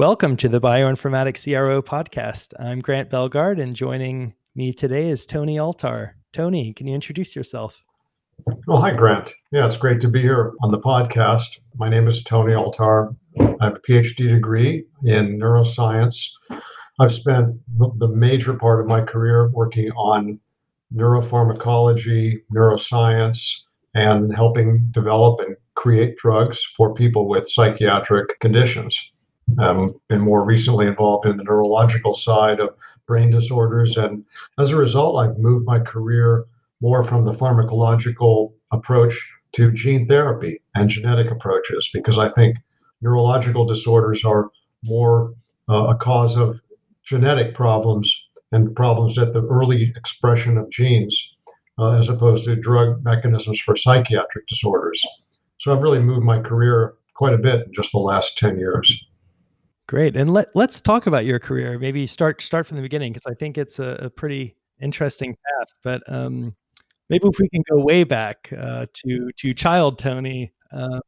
Welcome 0.00 0.38
to 0.38 0.48
the 0.48 0.62
Bioinformatics 0.62 1.44
CRO 1.44 1.82
podcast. 1.82 2.54
I'm 2.58 2.80
Grant 2.80 3.10
Belgard, 3.10 3.60
and 3.60 3.76
joining 3.76 4.32
me 4.54 4.72
today 4.72 5.10
is 5.10 5.26
Tony 5.26 5.58
Altar. 5.58 6.16
Tony, 6.32 6.72
can 6.72 6.86
you 6.86 6.94
introduce 6.94 7.36
yourself? 7.36 7.84
Well, 8.66 8.80
hi, 8.80 8.92
Grant. 8.92 9.34
Yeah, 9.52 9.66
it's 9.66 9.76
great 9.76 10.00
to 10.00 10.08
be 10.08 10.22
here 10.22 10.54
on 10.62 10.72
the 10.72 10.78
podcast. 10.78 11.58
My 11.76 11.90
name 11.90 12.08
is 12.08 12.24
Tony 12.24 12.54
Altar. 12.54 13.10
I 13.40 13.56
have 13.60 13.74
a 13.74 13.80
PhD 13.86 14.30
degree 14.30 14.86
in 15.04 15.38
neuroscience. 15.38 16.30
I've 16.98 17.12
spent 17.12 17.56
the 17.76 18.08
major 18.08 18.54
part 18.54 18.80
of 18.80 18.86
my 18.86 19.02
career 19.02 19.50
working 19.50 19.90
on 19.98 20.40
neuropharmacology, 20.94 22.38
neuroscience, 22.50 23.54
and 23.94 24.34
helping 24.34 24.78
develop 24.92 25.40
and 25.40 25.56
create 25.74 26.16
drugs 26.16 26.64
for 26.74 26.94
people 26.94 27.28
with 27.28 27.50
psychiatric 27.50 28.40
conditions 28.40 28.98
um, 29.58 30.00
been 30.08 30.20
more 30.20 30.44
recently 30.44 30.86
involved 30.86 31.26
in 31.26 31.36
the 31.36 31.44
neurological 31.44 32.14
side 32.14 32.60
of 32.60 32.74
brain 33.06 33.30
disorders. 33.30 33.96
And 33.96 34.24
as 34.58 34.70
a 34.70 34.76
result, 34.76 35.22
I've 35.22 35.38
moved 35.38 35.66
my 35.66 35.80
career 35.80 36.46
more 36.80 37.04
from 37.04 37.24
the 37.24 37.32
pharmacological 37.32 38.52
approach 38.72 39.30
to 39.52 39.72
gene 39.72 40.06
therapy 40.06 40.60
and 40.74 40.88
genetic 40.88 41.30
approaches 41.30 41.90
because 41.92 42.18
I 42.18 42.28
think 42.28 42.56
neurological 43.00 43.66
disorders 43.66 44.24
are 44.24 44.50
more 44.82 45.34
uh, 45.68 45.88
a 45.88 45.94
cause 45.96 46.36
of 46.36 46.60
genetic 47.02 47.54
problems 47.54 48.28
and 48.52 48.74
problems 48.74 49.18
at 49.18 49.32
the 49.32 49.42
early 49.46 49.92
expression 49.96 50.58
of 50.58 50.70
genes 50.70 51.34
uh, 51.78 51.92
as 51.92 52.08
opposed 52.08 52.44
to 52.44 52.56
drug 52.56 53.02
mechanisms 53.02 53.60
for 53.60 53.76
psychiatric 53.76 54.46
disorders. 54.46 55.04
So 55.58 55.72
I've 55.72 55.82
really 55.82 55.98
moved 55.98 56.24
my 56.24 56.40
career 56.40 56.94
quite 57.14 57.34
a 57.34 57.38
bit 57.38 57.66
in 57.66 57.72
just 57.72 57.92
the 57.92 57.98
last 57.98 58.38
10 58.38 58.58
years. 58.58 59.04
Great. 59.90 60.14
And 60.14 60.32
let, 60.32 60.50
let's 60.54 60.80
talk 60.80 61.08
about 61.08 61.24
your 61.24 61.40
career. 61.40 61.76
Maybe 61.76 62.06
start 62.06 62.40
start 62.42 62.64
from 62.64 62.76
the 62.76 62.82
beginning 62.82 63.12
because 63.12 63.26
I 63.26 63.34
think 63.34 63.58
it's 63.58 63.80
a, 63.80 63.98
a, 64.02 64.08
pretty 64.08 64.54
interesting 64.80 65.34
path. 65.34 65.68
But 65.82 66.00
um, 66.06 66.54
maybe 67.08 67.26
if 67.26 67.40
we 67.40 67.48
can 67.48 67.64
go 67.68 67.80
way 67.80 68.04
back 68.04 68.52
uh, 68.56 68.86
to 68.92 69.30
to 69.36 69.52
child 69.52 69.98
Tony, 69.98 70.52
um, 70.70 71.00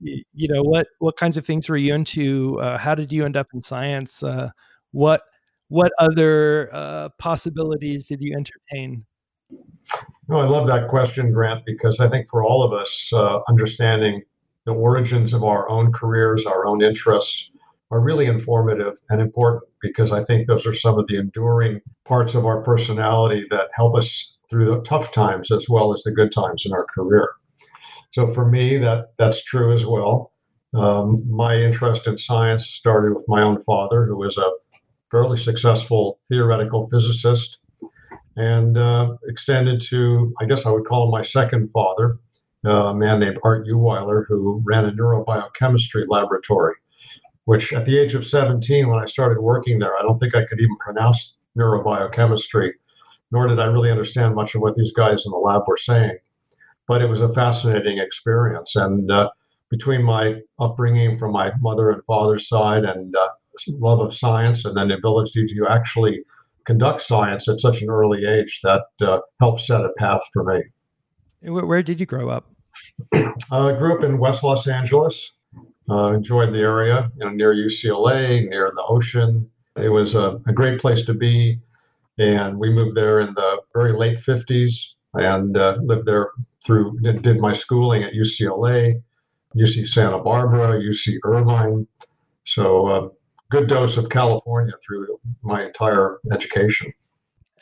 you, 0.00 0.24
know 0.48 0.64
what 0.64 0.88
what 0.98 1.16
kinds 1.16 1.36
of 1.36 1.46
things 1.46 1.68
were 1.68 1.76
you 1.76 1.94
into? 1.94 2.60
Uh, 2.60 2.76
how 2.78 2.96
did 2.96 3.12
you 3.12 3.24
end 3.24 3.36
up 3.36 3.46
in 3.54 3.62
science? 3.62 4.24
Uh, 4.24 4.50
what 4.90 5.22
what 5.68 5.92
other 6.00 6.70
uh, 6.72 7.10
possibilities 7.20 8.06
did 8.06 8.20
you 8.20 8.36
entertain? 8.36 9.04
No, 10.26 10.40
I 10.40 10.46
love 10.46 10.66
that 10.66 10.88
question, 10.88 11.32
Grant, 11.32 11.64
because 11.64 12.00
I 12.00 12.08
think 12.08 12.28
for 12.28 12.42
all 12.42 12.64
of 12.64 12.72
us, 12.72 13.08
uh, 13.12 13.38
understanding 13.48 14.20
the 14.64 14.72
origins 14.72 15.32
of 15.32 15.44
our 15.44 15.68
own 15.68 15.92
careers, 15.92 16.44
our 16.44 16.66
own 16.66 16.82
interests, 16.82 17.52
are 17.90 18.00
really 18.00 18.26
informative 18.26 18.94
and 19.10 19.20
important 19.20 19.62
because 19.80 20.10
I 20.10 20.24
think 20.24 20.46
those 20.46 20.66
are 20.66 20.74
some 20.74 20.98
of 20.98 21.06
the 21.06 21.16
enduring 21.16 21.80
parts 22.04 22.34
of 22.34 22.46
our 22.46 22.62
personality 22.62 23.46
that 23.50 23.68
help 23.74 23.96
us 23.96 24.36
through 24.48 24.66
the 24.66 24.80
tough 24.82 25.12
times 25.12 25.50
as 25.50 25.68
well 25.68 25.92
as 25.92 26.02
the 26.02 26.12
good 26.12 26.32
times 26.32 26.64
in 26.66 26.72
our 26.72 26.86
career. 26.94 27.28
So 28.12 28.30
for 28.30 28.48
me, 28.48 28.78
that 28.78 29.12
that's 29.18 29.44
true 29.44 29.72
as 29.72 29.84
well. 29.84 30.32
Um, 30.74 31.24
my 31.30 31.56
interest 31.56 32.06
in 32.06 32.18
science 32.18 32.66
started 32.66 33.14
with 33.14 33.24
my 33.28 33.42
own 33.42 33.60
father, 33.62 34.06
who 34.06 34.16
was 34.16 34.36
a 34.38 34.50
fairly 35.10 35.36
successful 35.36 36.18
theoretical 36.28 36.86
physicist, 36.86 37.58
and 38.36 38.76
uh, 38.76 39.14
extended 39.28 39.80
to, 39.82 40.34
I 40.40 40.46
guess 40.46 40.66
I 40.66 40.70
would 40.70 40.86
call 40.86 41.04
him 41.04 41.10
my 41.10 41.22
second 41.22 41.70
father, 41.70 42.18
uh, 42.66 42.86
a 42.86 42.94
man 42.94 43.20
named 43.20 43.38
Art 43.44 43.66
Yuwiler, 43.66 44.24
who 44.26 44.62
ran 44.64 44.84
a 44.84 44.90
neurobiochemistry 44.90 46.04
laboratory 46.08 46.74
which 47.44 47.72
at 47.72 47.84
the 47.84 47.98
age 47.98 48.14
of 48.14 48.26
17, 48.26 48.88
when 48.88 49.00
I 49.00 49.04
started 49.04 49.40
working 49.40 49.78
there, 49.78 49.96
I 49.96 50.02
don't 50.02 50.18
think 50.18 50.34
I 50.34 50.44
could 50.44 50.60
even 50.60 50.76
pronounce 50.78 51.36
neurobiochemistry, 51.58 52.70
nor 53.30 53.46
did 53.46 53.60
I 53.60 53.66
really 53.66 53.90
understand 53.90 54.34
much 54.34 54.54
of 54.54 54.62
what 54.62 54.76
these 54.76 54.92
guys 54.92 55.24
in 55.26 55.32
the 55.32 55.38
lab 55.38 55.62
were 55.66 55.76
saying. 55.76 56.16
But 56.86 57.02
it 57.02 57.06
was 57.06 57.20
a 57.20 57.32
fascinating 57.32 57.98
experience. 57.98 58.76
And 58.76 59.10
uh, 59.10 59.30
between 59.70 60.02
my 60.02 60.40
upbringing 60.58 61.18
from 61.18 61.32
my 61.32 61.52
mother 61.60 61.90
and 61.90 62.02
father's 62.04 62.48
side 62.48 62.84
and 62.84 63.14
uh, 63.16 63.28
love 63.68 64.00
of 64.00 64.14
science, 64.14 64.64
and 64.64 64.76
then 64.76 64.88
the 64.88 64.94
ability 64.94 65.46
to 65.46 65.66
actually 65.68 66.20
conduct 66.66 67.00
science 67.02 67.48
at 67.48 67.60
such 67.60 67.82
an 67.82 67.90
early 67.90 68.24
age, 68.24 68.60
that 68.62 68.84
uh, 69.00 69.18
helped 69.40 69.60
set 69.60 69.84
a 69.84 69.90
path 69.98 70.20
for 70.32 70.44
me. 70.44 70.62
Where 71.50 71.82
did 71.82 72.00
you 72.00 72.06
grow 72.06 72.30
up? 72.30 72.50
I 73.12 73.72
grew 73.78 73.98
up 73.98 74.04
in 74.04 74.18
West 74.18 74.42
Los 74.42 74.66
Angeles, 74.66 75.32
uh, 75.90 76.12
enjoyed 76.12 76.52
the 76.52 76.60
area, 76.60 77.10
you 77.16 77.24
know, 77.24 77.30
near 77.30 77.54
UCLA, 77.54 78.48
near 78.48 78.72
the 78.74 78.82
ocean. 78.82 79.50
It 79.76 79.88
was 79.88 80.14
a, 80.14 80.40
a, 80.46 80.52
great 80.52 80.80
place 80.80 81.04
to 81.06 81.14
be, 81.14 81.60
and 82.18 82.58
we 82.58 82.70
moved 82.70 82.96
there 82.96 83.20
in 83.20 83.34
the 83.34 83.60
very 83.74 83.92
late 83.92 84.18
50s 84.18 84.72
and 85.14 85.56
uh, 85.56 85.76
lived 85.82 86.06
there 86.06 86.30
through. 86.64 86.98
Did 87.00 87.40
my 87.40 87.52
schooling 87.52 88.02
at 88.04 88.12
UCLA, 88.12 89.02
UC 89.56 89.88
Santa 89.88 90.18
Barbara, 90.18 90.80
UC 90.80 91.18
Irvine. 91.24 91.86
So, 92.46 92.86
uh, 92.86 93.08
good 93.50 93.68
dose 93.68 93.96
of 93.96 94.08
California 94.08 94.74
through 94.84 95.06
my 95.42 95.64
entire 95.64 96.18
education. 96.32 96.92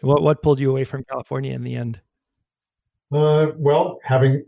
What 0.01 0.23
what 0.23 0.43
pulled 0.43 0.59
you 0.59 0.71
away 0.71 0.85
from 0.85 1.05
California 1.05 1.53
in 1.53 1.63
the 1.63 1.77
end? 1.77 2.01
Uh, 3.13 3.49
well, 3.57 3.99
having 4.03 4.45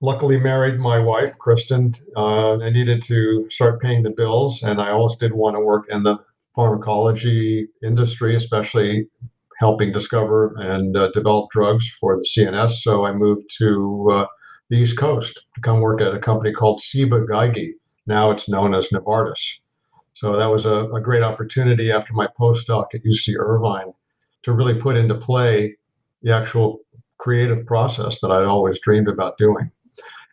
luckily 0.00 0.38
married 0.38 0.78
my 0.78 0.98
wife, 0.98 1.36
Kristen. 1.38 1.94
Uh, 2.16 2.58
I 2.58 2.70
needed 2.70 3.02
to 3.02 3.48
start 3.50 3.80
paying 3.80 4.02
the 4.02 4.10
bills, 4.10 4.62
and 4.62 4.80
I 4.80 4.90
always 4.90 5.16
did 5.16 5.32
want 5.32 5.56
to 5.56 5.60
work 5.60 5.86
in 5.90 6.02
the 6.02 6.18
pharmacology 6.54 7.68
industry, 7.82 8.36
especially 8.36 9.08
helping 9.58 9.92
discover 9.92 10.54
and 10.58 10.96
uh, 10.96 11.10
develop 11.12 11.50
drugs 11.50 11.88
for 12.00 12.16
the 12.16 12.24
CNS. 12.24 12.82
So 12.82 13.04
I 13.04 13.12
moved 13.12 13.50
to 13.58 14.08
uh, 14.12 14.26
the 14.70 14.76
East 14.76 14.98
Coast 14.98 15.46
to 15.54 15.60
come 15.60 15.80
work 15.80 16.00
at 16.00 16.14
a 16.14 16.18
company 16.18 16.52
called 16.52 16.80
Ciba 16.80 17.26
Geigy. 17.26 17.72
Now 18.06 18.30
it's 18.30 18.48
known 18.48 18.74
as 18.74 18.88
Novartis. 18.88 19.58
So 20.14 20.36
that 20.36 20.46
was 20.46 20.66
a, 20.66 20.84
a 20.90 21.00
great 21.00 21.22
opportunity 21.22 21.92
after 21.92 22.12
my 22.12 22.28
postdoc 22.38 22.86
at 22.94 23.04
UC 23.04 23.36
Irvine 23.38 23.92
to 24.42 24.52
really 24.52 24.74
put 24.74 24.96
into 24.96 25.14
play 25.14 25.76
the 26.22 26.34
actual 26.34 26.80
creative 27.18 27.66
process 27.66 28.20
that 28.20 28.30
I'd 28.30 28.44
always 28.44 28.80
dreamed 28.80 29.08
about 29.08 29.38
doing. 29.38 29.70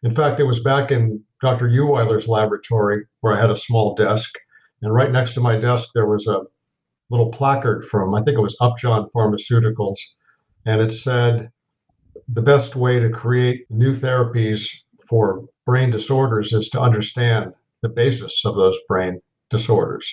In 0.04 0.12
fact, 0.12 0.40
it 0.40 0.44
was 0.44 0.60
back 0.60 0.92
in 0.92 1.24
Dr. 1.42 1.68
Yuwiler's 1.68 2.28
laboratory 2.28 3.06
where 3.22 3.36
I 3.36 3.42
had 3.42 3.52
a 3.52 3.58
small 3.58 3.96
desk. 3.96 4.32
And 4.82 4.94
right 4.94 5.12
next 5.12 5.34
to 5.34 5.42
my 5.42 5.58
desk, 5.60 5.90
there 5.94 6.08
was 6.08 6.28
a 6.28 6.42
little 7.10 7.32
placard 7.32 7.86
from, 7.86 8.14
I 8.14 8.22
think 8.22 8.38
it 8.38 8.42
was 8.42 8.58
Upjohn 8.62 9.10
Pharmaceuticals. 9.16 9.98
And 10.66 10.82
it 10.82 10.92
said, 10.92 11.52
the 12.28 12.42
best 12.42 12.76
way 12.76 13.00
to 13.00 13.10
create 13.10 13.66
new 13.70 13.94
therapies 13.94 14.70
for 15.08 15.46
brain 15.66 15.92
disorders 15.92 16.54
is 16.54 16.70
to 16.70 16.82
understand 16.82 17.54
the 17.82 17.90
basis 17.90 18.46
of 18.46 18.56
those 18.56 18.78
brain 18.88 19.20
disorders. 19.50 20.12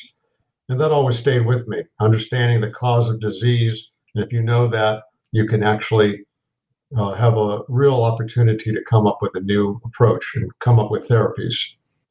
And 0.69 0.81
that 0.81 0.93
always 0.93 1.19
stayed 1.19 1.47
with 1.47 1.67
me, 1.69 1.83
understanding 2.01 2.61
the 2.61 2.71
cause 2.71 3.09
of 3.09 3.21
disease. 3.21 3.89
And 4.15 4.25
if 4.25 4.33
you 4.33 4.43
know 4.43 4.67
that, 4.69 5.05
you 5.33 5.47
can 5.47 5.63
actually 5.63 6.25
uh, 6.97 7.15
have 7.15 7.37
a 7.37 7.61
real 7.69 8.03
opportunity 8.03 8.73
to 8.73 8.83
come 8.89 9.07
up 9.07 9.19
with 9.21 9.35
a 9.35 9.41
new 9.41 9.81
approach 9.85 10.33
and 10.35 10.51
come 10.61 10.79
up 10.79 10.91
with 10.91 11.09
therapies. 11.09 11.55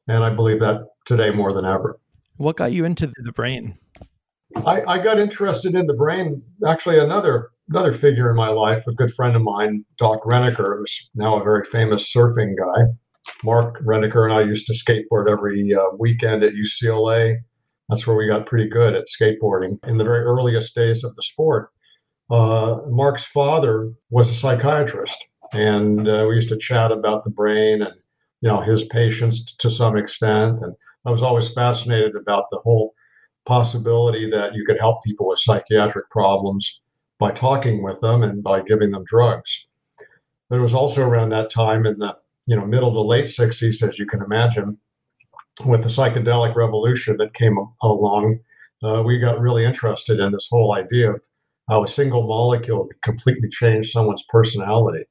And 0.08 0.24
I 0.24 0.30
believe 0.30 0.60
that 0.60 0.88
today 1.04 1.30
more 1.30 1.52
than 1.52 1.64
ever. 1.64 1.98
What 2.36 2.56
got 2.56 2.72
you 2.72 2.84
into 2.84 3.12
the 3.22 3.32
brain? 3.32 3.78
I, 4.66 4.82
I 4.82 4.98
got 4.98 5.18
interested 5.18 5.74
in 5.74 5.86
the 5.86 5.94
brain. 5.94 6.42
Actually, 6.66 6.98
another 6.98 7.50
another 7.70 7.92
figure 7.92 8.28
in 8.28 8.36
my 8.36 8.48
life, 8.48 8.84
a 8.86 8.92
good 8.92 9.14
friend 9.14 9.34
of 9.36 9.42
mine, 9.42 9.84
Doc 9.96 10.24
Renneker, 10.24 10.78
who's 10.78 11.10
now 11.14 11.40
a 11.40 11.44
very 11.44 11.64
famous 11.64 12.12
surfing 12.12 12.54
guy. 12.58 12.82
Mark 13.44 13.82
Renneker 13.84 14.24
and 14.24 14.34
I 14.34 14.42
used 14.42 14.66
to 14.66 14.74
skateboard 14.74 15.30
every 15.30 15.72
uh, 15.72 15.96
weekend 15.98 16.42
at 16.42 16.52
UCLA. 16.54 17.36
That's 17.88 18.06
where 18.06 18.16
we 18.16 18.28
got 18.28 18.46
pretty 18.46 18.68
good 18.68 18.94
at 18.94 19.06
skateboarding 19.06 19.78
in 19.86 19.96
the 19.96 20.04
very 20.04 20.24
earliest 20.24 20.74
days 20.74 21.04
of 21.04 21.14
the 21.14 21.22
sport 21.22 21.70
uh, 22.30 22.78
Mark's 22.88 23.24
father 23.24 23.92
was 24.10 24.28
a 24.28 24.34
psychiatrist, 24.34 25.16
and 25.52 26.08
uh, 26.08 26.24
we 26.28 26.34
used 26.34 26.48
to 26.48 26.56
chat 26.56 26.92
about 26.92 27.24
the 27.24 27.30
brain 27.30 27.82
and 27.82 27.94
you 28.40 28.48
know 28.48 28.60
his 28.60 28.84
patients 28.84 29.44
t- 29.44 29.54
to 29.58 29.70
some 29.70 29.96
extent. 29.96 30.58
And 30.62 30.74
I 31.04 31.10
was 31.10 31.22
always 31.22 31.52
fascinated 31.52 32.16
about 32.16 32.46
the 32.50 32.58
whole 32.58 32.94
possibility 33.44 34.30
that 34.30 34.54
you 34.54 34.64
could 34.64 34.78
help 34.78 35.02
people 35.04 35.28
with 35.28 35.40
psychiatric 35.40 36.08
problems 36.10 36.80
by 37.18 37.32
talking 37.32 37.82
with 37.82 38.00
them 38.00 38.22
and 38.22 38.42
by 38.42 38.62
giving 38.62 38.90
them 38.90 39.04
drugs. 39.06 39.66
But 40.48 40.58
it 40.58 40.62
was 40.62 40.74
also 40.74 41.02
around 41.02 41.30
that 41.30 41.50
time 41.50 41.86
in 41.86 41.98
the 41.98 42.16
you 42.46 42.56
know 42.56 42.66
middle 42.66 42.92
to 42.92 43.00
late 43.00 43.26
60s, 43.26 43.86
as 43.86 43.98
you 43.98 44.06
can 44.06 44.22
imagine, 44.22 44.78
with 45.64 45.82
the 45.82 45.88
psychedelic 45.88 46.54
revolution 46.54 47.16
that 47.18 47.34
came 47.34 47.56
along. 47.82 48.38
Uh, 48.82 49.02
we 49.04 49.18
got 49.18 49.40
really 49.40 49.64
interested 49.64 50.18
in 50.18 50.32
this 50.32 50.48
whole 50.50 50.74
idea 50.74 51.12
of 51.12 51.20
how 51.68 51.84
a 51.84 51.88
single 51.88 52.26
molecule 52.26 52.86
could 52.86 53.02
completely 53.02 53.48
change 53.48 53.92
someone's 53.92 54.24
personality, 54.28 55.04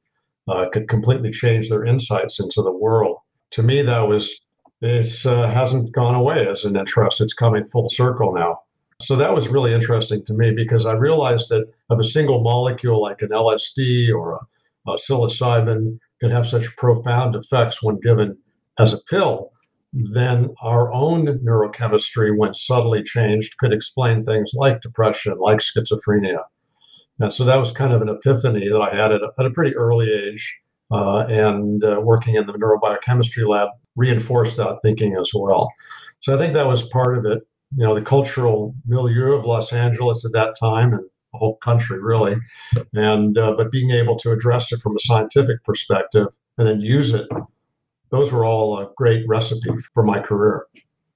uh, 0.47 0.67
could 0.73 0.87
completely 0.87 1.31
change 1.31 1.69
their 1.69 1.85
insights 1.85 2.39
into 2.39 2.61
the 2.61 2.71
world. 2.71 3.17
To 3.51 3.63
me, 3.63 3.81
that 3.81 4.01
was 4.01 4.41
it 4.81 5.25
uh, 5.25 5.47
hasn't 5.47 5.91
gone 5.91 6.15
away 6.15 6.47
as 6.47 6.63
an 6.65 6.75
interest. 6.75 7.21
It's 7.21 7.33
coming 7.33 7.67
full 7.67 7.89
circle 7.89 8.33
now. 8.33 8.61
So 9.01 9.15
that 9.15 9.33
was 9.33 9.47
really 9.47 9.73
interesting 9.73 10.23
to 10.25 10.33
me 10.33 10.51
because 10.51 10.85
I 10.85 10.93
realized 10.93 11.49
that 11.49 11.71
of 11.89 11.99
a 11.99 12.03
single 12.03 12.41
molecule 12.41 13.01
like 13.01 13.21
an 13.21 13.29
LSD 13.29 14.13
or 14.13 14.33
a, 14.33 14.91
a 14.91 14.95
psilocybin 14.95 15.99
can 16.19 16.31
have 16.31 16.47
such 16.47 16.75
profound 16.77 17.35
effects 17.35 17.81
when 17.81 17.99
given 17.99 18.37
as 18.79 18.93
a 18.93 18.99
pill, 19.09 19.51
then 19.93 20.53
our 20.61 20.91
own 20.93 21.25
neurochemistry, 21.39 22.37
when 22.37 22.53
subtly 22.53 23.03
changed, 23.03 23.57
could 23.57 23.73
explain 23.73 24.23
things 24.23 24.51
like 24.53 24.81
depression, 24.81 25.37
like 25.37 25.59
schizophrenia. 25.59 26.41
And 27.19 27.33
so 27.33 27.43
that 27.45 27.57
was 27.57 27.71
kind 27.71 27.93
of 27.93 28.01
an 28.01 28.09
epiphany 28.09 28.69
that 28.69 28.81
I 28.81 28.95
had 28.95 29.11
at 29.11 29.21
a, 29.21 29.29
at 29.37 29.45
a 29.45 29.51
pretty 29.51 29.75
early 29.75 30.11
age. 30.11 30.59
Uh, 30.91 31.25
and 31.29 31.83
uh, 31.85 32.01
working 32.01 32.35
in 32.35 32.45
the 32.45 32.53
neurobiochemistry 32.53 33.47
lab 33.47 33.69
reinforced 33.95 34.57
that 34.57 34.77
thinking 34.83 35.15
as 35.19 35.31
well. 35.33 35.71
So 36.19 36.35
I 36.35 36.37
think 36.37 36.53
that 36.53 36.67
was 36.67 36.83
part 36.83 37.17
of 37.17 37.25
it. 37.25 37.43
You 37.77 37.85
know, 37.85 37.95
the 37.95 38.01
cultural 38.01 38.75
milieu 38.85 39.31
of 39.31 39.45
Los 39.45 39.71
Angeles 39.71 40.25
at 40.25 40.33
that 40.33 40.55
time 40.59 40.91
and 40.91 41.03
the 41.31 41.37
whole 41.37 41.57
country 41.63 42.01
really, 42.01 42.35
and 42.93 43.37
uh, 43.37 43.53
but 43.55 43.71
being 43.71 43.91
able 43.91 44.17
to 44.17 44.31
address 44.31 44.73
it 44.73 44.81
from 44.81 44.97
a 44.97 44.99
scientific 44.99 45.63
perspective 45.63 46.27
and 46.57 46.67
then 46.67 46.81
use 46.81 47.13
it, 47.13 47.25
those 48.11 48.31
were 48.31 48.45
all 48.45 48.79
a 48.79 48.89
great 48.97 49.27
recipe 49.27 49.71
for 49.93 50.03
my 50.03 50.19
career. 50.19 50.65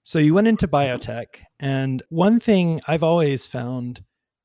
So 0.04 0.20
you 0.20 0.34
went 0.34 0.48
into 0.48 0.68
biotech, 0.68 1.28
and 1.60 2.02
one 2.10 2.40
thing 2.40 2.80
I've 2.88 3.04
always 3.04 3.48
found 3.48 4.04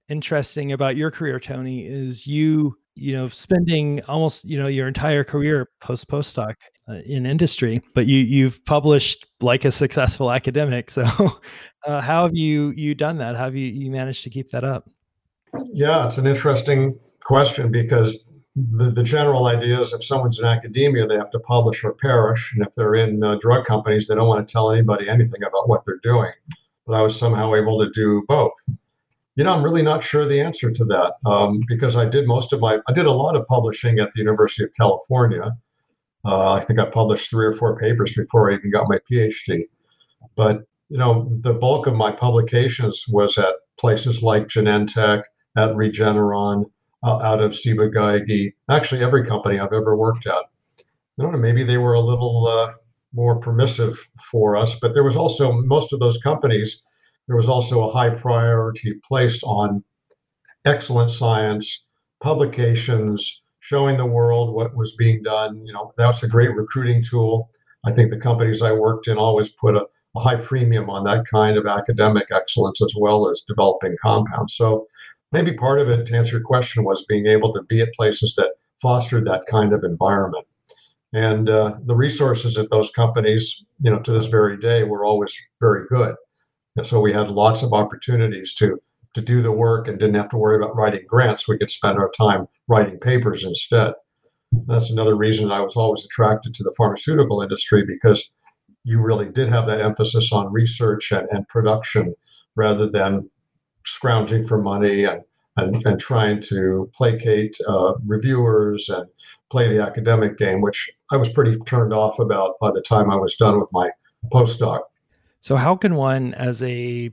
interesting 0.09 0.73
about 0.73 0.97
your 0.97 1.11
career, 1.11 1.39
Tony, 1.39 1.87
is 1.87 2.27
you 2.27 2.77
you 2.97 3.13
know 3.15 3.29
spending 3.29 4.03
almost 4.05 4.45
you 4.45 4.59
know 4.59 4.67
your 4.67 4.89
entire 4.89 5.23
career 5.23 5.69
post 5.81 6.09
postdoc 6.09 6.55
uh, 6.89 6.95
in 7.07 7.25
industry 7.25 7.81
but 7.95 8.07
you 8.07 8.19
you've 8.19 8.63
published 8.65 9.27
like 9.41 9.65
a 9.65 9.71
successful 9.71 10.31
academic. 10.31 10.91
So 10.91 11.05
uh, 11.87 12.01
how 12.01 12.25
have 12.25 12.35
you 12.35 12.73
you 12.77 12.95
done 12.95 13.19
that? 13.19 13.37
How 13.37 13.45
have 13.45 13.57
you 13.57 13.69
you 13.69 13.91
managed 13.91 14.25
to 14.25 14.31
keep 14.31 14.51
that 14.51 14.65
up? 14.65 14.89
Yeah 15.73 16.07
it's 16.07 16.19
an 16.19 16.27
interesting 16.27 16.99
question 17.23 17.71
because 17.71 18.19
the, 18.73 18.91
the 18.91 19.03
general 19.03 19.47
idea 19.47 19.81
is 19.81 19.93
if 19.93 20.05
someone's 20.05 20.39
in 20.39 20.45
academia 20.45 21.07
they 21.07 21.17
have 21.17 21.31
to 21.31 21.41
publish 21.41 21.85
or 21.85 21.95
perish 21.95 22.53
and 22.55 22.67
if 22.67 22.75
they're 22.75 22.95
in 22.95 23.23
uh, 23.23 23.37
drug 23.41 23.65
companies 23.67 24.07
they 24.07 24.15
don't 24.15 24.29
want 24.29 24.47
to 24.47 24.53
tell 24.53 24.71
anybody 24.71 25.09
anything 25.09 25.43
about 25.43 25.69
what 25.69 25.85
they're 25.85 26.01
doing 26.03 26.33
but 26.87 26.95
i 26.95 27.03
was 27.03 27.19
somehow 27.19 27.55
able 27.55 27.79
to 27.79 27.91
do 27.93 28.25
both 28.29 28.53
you 29.41 29.45
know, 29.45 29.55
I'm 29.55 29.63
really 29.63 29.81
not 29.81 30.03
sure 30.03 30.27
the 30.27 30.41
answer 30.41 30.71
to 30.71 30.85
that 30.85 31.15
um, 31.25 31.63
because 31.67 31.97
I 31.97 32.05
did 32.05 32.27
most 32.27 32.53
of 32.53 32.61
my, 32.61 32.79
I 32.89 32.93
did 32.93 33.07
a 33.07 33.13
lot 33.13 33.37
of 33.37 33.47
publishing 33.47 33.99
at 33.99 34.13
the 34.13 34.19
University 34.19 34.65
of 34.65 34.71
California. 34.79 35.57
Uh, 36.25 36.53
I 36.53 36.61
think 36.61 36.79
I 36.79 36.85
published 36.85 37.31
three 37.31 37.47
or 37.47 37.55
four 37.55 37.79
papers 37.79 38.13
before 38.15 38.51
I 38.51 38.57
even 38.57 38.71
got 38.71 38.89
my 38.89 38.99
PhD. 39.11 39.63
But, 40.37 40.65
you 40.91 40.99
know, 40.99 41.35
the 41.41 41.55
bulk 41.55 41.87
of 41.87 41.95
my 41.95 42.13
publications 42.13 43.05
was 43.09 43.39
at 43.39 43.55
places 43.79 44.23
like 44.23 44.49
Genentech, 44.49 45.23
at 45.57 45.71
Regeneron, 45.71 46.71
out 47.03 47.43
of 47.43 47.55
Ciba-Geigy, 47.55 48.55
actually 48.69 49.03
every 49.03 49.27
company 49.27 49.59
I've 49.59 49.73
ever 49.73 49.97
worked 49.97 50.27
at. 50.27 50.45
I 50.79 51.23
don't 51.23 51.33
know, 51.33 51.39
maybe 51.39 51.65
they 51.65 51.79
were 51.79 51.95
a 51.95 52.01
little 52.01 52.47
uh, 52.47 52.73
more 53.15 53.41
permissive 53.41 53.99
for 54.31 54.57
us, 54.57 54.79
but 54.79 54.95
there 54.95 55.05
was 55.05 55.17
also 55.17 55.53
most 55.53 55.93
of 55.93 56.01
those 56.01 56.19
companies 56.19 56.83
there 57.31 57.37
was 57.37 57.49
also 57.49 57.89
a 57.89 57.93
high 57.93 58.11
priority 58.11 58.95
placed 59.07 59.45
on 59.45 59.85
excellent 60.65 61.13
science, 61.13 61.87
publications, 62.21 63.43
showing 63.61 63.97
the 63.97 64.05
world 64.05 64.53
what 64.53 64.75
was 64.75 64.97
being 64.97 65.23
done. 65.23 65.65
You 65.65 65.73
know, 65.73 65.93
that's 65.97 66.25
a 66.25 66.29
great 66.29 66.53
recruiting 66.57 67.05
tool. 67.05 67.49
I 67.85 67.93
think 67.93 68.11
the 68.11 68.19
companies 68.19 68.63
I 68.63 68.73
worked 68.73 69.07
in 69.07 69.17
always 69.17 69.49
put 69.49 69.77
a, 69.77 69.87
a 70.17 70.21
high 70.21 70.41
premium 70.41 70.91
on 70.91 71.05
that 71.05 71.25
kind 71.33 71.57
of 71.57 71.67
academic 71.67 72.27
excellence 72.33 72.83
as 72.83 72.93
well 72.99 73.31
as 73.31 73.45
developing 73.47 73.97
compounds. 74.03 74.57
So 74.57 74.89
maybe 75.33 75.53
part 75.53 75.81
of 75.81 75.89
it, 75.89 76.07
to 76.07 76.17
answer 76.17 76.37
your 76.37 76.45
question, 76.45 76.85
was 76.85 77.05
being 77.07 77.27
able 77.27 77.53
to 77.53 77.63
be 77.63 77.81
at 77.81 77.93
places 77.95 78.35
that 78.37 78.53
fostered 78.81 79.27
that 79.27 79.47
kind 79.47 79.73
of 79.73 79.85
environment. 79.85 80.47
And 81.13 81.49
uh, 81.49 81.75
the 81.85 81.95
resources 81.95 82.57
at 82.57 82.71
those 82.71 82.91
companies, 82.91 83.65
you 83.81 83.91
know, 83.91 83.99
to 84.01 84.13
this 84.13 84.27
very 84.27 84.57
day, 84.57 84.85
were 84.85 85.05
always 85.05 85.35
very 85.61 85.87
good. 85.89 86.15
And 86.77 86.87
so 86.87 87.01
we 87.01 87.13
had 87.13 87.31
lots 87.31 87.63
of 87.63 87.73
opportunities 87.73 88.55
to 88.55 88.81
to 89.15 89.21
do 89.21 89.43
the 89.43 89.51
work 89.51 89.89
and 89.89 89.99
didn't 89.99 90.15
have 90.15 90.29
to 90.29 90.37
worry 90.37 90.57
about 90.57 90.77
writing 90.77 91.05
grants. 91.09 91.49
We 91.49 91.59
could 91.59 91.71
spend 91.71 91.99
our 91.99 92.13
time 92.17 92.47
writing 92.69 92.99
papers 92.99 93.45
instead. 93.45 93.93
That's 94.67 94.91
another 94.91 95.17
reason 95.17 95.51
I 95.51 95.61
was 95.61 95.77
always 95.77 96.05
attracted 96.05 96.55
to 96.55 96.63
the 96.63 96.75
pharmaceutical 96.77 97.43
industry 97.43 97.85
because 97.85 98.31
you 98.85 99.01
really 99.01 99.29
did 99.29 99.49
have 99.49 99.67
that 99.67 99.81
emphasis 99.81 100.33
on 100.33 100.53
research 100.53 101.11
and, 101.13 101.29
and 101.33 101.47
production 101.49 102.15
rather 102.55 102.89
than 102.89 103.29
scrounging 103.85 104.47
for 104.47 104.61
money 104.61 105.05
and, 105.05 105.23
and, 105.57 105.85
and 105.87 106.01
trying 106.01 106.41
to 106.43 106.91
placate 106.95 107.57
uh, 107.69 107.95
reviewers 108.07 108.89
and 108.89 109.07
play 109.51 109.69
the 109.69 109.83
academic 109.83 110.39
game, 110.39 110.61
which 110.61 110.91
I 111.11 111.17
was 111.17 111.29
pretty 111.29 111.59
turned 111.67 111.93
off 111.93 112.19
about 112.19 112.59
by 112.61 112.71
the 112.71 112.83
time 112.83 113.11
I 113.11 113.17
was 113.17 113.35
done 113.37 113.61
with 113.61 113.69
my 113.73 113.91
postdoc. 114.33 114.81
So 115.41 115.57
how 115.57 115.75
can 115.75 115.95
one 115.95 116.35
as 116.35 116.63
a 116.63 117.11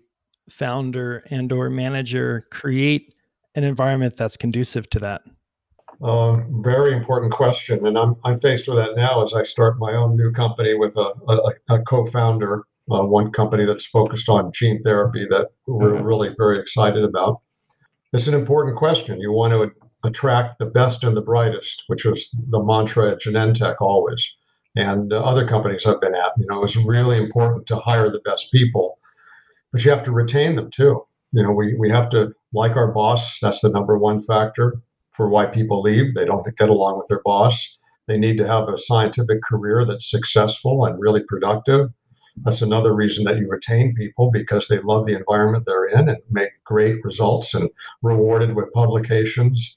founder 0.50 1.24
and 1.30 1.52
or 1.52 1.70
manager 1.70 2.48
create 2.52 3.14
an 3.56 3.64
environment 3.64 4.18
that's 4.18 4.38
conducive 4.38 4.90
to 4.92 5.00
that? 5.00 5.22
Uh, 6.02 6.38
very 6.62 6.96
important 6.96 7.32
question, 7.32 7.88
and 7.88 7.98
I'm 7.98 8.16
I'm 8.24 8.40
faced 8.40 8.68
with 8.68 8.78
that 8.78 8.96
now 8.96 9.26
as 9.26 9.34
I 9.34 9.42
start 9.42 9.80
my 9.80 9.94
own 9.94 10.16
new 10.16 10.32
company 10.32 10.76
with 10.76 10.96
a, 10.96 11.12
a, 11.28 11.76
a 11.76 11.82
co-founder, 11.82 12.64
uh, 12.92 13.04
one 13.04 13.32
company 13.32 13.66
that's 13.66 13.86
focused 13.86 14.30
on 14.30 14.52
gene 14.54 14.82
therapy 14.82 15.26
that 15.30 15.48
we're 15.68 15.94
mm-hmm. 15.94 16.04
really 16.04 16.30
very 16.38 16.60
excited 16.60 17.04
about. 17.04 17.42
It's 18.14 18.28
an 18.28 18.34
important 18.34 18.78
question. 18.78 19.20
You 19.20 19.32
want 19.32 19.52
to 19.54 19.72
attract 20.08 20.60
the 20.60 20.66
best 20.66 21.04
and 21.04 21.16
the 21.16 21.22
brightest, 21.22 21.84
which 21.88 22.06
was 22.06 22.30
the 22.50 22.64
mantra 22.64 23.12
at 23.12 23.22
Genentech 23.22 23.76
always 23.82 24.26
and 24.76 25.12
uh, 25.12 25.18
other 25.18 25.48
companies 25.48 25.86
I've 25.86 26.02
been 26.02 26.16
at. 26.16 26.32
You 26.38 26.46
know, 26.48 26.64
it's 26.64 26.76
really 26.76 27.18
important 27.18 27.66
to 27.68 27.78
hire 27.78 28.10
the 28.10 28.22
best 28.24 28.52
people, 28.52 29.00
but 29.72 29.84
you 29.84 29.92
have 29.92 30.04
to 30.06 30.12
retain 30.12 30.56
them 30.56 30.70
too. 30.72 31.04
You 31.32 31.44
know, 31.44 31.52
we, 31.52 31.76
we 31.76 31.90
have 31.90 32.10
to 32.12 32.32
like 32.54 32.76
our 32.76 32.92
boss. 32.92 33.40
That's 33.42 33.62
the 33.62 33.70
number 33.70 33.98
one 33.98 34.24
factor 34.24 34.82
for 35.12 35.30
why 35.30 35.48
people 35.48 35.82
leave. 35.82 36.14
They 36.14 36.26
don't 36.26 36.46
get 36.58 36.70
along 36.70 37.00
with 37.00 37.08
their 37.08 37.22
boss. 37.26 37.78
They 38.08 38.18
need 38.18 38.38
to 38.38 38.48
have 38.48 38.70
a 38.70 38.78
scientific 38.78 39.44
career 39.44 39.84
that's 39.86 40.10
successful 40.10 40.86
and 40.86 41.00
really 41.00 41.24
productive. 41.28 41.90
That's 42.44 42.62
another 42.62 42.94
reason 42.94 43.24
that 43.26 43.38
you 43.38 43.50
retain 43.50 43.96
people 43.96 44.32
because 44.32 44.68
they 44.68 44.80
love 44.80 45.06
the 45.06 45.16
environment 45.16 45.66
they're 45.66 45.88
in 45.88 46.10
and 46.10 46.18
make 46.30 46.50
great 46.64 47.04
results 47.04 47.54
and 47.54 47.70
rewarded 48.02 48.56
with 48.56 48.72
publications. 48.74 49.76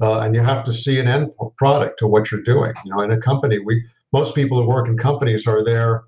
Uh, 0.00 0.20
and 0.20 0.34
you 0.34 0.42
have 0.42 0.64
to 0.64 0.72
see 0.72 0.98
an 0.98 1.06
end 1.06 1.30
product 1.56 1.98
to 1.98 2.06
what 2.06 2.30
you're 2.30 2.42
doing. 2.42 2.72
You 2.84 2.92
know, 2.92 3.00
in 3.02 3.12
a 3.12 3.20
company, 3.20 3.58
we 3.58 3.84
most 4.12 4.34
people 4.34 4.60
who 4.60 4.68
work 4.68 4.88
in 4.88 4.98
companies 4.98 5.46
are 5.46 5.64
there 5.64 6.04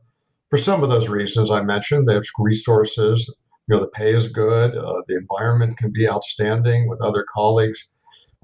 for 0.51 0.59
some 0.59 0.83
of 0.83 0.91
those 0.91 1.09
reasons 1.09 1.51
I 1.51 1.63
mentioned. 1.63 2.09
They 2.09 2.15
have 2.15 2.25
resources, 2.39 3.33
you 3.69 3.77
know, 3.77 3.81
the 3.81 3.89
pay 3.89 4.15
is 4.15 4.29
good, 4.29 4.77
uh, 4.77 5.03
the 5.07 5.17
environment 5.17 5.79
can 5.79 5.93
be 5.93 6.09
outstanding 6.09 6.89
with 6.89 7.01
other 7.01 7.25
colleagues, 7.33 7.89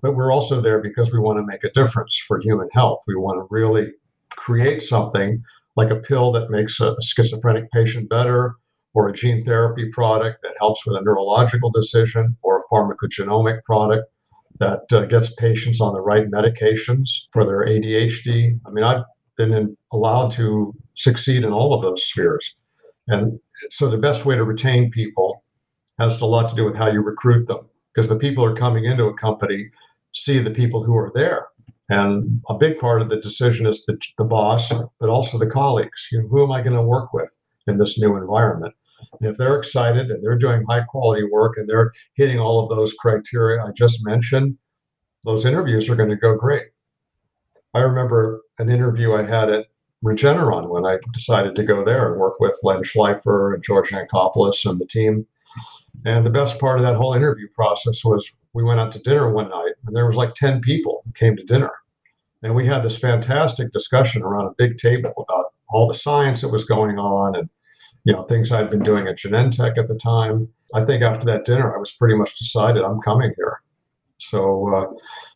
but 0.01 0.15
we're 0.15 0.33
also 0.33 0.61
there 0.61 0.81
because 0.81 1.13
we 1.13 1.19
want 1.19 1.39
to 1.39 1.47
make 1.47 1.65
a 1.65 1.71
difference 1.73 2.17
for 2.27 2.41
human 2.41 2.69
health. 2.73 3.01
We 3.07 3.17
want 3.17 3.39
to 3.39 3.47
really 3.51 3.93
create 4.31 4.81
something 4.81 5.43
like 5.79 5.91
a 5.91 5.97
pill 5.97 6.33
that 6.33 6.51
makes 6.51 6.81
a 6.81 6.97
schizophrenic 7.01 7.71
patient 7.71 8.09
better, 8.11 8.57
or 8.95 9.09
a 9.09 9.13
gene 9.13 9.45
therapy 9.45 9.89
product 9.93 10.41
that 10.43 10.55
helps 10.59 10.85
with 10.85 10.97
a 10.97 11.03
neurological 11.03 11.71
decision, 11.71 12.37
or 12.43 12.59
a 12.59 12.75
pharmacogenomic 12.75 13.63
product 13.65 14.05
that 14.59 14.83
uh, 14.93 15.05
gets 15.07 15.33
patients 15.35 15.81
on 15.81 15.95
the 15.95 16.01
right 16.01 16.29
medications 16.31 17.09
for 17.33 17.45
their 17.45 17.65
ADHD. 17.65 18.59
I 18.67 18.71
mean, 18.71 18.83
I've 18.83 19.05
been 19.37 19.77
allowed 19.93 20.33
to 20.33 20.75
succeed 20.97 21.45
in 21.45 21.53
all 21.53 21.73
of 21.73 21.83
those 21.83 22.05
spheres. 22.05 22.57
And 23.07 23.39
so 23.71 23.89
the 23.89 23.97
best 23.97 24.25
way 24.25 24.35
to 24.35 24.43
retain 24.43 24.91
people 24.91 25.45
has 26.01 26.21
a 26.21 26.27
lot 26.27 26.49
to 26.49 26.57
do 26.57 26.65
with 26.65 26.75
how 26.75 26.91
you 26.91 27.03
recruit 27.03 27.47
them 27.47 27.69
because 27.95 28.09
the 28.09 28.17
people 28.17 28.45
who 28.45 28.53
are 28.53 28.57
coming 28.57 28.85
into 28.85 29.05
a 29.05 29.17
company 29.17 29.71
see 30.13 30.41
the 30.41 30.51
people 30.51 30.83
who 30.83 30.97
are 30.97 31.13
there. 31.15 31.47
And 31.89 32.43
a 32.49 32.55
big 32.55 32.79
part 32.79 33.01
of 33.01 33.09
the 33.09 33.21
decision 33.21 33.67
is 33.67 33.87
the, 33.87 33.99
the 34.19 34.25
boss, 34.25 34.71
but 35.01 35.09
also 35.09 35.39
the 35.39 35.47
colleagues. 35.47 36.09
You 36.13 36.23
know, 36.23 36.29
who 36.29 36.43
am 36.43 36.53
I 36.53 36.61
going 36.61 36.77
to 36.77 36.83
work 36.83 37.13
with 37.15 37.37
in 37.67 37.79
this 37.79 37.99
new 37.99 38.17
environment? 38.17 38.75
And 39.21 39.31
if 39.31 39.37
they're 39.37 39.57
excited 39.57 40.11
and 40.11 40.23
they're 40.23 40.39
doing 40.39 40.65
high 40.69 40.83
quality 40.83 41.25
work 41.31 41.55
and 41.57 41.69
they're 41.69 41.93
hitting 42.15 42.39
all 42.39 42.61
of 42.61 42.69
those 42.69 42.93
criteria 42.95 43.65
I 43.65 43.71
just 43.71 44.05
mentioned, 44.05 44.59
those 45.25 45.47
interviews 45.47 45.89
are 45.89 45.97
going 45.97 46.11
to 46.11 46.17
go 46.17 46.37
great. 46.37 46.67
I 47.75 47.81
remember 47.81 48.43
an 48.59 48.71
interview 48.71 49.15
I 49.15 49.25
had 49.25 49.51
at 49.51 49.67
Regeneron 50.05 50.69
when 50.69 50.85
I 50.85 50.99
decided 51.13 51.57
to 51.57 51.65
go 51.65 51.85
there 51.85 52.11
and 52.11 52.21
work 52.21 52.39
with 52.41 52.59
Len 52.63 52.83
Schleifer 52.83 53.55
and 53.55 53.63
George 53.63 53.91
Yancopoulos 53.91 54.69
and 54.69 54.81
the 54.81 54.87
team. 54.87 55.27
And 56.05 56.25
the 56.25 56.31
best 56.31 56.59
part 56.59 56.79
of 56.79 56.85
that 56.85 56.97
whole 56.97 57.15
interview 57.15 57.49
process 57.55 58.05
was 58.05 58.33
we 58.53 58.63
went 58.63 58.81
out 58.81 58.93
to 58.93 58.99
dinner 59.01 59.33
one 59.33 59.49
night 59.49 59.73
and 59.87 59.95
there 59.95 60.07
was 60.07 60.17
like 60.17 60.35
10 60.35 60.61
people 60.61 61.03
who 61.05 61.13
came 61.13 61.37
to 61.37 61.45
dinner. 61.45 61.73
And 62.43 62.55
we 62.55 62.67
had 62.67 62.83
this 62.83 62.99
fantastic 62.99 63.73
discussion 63.73 64.23
around 64.23 64.47
a 64.47 64.55
big 64.57 64.79
table 64.79 65.13
about 65.17 65.47
all 65.71 65.89
the 65.89 65.95
science 65.95 66.41
that 66.41 66.49
was 66.49 66.65
going 66.65 66.99
on 66.99 67.37
and 67.37 67.49
you 68.05 68.13
know 68.13 68.23
things 68.23 68.53
I'd 68.53 68.71
been 68.71 68.83
doing 68.83 69.07
at 69.07 69.19
Genentech 69.19 69.77
at 69.77 69.89
the 69.89 69.97
time. 69.97 70.49
I 70.75 70.85
think 70.85 71.03
after 71.03 71.27
that 71.27 71.45
dinner, 71.45 71.75
I 71.75 71.79
was 71.79 71.91
pretty 71.91 72.15
much 72.15 72.39
decided 72.39 72.83
I'm 72.83 73.01
coming 73.01 73.33
here. 73.37 73.61
So 74.19 74.75
uh, 74.75 74.87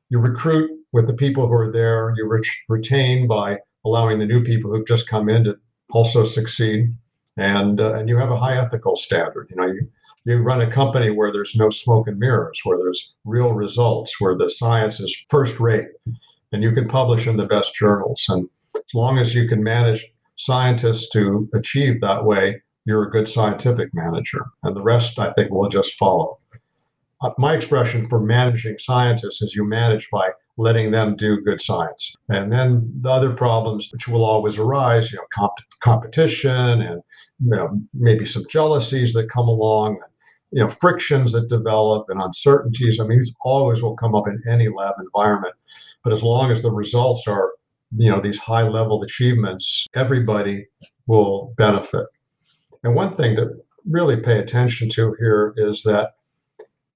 you 0.08 0.18
recruit 0.18 0.70
with 0.92 1.06
the 1.06 1.14
people 1.14 1.46
who 1.46 1.54
are 1.54 1.72
there. 1.72 2.14
You 2.16 2.26
re- 2.28 2.42
retain 2.68 3.26
by 3.26 3.58
allowing 3.84 4.18
the 4.18 4.26
new 4.26 4.42
people 4.42 4.70
who've 4.70 4.86
just 4.86 5.08
come 5.08 5.28
in 5.28 5.44
to 5.44 5.56
also 5.90 6.24
succeed, 6.24 6.94
and 7.36 7.80
uh, 7.80 7.94
and 7.94 8.08
you 8.08 8.16
have 8.16 8.30
a 8.30 8.38
high 8.38 8.56
ethical 8.56 8.96
standard. 8.96 9.48
You 9.50 9.56
know, 9.56 9.66
you 9.66 9.88
you 10.24 10.38
run 10.38 10.60
a 10.60 10.70
company 10.70 11.10
where 11.10 11.32
there's 11.32 11.56
no 11.56 11.70
smoke 11.70 12.08
and 12.08 12.18
mirrors, 12.18 12.60
where 12.64 12.78
there's 12.78 13.14
real 13.24 13.52
results, 13.52 14.20
where 14.20 14.36
the 14.36 14.50
science 14.50 15.00
is 15.00 15.16
first 15.28 15.58
rate, 15.58 15.88
and 16.52 16.62
you 16.62 16.72
can 16.72 16.88
publish 16.88 17.26
in 17.26 17.36
the 17.36 17.46
best 17.46 17.74
journals. 17.74 18.24
And 18.28 18.48
as 18.76 18.94
long 18.94 19.18
as 19.18 19.34
you 19.34 19.48
can 19.48 19.62
manage 19.62 20.06
scientists 20.36 21.10
to 21.10 21.48
achieve 21.54 22.00
that 22.00 22.24
way, 22.24 22.62
you're 22.84 23.04
a 23.04 23.10
good 23.10 23.28
scientific 23.28 23.90
manager, 23.92 24.44
and 24.62 24.74
the 24.74 24.82
rest 24.82 25.18
I 25.18 25.32
think 25.32 25.50
will 25.50 25.68
just 25.68 25.94
follow. 25.94 26.38
Uh, 27.20 27.30
my 27.38 27.54
expression 27.54 28.06
for 28.06 28.20
managing 28.20 28.76
scientists 28.78 29.42
is 29.42 29.54
you 29.54 29.64
manage 29.64 30.08
by 30.10 30.30
letting 30.56 30.90
them 30.90 31.16
do 31.16 31.40
good 31.40 31.60
science. 31.60 32.14
And 32.28 32.52
then 32.52 32.92
the 33.00 33.10
other 33.10 33.32
problems 33.32 33.88
which 33.92 34.08
will 34.08 34.24
always 34.24 34.58
arise, 34.58 35.12
you 35.12 35.18
know, 35.18 35.24
comp- 35.32 35.64
competition 35.82 36.82
and 36.82 37.02
you 37.40 37.50
know, 37.50 37.80
maybe 37.94 38.26
some 38.26 38.44
jealousies 38.48 39.12
that 39.14 39.30
come 39.30 39.48
along, 39.48 39.98
you 40.52 40.62
know, 40.62 40.68
frictions 40.68 41.32
that 41.32 41.48
develop 41.48 42.06
and 42.08 42.20
uncertainties. 42.20 43.00
I 43.00 43.06
mean, 43.06 43.18
these 43.18 43.34
always 43.42 43.82
will 43.82 43.96
come 43.96 44.14
up 44.14 44.28
in 44.28 44.42
any 44.46 44.68
lab 44.68 44.94
environment. 45.00 45.54
But 46.04 46.12
as 46.12 46.22
long 46.22 46.50
as 46.50 46.62
the 46.62 46.70
results 46.70 47.26
are, 47.26 47.52
you 47.96 48.10
know, 48.10 48.20
these 48.20 48.38
high 48.38 48.68
level 48.68 49.02
achievements, 49.02 49.86
everybody 49.94 50.66
will 51.06 51.54
benefit. 51.56 52.06
And 52.84 52.94
one 52.94 53.12
thing 53.12 53.36
to 53.36 53.50
really 53.88 54.16
pay 54.16 54.38
attention 54.38 54.88
to 54.90 55.14
here 55.18 55.54
is 55.56 55.82
that, 55.84 56.10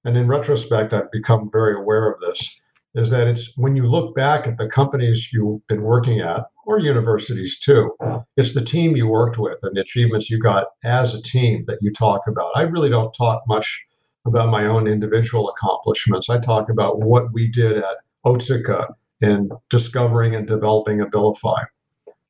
and 0.05 0.17
in 0.17 0.29
retrospect, 0.29 0.93
I've 0.93 1.11
become 1.11 1.51
very 1.51 1.77
aware 1.77 2.11
of 2.11 2.21
this, 2.21 2.61
is 2.97 3.11
that 3.11 3.29
it's 3.29 3.53
when 3.57 3.77
you 3.77 3.87
look 3.87 4.15
back 4.15 4.47
at 4.47 4.57
the 4.57 4.67
companies 4.67 5.29
you've 5.33 5.65
been 5.67 5.83
working 5.83 6.21
at, 6.21 6.47
or 6.65 6.81
universities 6.81 7.59
too, 7.59 7.95
it's 8.37 8.55
the 8.55 8.65
team 8.65 8.97
you 8.97 9.07
worked 9.07 9.39
with 9.39 9.59
and 9.63 9.77
the 9.77 9.83
achievements 9.83 10.31
you 10.31 10.41
got 10.41 10.69
as 10.83 11.15
a 11.15 11.23
team 11.23 11.65
that 11.67 11.79
you 11.83 11.93
talk 11.93 12.23
about. 12.27 12.53
I 12.57 12.63
really 12.63 12.89
don't 12.89 13.13
talk 13.13 13.43
much 13.47 13.85
about 14.25 14.49
my 14.49 14.67
own 14.67 14.89
individual 14.89 15.51
accomplishments. 15.51 16.31
I 16.31 16.39
talk 16.39 16.71
about 16.71 17.01
what 17.01 17.33
we 17.33 17.49
did 17.49 17.77
at 17.77 17.97
Otsuka 18.25 18.95
in 19.21 19.51
discovering 19.71 20.35
and 20.35 20.49
developing 20.49 20.99
Abilify. 20.99 21.65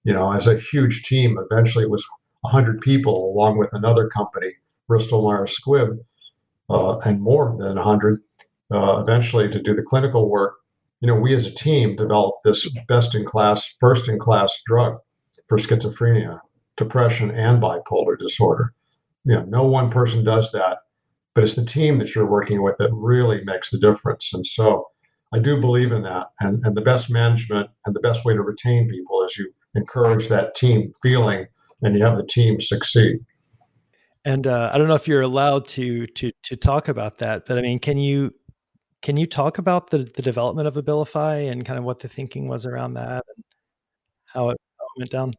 You 0.05 0.13
know, 0.13 0.33
as 0.33 0.49
a 0.49 0.59
huge 0.59 1.05
team, 1.05 1.39
eventually 1.39 1.85
it 1.85 1.91
was 1.91 2.07
100 2.43 2.81
people 2.81 3.33
along 3.33 3.57
with 3.57 3.73
another 3.73 4.09
company, 4.09 4.53
Bristol 4.89 5.23
Myers 5.23 5.57
Squibb, 5.59 5.99
uh, 6.69 6.99
and 6.99 7.21
more 7.21 7.57
than 7.59 7.77
100 7.77 8.21
uh, 8.73 9.01
eventually 9.01 9.49
to 9.49 9.63
do 9.63 9.75
the 9.75 9.83
clinical 9.83 10.29
work. 10.29 10.55
You 11.01 11.09
know, 11.09 11.21
we 11.21 11.35
as 11.35 11.47
a 11.47 11.55
team 11.55 11.97
developed 11.97 12.43
this 12.45 12.69
best 12.89 13.15
in 13.15 13.25
class, 13.25 13.75
first 13.81 14.09
in 14.09 14.19
class 14.19 14.53
drug 14.67 14.99
for 15.49 15.59
schizophrenia, 15.59 16.41
depression, 16.77 17.31
and 17.31 17.63
bipolar 17.63 18.19
disorder. 18.19 18.73
You 19.25 19.35
know, 19.35 19.45
no 19.45 19.65
one 19.65 19.91
person 19.91 20.25
does 20.25 20.53
that, 20.53 20.79
but 21.35 21.45
it's 21.45 21.55
the 21.55 21.65
team 21.65 21.99
that 21.99 22.15
you're 22.15 22.27
working 22.27 22.63
with 22.63 22.77
that 22.79 22.91
really 22.93 23.45
makes 23.45 23.71
the 23.71 23.79
difference. 23.79 24.31
And 24.33 24.47
so 24.47 24.87
I 25.35 25.39
do 25.39 25.61
believe 25.61 25.93
in 25.93 26.03
that. 26.03 26.29
And, 26.41 26.65
and 26.65 26.77
the 26.77 26.83
best 26.83 27.11
management 27.11 27.69
and 27.85 27.95
the 27.95 28.01
best 28.01 28.25
way 28.25 28.35
to 28.35 28.43
retain 28.43 28.89
people 28.89 29.23
is 29.23 29.37
you 29.37 29.53
encourage 29.75 30.29
that 30.29 30.55
team 30.55 30.93
feeling 31.03 31.47
and 31.83 31.97
you 31.97 32.05
have 32.05 32.17
the 32.17 32.27
team 32.27 32.61
succeed. 32.61 33.19
And 34.25 34.47
uh, 34.47 34.71
I 34.73 34.79
don't 34.79 34.89
know 34.89 34.95
if 34.95 35.07
you're 35.07 35.23
allowed 35.23 35.69
to 35.69 36.07
to 36.09 36.33
to 36.45 36.57
talk 36.57 36.89
about 36.89 37.19
that, 37.19 37.47
but 37.47 37.59
I 37.59 37.63
mean, 37.63 37.79
can 37.79 37.97
you 37.97 38.35
can 39.03 39.17
you 39.17 39.27
talk 39.27 39.59
about 39.59 39.91
the 39.91 39.99
the 39.99 40.23
development 40.23 40.69
of 40.69 40.75
Abilify 40.75 41.51
and 41.51 41.65
kind 41.65 41.79
of 41.79 41.85
what 41.85 42.01
the 42.01 42.09
thinking 42.09 42.49
was 42.49 42.67
around 42.67 42.95
that 42.95 43.25
and 43.35 43.45
how 44.27 44.51
it, 44.51 44.59
went 44.97 45.11
down? 45.11 45.35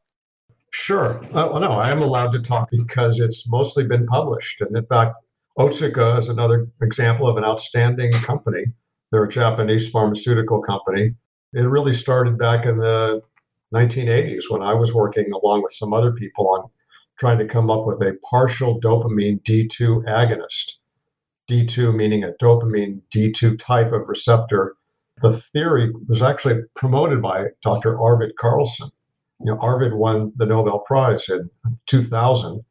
Sure. 0.72 1.24
Uh, 1.28 1.50
well, 1.52 1.60
no, 1.60 1.72
I 1.72 1.90
am 1.90 2.02
allowed 2.02 2.32
to 2.34 2.40
talk 2.40 2.70
because 2.70 3.20
it's 3.20 3.48
mostly 3.48 3.86
been 3.86 4.06
published, 4.06 4.62
and 4.62 4.76
in 4.76 4.86
fact, 4.86 5.16
Otsuka 5.58 6.20
is 6.20 6.30
another 6.30 6.68
example 6.82 7.28
of 7.28 7.38
an 7.38 7.44
outstanding 7.44 8.12
company. 8.12 8.66
They're 9.12 9.24
a 9.24 9.30
Japanese 9.30 9.90
pharmaceutical 9.90 10.62
company. 10.62 11.16
It 11.54 11.62
really 11.62 11.94
started 11.94 12.38
back 12.38 12.66
in 12.66 12.78
the 12.78 13.22
1980s 13.74 14.44
when 14.50 14.62
I 14.62 14.74
was 14.74 14.94
working 14.94 15.32
along 15.32 15.64
with 15.64 15.74
some 15.74 15.94
other 15.94 16.12
people 16.12 16.48
on 16.50 16.70
trying 17.18 17.40
to 17.40 17.48
come 17.48 17.70
up 17.72 17.86
with 17.86 18.02
a 18.02 18.18
partial 18.30 18.80
dopamine 18.80 19.42
D2 19.42 20.06
agonist. 20.06 20.74
D2 21.50 21.96
meaning 21.96 22.24
a 22.24 22.34
dopamine 22.42 23.02
D2 23.14 23.58
type 23.60 23.92
of 23.94 24.08
receptor. 24.08 24.76
The 25.22 25.34
theory 25.34 25.92
was 26.08 26.22
actually 26.22 26.62
promoted 26.76 27.22
by 27.22 27.48
Dr. 27.64 28.00
Arvid 28.00 28.34
Carlsson. 28.40 28.92
You 29.40 29.54
know, 29.54 29.60
Arvid 29.60 29.94
won 29.94 30.34
the 30.36 30.46
Nobel 30.46 30.80
Prize 30.80 31.30
in 31.30 31.50
2000 31.88 32.64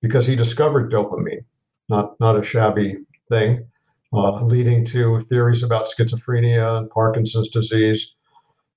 because 0.00 0.26
he 0.26 0.36
discovered 0.36 0.92
dopamine, 0.92 1.44
not, 1.88 2.18
not 2.20 2.38
a 2.38 2.42
shabby 2.42 2.96
thing, 3.28 3.66
uh, 4.12 4.42
leading 4.44 4.84
to 4.86 5.20
theories 5.20 5.62
about 5.62 5.88
schizophrenia 5.88 6.78
and 6.78 6.90
Parkinson's 6.90 7.50
disease. 7.50 8.12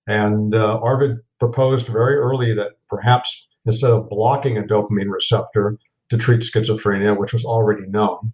And 0.07 0.55
uh, 0.55 0.79
Arvid 0.79 1.17
proposed 1.39 1.87
very 1.87 2.15
early 2.15 2.53
that 2.53 2.71
perhaps 2.89 3.47
instead 3.65 3.91
of 3.91 4.09
blocking 4.09 4.57
a 4.57 4.63
dopamine 4.63 5.11
receptor 5.11 5.77
to 6.09 6.17
treat 6.17 6.41
schizophrenia, 6.41 7.17
which 7.17 7.33
was 7.33 7.43
already 7.43 7.85
known, 7.87 8.31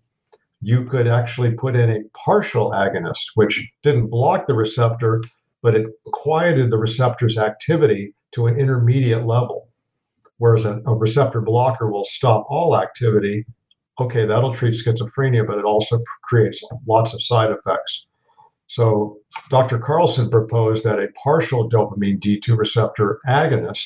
you 0.64 0.86
could 0.86 1.08
actually 1.08 1.52
put 1.52 1.76
in 1.76 1.90
a 1.90 2.04
partial 2.18 2.72
agonist, 2.72 3.32
which 3.36 3.70
didn't 3.84 4.08
block 4.08 4.48
the 4.48 4.54
receptor, 4.54 5.22
but 5.62 5.76
it 5.76 5.88
quieted 6.06 6.72
the 6.72 6.78
receptor's 6.78 7.38
activity 7.38 8.14
to 8.32 8.48
an 8.48 8.58
intermediate 8.58 9.26
level. 9.26 9.68
Whereas 10.38 10.66
a, 10.66 10.82
a 10.86 10.96
receptor 10.96 11.42
blocker 11.42 11.92
will 11.92 12.06
stop 12.06 12.46
all 12.50 12.78
activity. 12.78 13.46
Okay, 14.00 14.26
that'll 14.26 14.54
treat 14.54 14.74
schizophrenia, 14.74 15.46
but 15.46 15.58
it 15.58 15.66
also 15.66 16.00
creates 16.24 16.64
lots 16.88 17.14
of 17.14 17.22
side 17.22 17.52
effects. 17.52 18.06
So 18.68 19.20
Dr. 19.50 19.78
Carlsson 19.78 20.32
proposed 20.32 20.84
that 20.86 21.00
a 21.00 21.12
partial 21.22 21.70
dopamine 21.70 22.20
D2 22.20 22.58
receptor 22.58 23.20
agonist 23.28 23.86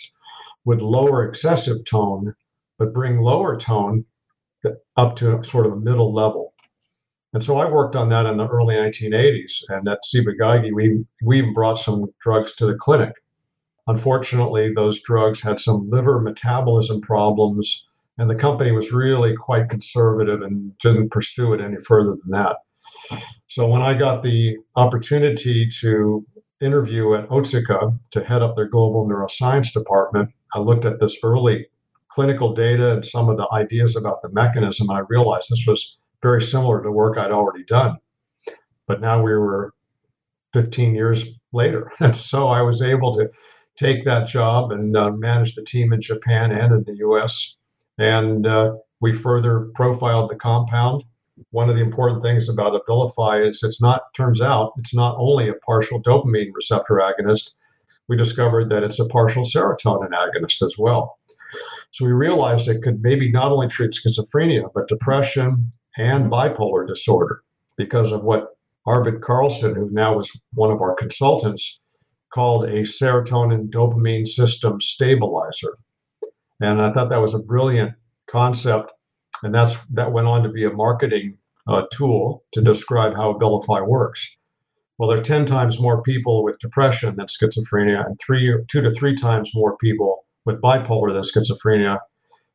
would 0.66 0.82
lower 0.82 1.28
excessive 1.28 1.84
tone, 1.86 2.36
but 2.78 2.94
bring 2.94 3.18
lower 3.18 3.56
tone 3.56 4.06
up 4.96 5.16
to 5.16 5.44
sort 5.44 5.66
of 5.66 5.74
a 5.74 5.78
middle 5.78 6.14
level. 6.14 6.47
And 7.34 7.44
so 7.44 7.58
I 7.58 7.70
worked 7.70 7.96
on 7.96 8.10
that 8.10 8.26
in 8.26 8.38
the 8.38 8.48
early 8.48 8.76
1980s. 8.76 9.64
And 9.70 9.88
at 9.88 10.06
Ciba-Geigy, 10.06 10.72
we, 10.74 11.06
we 11.22 11.40
even 11.40 11.54
brought 11.54 11.76
some 11.76 12.06
drugs 12.22 12.54
to 12.56 12.66
the 12.66 12.76
clinic. 12.76 13.14
Unfortunately, 13.88 14.74
those 14.74 15.02
drugs 15.02 15.42
had 15.42 15.60
some 15.60 15.90
liver 15.90 16.20
metabolism 16.20 17.02
problems, 17.02 17.86
and 18.18 18.30
the 18.30 18.36
company 18.36 18.72
was 18.72 18.92
really 18.92 19.36
quite 19.36 19.70
conservative 19.70 20.42
and 20.42 20.78
didn't 20.80 21.12
pursue 21.12 21.54
it 21.54 21.62
any 21.62 21.78
further 21.78 22.12
than 22.12 22.32
that. 22.32 22.58
So 23.48 23.68
when 23.68 23.82
I 23.82 23.98
got 23.98 24.24
the 24.24 24.58
opportunity 24.76 25.70
to 25.82 26.26
interview 26.60 27.14
at 27.16 27.30
Otsuka 27.30 27.98
to 28.12 28.24
head 28.24 28.42
up 28.42 28.56
their 28.56 28.68
global 28.68 29.08
neuroscience 29.08 29.72
department, 29.72 30.30
I 30.54 30.60
looked 30.60 30.86
at 30.86 31.00
this 31.00 31.18
early 31.24 31.68
clinical 32.10 32.54
data 32.54 32.94
and 32.94 33.06
some 33.06 33.30
of 33.30 33.38
the 33.38 33.48
ideas 33.54 33.96
about 33.96 34.22
the 34.22 34.30
mechanism, 34.30 34.90
and 34.90 34.98
I 34.98 35.02
realized 35.08 35.48
this 35.50 35.66
was 35.68 35.98
very 36.22 36.42
similar 36.42 36.82
to 36.84 36.92
work 36.92 37.18
I'd 37.18 37.32
already 37.32 37.64
done. 37.66 37.98
But 38.88 39.02
now 39.02 39.22
we 39.22 39.32
were 39.32 39.74
15 40.54 40.96
years 40.96 41.26
later. 41.54 41.92
And 42.00 42.16
so 42.16 42.48
I 42.48 42.62
was 42.62 42.82
able 42.82 43.14
to 43.16 43.30
take 43.78 44.06
that 44.06 44.28
job 44.28 44.72
and 44.72 44.98
uh, 44.98 45.12
manage 45.12 45.56
the 45.56 45.64
team 45.64 45.94
in 45.94 46.02
Japan 46.02 46.52
and 46.52 46.74
in 46.74 46.84
the 46.84 46.98
US. 47.08 47.56
And 47.98 48.48
uh, 48.48 48.74
we 49.02 49.14
further 49.14 49.70
profiled 49.76 50.32
the 50.32 50.36
compound. 50.36 51.04
One 51.52 51.70
of 51.70 51.76
the 51.76 51.84
important 51.84 52.24
things 52.24 52.50
about 52.50 52.82
Abilify 52.82 53.48
is 53.48 53.62
it's 53.62 53.82
not, 53.82 54.02
turns 54.16 54.42
out, 54.42 54.74
it's 54.80 54.96
not 54.96 55.16
only 55.20 55.50
a 55.50 55.54
partial 55.54 56.02
dopamine 56.02 56.52
receptor 56.54 56.96
agonist. 56.96 57.52
We 58.08 58.18
discovered 58.18 58.70
that 58.70 58.84
it's 58.84 59.00
a 59.00 59.06
partial 59.06 59.44
serotonin 59.44 60.12
agonist 60.12 60.66
as 60.66 60.76
well. 60.80 61.20
So 61.92 62.06
we 62.06 62.12
realized 62.12 62.68
it 62.68 62.82
could 62.82 63.02
maybe 63.02 63.32
not 63.32 63.52
only 63.52 63.68
treat 63.68 63.92
schizophrenia, 63.92 64.70
but 64.74 64.88
depression, 64.88 65.70
and 65.98 66.32
bipolar 66.32 66.88
disorder 66.88 67.42
because 67.77 68.12
of 68.12 68.24
what 68.24 68.58
Arvid 68.86 69.22
Carlsson, 69.22 69.75
who 69.75 69.89
now 69.92 70.16
was 70.16 70.32
one 70.54 70.72
of 70.72 70.82
our 70.82 70.96
consultants, 70.96 71.80
called 72.34 72.66
a 72.66 72.84
serotonin 72.84 73.70
dopamine 73.70 74.27
system 74.27 74.80
stabilizer. 74.80 75.77
And 76.62 76.82
I 76.82 76.92
thought 76.92 77.10
that 77.10 77.22
was 77.22 77.34
a 77.34 77.39
brilliant 77.39 77.94
concept. 78.30 78.92
And 79.44 79.54
that's 79.54 79.77
that 79.92 80.12
went 80.12 80.27
on 80.27 80.44
to 80.44 80.50
be 80.50 80.66
a 80.66 80.72
marketing 80.72 81.38
uh, 81.68 81.84
tool 81.92 82.44
to 82.54 82.62
describe 82.62 83.16
how 83.16 83.34
Abilify 83.34 83.86
works. 83.86 84.27
Well, 84.98 85.10
there 85.10 85.20
are 85.20 85.24
10 85.24 85.46
times 85.46 85.80
more 85.80 86.01
people 86.01 86.44
with 86.44 86.60
depression 86.60 87.16
than 87.16 87.27
schizophrenia, 87.27 88.04
and 88.06 88.20
three, 88.20 88.51
two 88.68 88.82
to 88.82 88.89
three 88.89 89.16
times 89.16 89.51
more 89.54 89.77
people 89.77 90.25
with 90.46 90.62
bipolar 90.62 91.13
than 91.13 91.22
schizophrenia. 91.22 92.00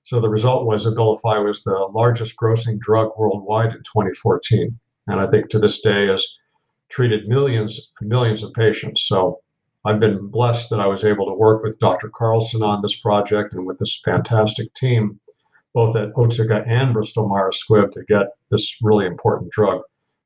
So 0.04 0.20
the 0.20 0.28
result 0.28 0.66
was 0.66 0.84
Abilify 0.84 1.44
was 1.44 1.62
the 1.62 1.88
largest 1.94 2.36
grossing 2.36 2.78
drug 2.78 3.10
worldwide 3.16 3.72
in 3.72 3.78
2014. 3.78 4.78
And 5.06 5.20
I 5.20 5.26
think 5.28 5.48
to 5.50 5.58
this 5.58 5.80
day 5.80 6.08
has 6.08 6.26
treated 6.88 7.28
millions 7.28 7.92
millions 8.00 8.42
of 8.42 8.52
patients. 8.52 9.06
So 9.06 9.40
I've 9.84 10.00
been 10.00 10.28
blessed 10.28 10.70
that 10.70 10.80
I 10.80 10.86
was 10.86 11.04
able 11.04 11.26
to 11.26 11.34
work 11.34 11.62
with 11.62 11.78
Dr. 11.80 12.08
Carlsson 12.08 12.62
on 12.62 12.82
this 12.82 12.96
project 12.96 13.54
and 13.54 13.66
with 13.66 13.78
this 13.78 14.00
fantastic 14.04 14.72
team, 14.74 15.18
both 15.74 15.96
at 15.96 16.12
Otsuka 16.12 16.66
and 16.68 16.92
Bristol 16.92 17.28
Myers 17.28 17.62
Squibb, 17.62 17.92
to 17.92 18.04
get 18.04 18.28
this 18.50 18.76
really 18.82 19.06
important 19.06 19.50
drug 19.50 19.82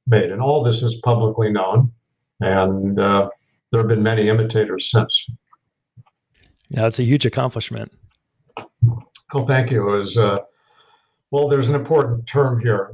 made. 0.06 0.30
And 0.30 0.42
all 0.42 0.62
this 0.62 0.83
is 0.83 0.97
publicly 0.97 1.50
known, 1.50 1.90
and 2.40 3.00
uh, 3.00 3.30
there 3.71 3.80
have 3.80 3.88
been 3.88 4.02
many 4.02 4.28
imitators 4.28 4.90
since. 4.90 5.25
Yeah, 6.68 6.83
that's 6.83 6.99
a 6.99 7.04
huge 7.04 7.25
accomplishment. 7.25 7.92
Oh, 9.33 9.45
thank 9.45 9.71
you. 9.71 9.83
Was, 9.83 10.16
uh, 10.16 10.38
well, 11.30 11.49
there's 11.49 11.68
an 11.68 11.75
important 11.75 12.26
term 12.26 12.61
here 12.61 12.92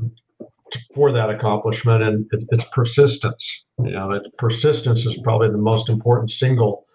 for 0.94 1.12
that 1.12 1.30
accomplishment, 1.30 2.02
and 2.02 2.26
it, 2.32 2.44
it's 2.50 2.64
persistence. 2.72 3.64
You 3.78 3.92
know, 3.92 4.20
persistence 4.38 5.04
is 5.04 5.18
probably 5.22 5.50
the 5.50 5.58
most 5.58 5.88
important 5.88 6.30
single 6.30 6.86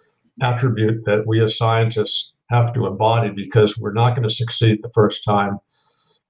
attribute 0.42 1.06
that 1.06 1.26
we 1.28 1.44
as 1.44 1.58
scientists 1.58 2.34
have 2.50 2.74
to 2.74 2.88
embody 2.88 3.30
because 3.30 3.78
we're 3.78 3.94
not 3.94 4.16
going 4.16 4.28
to 4.28 4.34
succeed 4.34 4.80
the 4.82 4.92
first 4.94 5.24
time. 5.24 5.60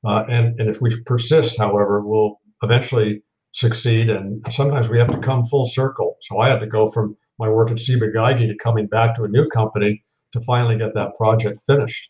Uh, 0.06 0.24
and, 0.30 0.60
and 0.60 0.70
if 0.70 0.82
we 0.82 1.00
persist, 1.02 1.58
however, 1.58 2.02
we'll 2.02 2.40
eventually 2.64 3.22
succeed. 3.54 4.10
And 4.10 4.44
sometimes 4.50 4.90
we 4.90 5.00
have 5.00 5.12
to 5.12 5.20
come 5.20 5.44
full 5.46 5.66
circle. 5.66 6.18
So 6.22 6.40
I 6.40 6.50
had 6.50 6.60
to 6.60 6.68
go 6.68 6.90
from 6.90 7.16
my 7.40 7.50
work 7.50 7.72
at 7.72 7.80
Ciba-Geigy 7.80 8.48
to 8.48 8.58
coming 8.58 8.88
back 8.88 9.16
to 9.16 9.24
a 9.24 9.28
new 9.28 9.48
company 9.50 10.04
to 10.34 10.42
finally 10.42 10.78
get 10.78 10.94
that 10.96 11.16
project 11.16 11.64
finished. 11.66 12.10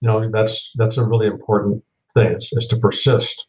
You 0.00 0.08
know, 0.08 0.30
that's 0.30 0.72
that's 0.76 0.96
a 0.96 1.04
really 1.04 1.26
important 1.26 1.84
thing 2.14 2.32
is, 2.32 2.48
is 2.52 2.66
to 2.66 2.76
persist. 2.76 3.46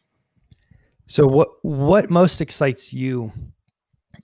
So 1.06 1.26
what 1.26 1.48
what 1.62 2.10
most 2.10 2.40
excites 2.40 2.92
you 2.92 3.32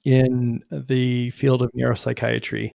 in 0.05 0.63
the 0.71 1.31
field 1.31 1.63
of 1.63 1.71
neuropsychiatry? 1.73 2.71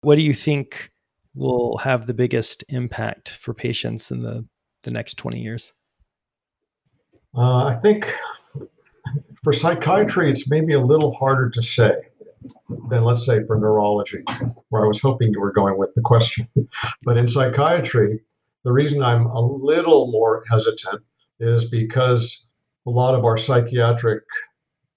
What 0.00 0.16
do 0.16 0.22
you 0.22 0.34
think 0.34 0.90
will 1.34 1.78
have 1.78 2.06
the 2.06 2.14
biggest 2.14 2.64
impact 2.68 3.30
for 3.30 3.54
patients 3.54 4.10
in 4.10 4.20
the, 4.20 4.46
the 4.82 4.90
next 4.90 5.14
20 5.14 5.40
years? 5.40 5.72
Uh, 7.36 7.64
I 7.64 7.74
think 7.76 8.14
for 9.42 9.52
psychiatry, 9.52 10.30
it's 10.30 10.48
maybe 10.48 10.74
a 10.74 10.80
little 10.80 11.12
harder 11.14 11.50
to 11.50 11.62
say 11.62 11.92
than, 12.88 13.04
let's 13.04 13.26
say, 13.26 13.44
for 13.46 13.58
neurology, 13.58 14.22
where 14.68 14.84
I 14.84 14.88
was 14.88 15.00
hoping 15.00 15.32
you 15.32 15.40
were 15.40 15.52
going 15.52 15.78
with 15.78 15.94
the 15.94 16.02
question. 16.02 16.46
but 17.02 17.16
in 17.16 17.26
psychiatry, 17.26 18.20
the 18.64 18.72
reason 18.72 19.02
I'm 19.02 19.26
a 19.26 19.40
little 19.40 20.10
more 20.10 20.42
hesitant 20.50 21.02
is 21.38 21.66
because 21.66 22.46
a 22.86 22.90
lot 22.90 23.14
of 23.14 23.24
our 23.24 23.36
psychiatric 23.36 24.22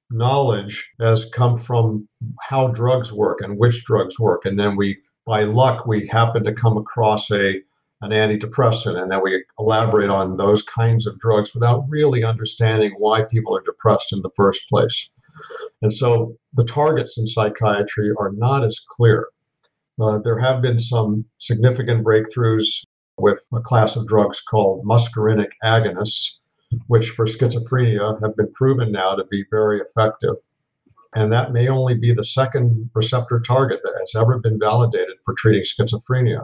knowledge 0.09 0.89
has 1.00 1.25
come 1.33 1.57
from 1.57 2.07
how 2.41 2.67
drugs 2.69 3.12
work 3.12 3.39
and 3.41 3.57
which 3.57 3.83
drugs 3.83 4.19
work. 4.19 4.45
And 4.45 4.57
then 4.57 4.75
we, 4.75 4.97
by 5.25 5.43
luck, 5.43 5.86
we 5.86 6.07
happen 6.07 6.43
to 6.45 6.53
come 6.53 6.77
across 6.77 7.29
a 7.31 7.62
an 8.01 8.12
antidepressant 8.12 8.95
and 9.01 9.12
then 9.12 9.21
we 9.24 9.43
elaborate 9.57 10.12
on 10.12 10.38
those 10.38 10.62
kinds 10.62 11.07
of 11.07 11.17
drugs 11.17 11.55
without 11.55 11.83
really 11.89 12.24
understanding 12.24 12.93
why 13.00 13.24
people 13.24 13.57
are 13.57 13.63
depressed 13.63 14.13
in 14.13 14.21
the 14.21 14.29
first 14.36 14.69
place. 14.69 15.09
And 15.81 15.91
so 15.91 16.36
the 16.53 16.63
targets 16.63 17.17
in 17.17 17.25
psychiatry 17.25 18.12
are 18.19 18.31
not 18.33 18.63
as 18.63 18.79
clear. 18.88 19.29
Uh, 20.00 20.19
there 20.19 20.38
have 20.38 20.62
been 20.62 20.79
some 20.79 21.25
significant 21.39 22.05
breakthroughs 22.05 22.83
with 23.17 23.45
a 23.53 23.62
class 23.62 23.95
of 23.95 24.07
drugs 24.07 24.41
called 24.41 24.86
muscarinic 24.86 25.51
agonists, 25.63 26.36
which 26.88 27.09
for 27.09 27.25
schizophrenia 27.25 28.21
have 28.21 28.36
been 28.36 28.51
proven 28.53 28.91
now 28.91 29.15
to 29.15 29.25
be 29.25 29.45
very 29.50 29.79
effective. 29.79 30.36
And 31.15 31.31
that 31.31 31.53
may 31.53 31.67
only 31.67 31.95
be 31.95 32.13
the 32.13 32.23
second 32.23 32.89
receptor 32.93 33.39
target 33.39 33.80
that 33.84 33.95
has 33.99 34.12
ever 34.15 34.38
been 34.38 34.60
validated 34.60 35.17
for 35.25 35.34
treating 35.34 35.63
schizophrenia. 35.63 36.43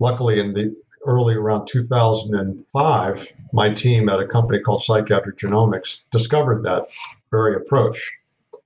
Luckily, 0.00 0.40
in 0.40 0.52
the 0.52 0.76
early 1.06 1.34
around 1.34 1.66
2005, 1.66 3.28
my 3.52 3.72
team 3.72 4.08
at 4.08 4.20
a 4.20 4.26
company 4.26 4.60
called 4.60 4.82
Psychiatric 4.82 5.38
Genomics 5.38 6.00
discovered 6.10 6.62
that 6.64 6.86
very 7.30 7.56
approach. 7.56 8.12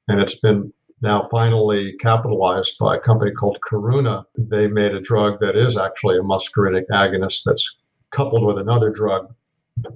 And 0.08 0.20
it's 0.20 0.36
been 0.36 0.72
now 1.02 1.28
finally 1.30 1.94
capitalized 2.00 2.76
by 2.78 2.96
a 2.96 3.00
company 3.00 3.30
called 3.30 3.58
Karuna. 3.68 4.24
They 4.36 4.66
made 4.68 4.94
a 4.94 5.00
drug 5.00 5.40
that 5.40 5.56
is 5.56 5.76
actually 5.76 6.18
a 6.18 6.22
muscarinic 6.22 6.84
agonist 6.92 7.42
that's 7.44 7.76
coupled 8.10 8.44
with 8.44 8.58
another 8.58 8.90
drug 8.90 9.34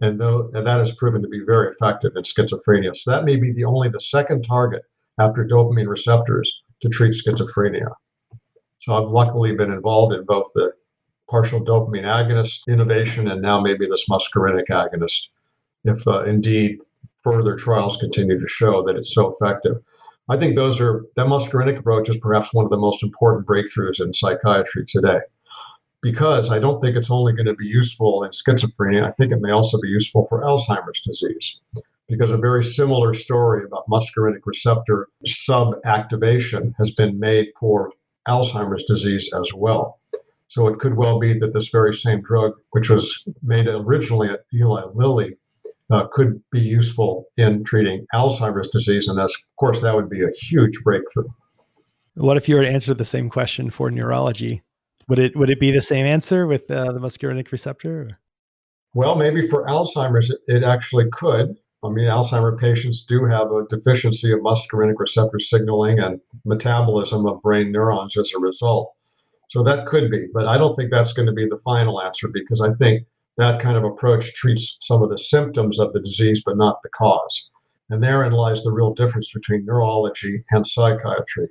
and, 0.01 0.21
though, 0.21 0.51
and 0.55 0.67
that 0.67 0.79
has 0.79 0.93
proven 0.93 1.23
to 1.23 1.29
be 1.29 1.43
very 1.45 1.69
effective 1.69 2.12
in 2.17 2.23
schizophrenia. 2.23 2.97
So 2.97 3.11
that 3.11 3.25
may 3.25 3.37
be 3.37 3.53
the 3.53 3.64
only 3.64 3.88
the 3.88 4.01
second 4.01 4.43
target 4.43 4.83
after 5.19 5.45
dopamine 5.45 5.88
receptors 5.88 6.62
to 6.81 6.88
treat 6.88 7.14
schizophrenia. 7.14 7.93
So 8.81 8.95
I've 8.95 9.11
luckily 9.11 9.55
been 9.55 9.73
involved 9.73 10.14
in 10.14 10.25
both 10.25 10.51
the 10.55 10.73
partial 11.29 11.64
dopamine 11.64 12.05
agonist 12.05 12.61
innovation 12.69 13.29
and 13.29 13.40
now 13.40 13.61
maybe 13.61 13.87
this 13.87 14.09
muscarinic 14.09 14.67
agonist, 14.71 15.29
if 15.85 16.07
uh, 16.07 16.25
indeed 16.25 16.81
further 17.23 17.57
trials 17.57 17.97
continue 17.97 18.38
to 18.38 18.49
show 18.49 18.83
that 18.85 18.97
it's 18.97 19.14
so 19.14 19.31
effective. 19.31 19.83
I 20.29 20.37
think 20.39 20.57
those 20.57 20.81
are 20.81 21.05
that 21.17 21.27
muscarinic 21.27 21.79
approach 21.79 22.09
is 22.09 22.17
perhaps 22.17 22.55
one 22.55 22.65
of 22.65 22.71
the 22.71 22.79
most 22.79 23.03
important 23.03 23.47
breakthroughs 23.47 24.01
in 24.01 24.15
psychiatry 24.15 24.85
today 24.87 25.21
because 26.01 26.51
I 26.51 26.59
don't 26.59 26.81
think 26.81 26.97
it's 26.97 27.11
only 27.11 27.33
going 27.33 27.47
to 27.47 27.55
be 27.55 27.67
useful 27.67 28.25
in 28.25 28.31
schizophrenia. 28.31 29.07
I 29.07 29.11
think 29.13 29.33
it 29.33 29.41
may 29.41 29.51
also 29.51 29.79
be 29.81 29.89
useful 29.89 30.27
for 30.27 30.43
Alzheimer's 30.43 31.01
disease 31.01 31.61
because 32.09 32.31
a 32.31 32.37
very 32.37 32.65
similar 32.65 33.15
story 33.15 33.65
about 33.65 33.89
muscarinic 33.89 34.41
receptor 34.45 35.09
subactivation 35.27 36.75
has 36.79 36.91
been 36.91 37.19
made 37.19 37.49
for 37.59 37.91
Alzheimer's 38.29 38.85
disease 38.85 39.31
as 39.39 39.53
well. 39.55 39.99
So 40.49 40.69
it 40.69 40.79
could 40.79 40.97
well 40.97 41.19
be 41.19 41.39
that 41.39 41.53
this 41.53 41.69
very 41.69 41.95
same 41.95 42.23
drug, 42.23 42.53
which 42.71 42.91
was 42.91 43.25
made 43.43 43.67
originally 43.67 44.29
at 44.29 44.45
Eli 44.55 44.85
Lilly, 44.95 45.37
uh, 45.92 46.07
could 46.12 46.42
be 46.51 46.61
useful 46.61 47.27
in 47.37 47.64
treating 47.64 48.07
Alzheimer's 48.14 48.68
disease. 48.68 49.09
And 49.09 49.18
that's, 49.18 49.35
of 49.35 49.57
course, 49.57 49.81
that 49.81 49.94
would 49.94 50.09
be 50.09 50.23
a 50.23 50.31
huge 50.42 50.83
breakthrough. 50.83 51.29
What 52.14 52.37
if 52.37 52.49
you 52.49 52.57
were 52.57 52.62
to 52.62 52.70
answer 52.70 52.94
the 52.94 53.05
same 53.05 53.29
question 53.29 53.70
for 53.70 53.90
neurology? 53.90 54.62
Would 55.09 55.18
it 55.18 55.37
would 55.37 55.51
it 55.51 55.61
be 55.61 55.70
the 55.70 55.83
same 55.83 56.07
answer 56.07 56.47
with 56.47 56.70
uh, 56.70 56.92
the 56.92 57.01
muscarinic 57.01 57.53
receptor? 57.53 58.18
Well, 58.94 59.16
maybe 59.16 59.49
for 59.49 59.66
Alzheimer's, 59.66 60.31
it, 60.31 60.40
it 60.47 60.64
actually 60.64 61.07
could. 61.12 61.57
I 61.83 61.88
mean, 61.88 62.07
Alzheimer 62.07 62.59
patients 62.59 63.05
do 63.07 63.27
have 63.27 63.53
a 63.53 63.66
deficiency 63.68 64.33
of 64.33 64.40
muscarinic 64.40 64.94
receptor 64.99 65.38
signaling 65.38 65.99
and 65.99 66.20
metabolism 66.47 67.27
of 67.27 67.42
brain 67.42 67.70
neurons 67.70 68.16
as 68.16 68.33
a 68.35 68.38
result. 68.38 68.94
So 69.51 69.62
that 69.64 69.87
could 69.87 70.11
be, 70.11 70.29
but 70.33 70.47
I 70.47 70.57
don't 70.57 70.75
think 70.75 70.90
that's 70.90 71.12
going 71.12 71.27
to 71.27 71.33
be 71.33 71.47
the 71.47 71.59
final 71.59 72.01
answer 72.01 72.29
because 72.33 72.61
I 72.61 72.73
think 72.73 73.07
that 73.37 73.61
kind 73.61 73.77
of 73.77 73.85
approach 73.85 74.33
treats 74.35 74.79
some 74.81 75.03
of 75.03 75.11
the 75.11 75.18
symptoms 75.18 75.79
of 75.79 75.92
the 75.92 76.01
disease, 76.01 76.42
but 76.44 76.57
not 76.57 76.81
the 76.83 76.88
cause. 76.90 77.51
And 77.90 78.03
therein 78.03 78.33
lies 78.33 78.62
the 78.62 78.73
real 78.73 78.94
difference 78.94 79.33
between 79.33 79.64
neurology 79.64 80.44
and 80.53 80.66
psychiatry. 80.66 81.49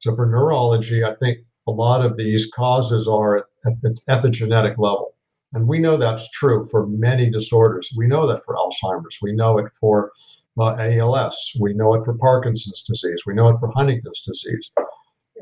So 0.00 0.14
for 0.14 0.26
neurology, 0.26 1.02
I 1.02 1.14
think 1.16 1.38
a 1.66 1.72
lot 1.72 2.04
of 2.04 2.16
these 2.16 2.50
causes 2.54 3.08
are 3.08 3.38
at, 3.66 4.22
the 4.22 4.30
genetic 4.30 4.78
level. 4.78 5.14
And 5.54 5.66
we 5.66 5.78
know 5.78 5.96
that's 5.96 6.30
true 6.30 6.66
for 6.70 6.86
many 6.86 7.30
disorders. 7.30 7.92
We 7.96 8.06
know 8.06 8.26
that 8.26 8.44
for 8.44 8.54
Alzheimer's. 8.54 9.18
We 9.22 9.32
know 9.32 9.58
it 9.58 9.72
for 9.80 10.12
uh, 10.58 10.76
ALS. 10.78 11.56
We 11.60 11.74
know 11.74 11.94
it 11.94 12.04
for 12.04 12.14
Parkinson's 12.14 12.82
disease. 12.82 13.22
We 13.26 13.34
know 13.34 13.48
it 13.48 13.58
for 13.58 13.70
Huntington's 13.74 14.20
disease. 14.20 14.70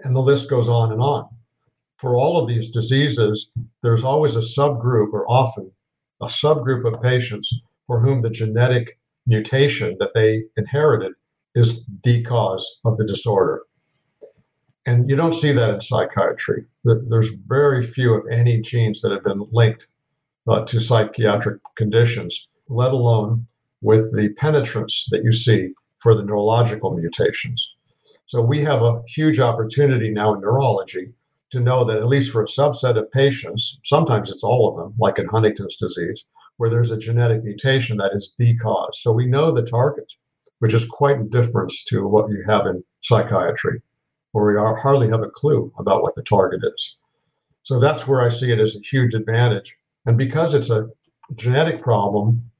And 0.05 0.15
the 0.15 0.21
list 0.21 0.49
goes 0.49 0.69
on 0.69 0.93
and 0.93 1.01
on. 1.01 1.29
For 1.99 2.15
all 2.15 2.39
of 2.39 2.47
these 2.47 2.71
diseases, 2.71 3.51
there's 3.83 4.05
always 4.05 4.37
a 4.37 4.41
subgroup, 4.41 5.15
or 5.15 5.31
often 5.31 5.73
a 6.21 6.27
subgroup 6.27 6.85
of 6.93 7.01
patients 7.01 7.51
for 7.87 8.01
whom 8.01 8.21
the 8.21 8.29
genetic 8.29 8.99
mutation 9.27 9.97
that 9.99 10.13
they 10.15 10.45
inherited 10.59 11.13
is 11.55 11.87
the 12.05 12.23
cause 12.25 12.81
of 12.85 12.99
the 12.99 13.07
disorder. 13.07 13.63
And 14.85 15.09
you 15.09 15.17
don't 15.17 15.33
see 15.33 15.53
that 15.53 15.71
in 15.71 15.81
psychiatry. 15.81 16.67
There's 16.85 17.31
very 17.47 17.83
few, 17.83 18.15
if 18.17 18.25
any, 18.31 18.61
genes 18.61 19.01
that 19.01 19.11
have 19.11 19.25
been 19.25 19.47
linked 19.51 19.89
uh, 20.47 20.65
to 20.67 20.81
psychiatric 20.81 21.61
conditions, 21.77 22.47
let 22.69 22.93
alone 22.93 23.47
with 23.81 24.15
the 24.15 24.29
penetrance 24.35 25.07
that 25.11 25.25
you 25.25 25.33
see 25.33 25.73
for 26.01 26.15
the 26.15 26.23
neurological 26.23 26.97
mutations. 26.97 27.75
So 28.27 28.43
we 28.43 28.63
have 28.65 28.83
a 28.83 29.03
huge 29.09 29.41
opportunity 29.41 30.11
now 30.11 30.35
in 30.35 30.41
neurology 30.41 31.15
to 31.57 31.63
know 31.63 31.85
that 31.85 31.99
at 31.99 32.07
least 32.07 32.31
for 32.31 32.43
a 32.43 32.47
subset 32.47 32.99
of 32.99 33.11
patients, 33.13 33.81
sometimes 33.85 34.31
it's 34.31 34.45
all 34.45 34.69
of 34.69 34.77
them, 34.77 34.95
like 34.99 35.19
in 35.19 35.27
Huntington's 35.27 35.77
disease, 35.77 36.27
where 36.59 36.69
there's 36.69 36.91
a 36.91 36.99
genetic 36.99 37.43
mutation 37.43 37.97
that 37.97 38.13
is 38.15 38.35
the 38.39 38.57
cause. 38.59 39.01
So 39.01 39.13
we 39.13 39.27
know 39.27 39.51
the 39.51 39.65
target, 39.65 40.13
which 40.59 40.75
is 40.75 40.85
quite 40.85 41.19
a 41.19 41.25
difference 41.25 41.83
to 41.85 42.07
what 42.07 42.31
you 42.31 42.45
have 42.47 42.67
in 42.67 42.85
psychiatry 43.03 43.81
where 44.33 44.53
we 44.53 44.57
are, 44.59 44.77
hardly 44.77 45.09
have 45.09 45.23
a 45.23 45.31
clue 45.31 45.73
about 45.79 46.03
what 46.03 46.15
the 46.15 46.23
target 46.23 46.61
is. 46.63 46.97
So 47.63 47.81
that's 47.81 48.07
where 48.07 48.21
I 48.21 48.29
see 48.29 48.53
it 48.53 48.61
as 48.61 48.77
a 48.77 48.81
huge 48.81 49.15
advantage. 49.15 49.75
And 50.05 50.19
because 50.19 50.53
it's 50.53 50.69
a 50.69 50.89
genetic 51.37 51.83
problem, 51.83 52.51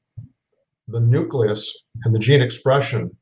the 0.87 0.99
nucleus 0.99 1.83
and 2.03 2.15
the 2.15 2.19
gene 2.19 2.41
expression 2.41 3.15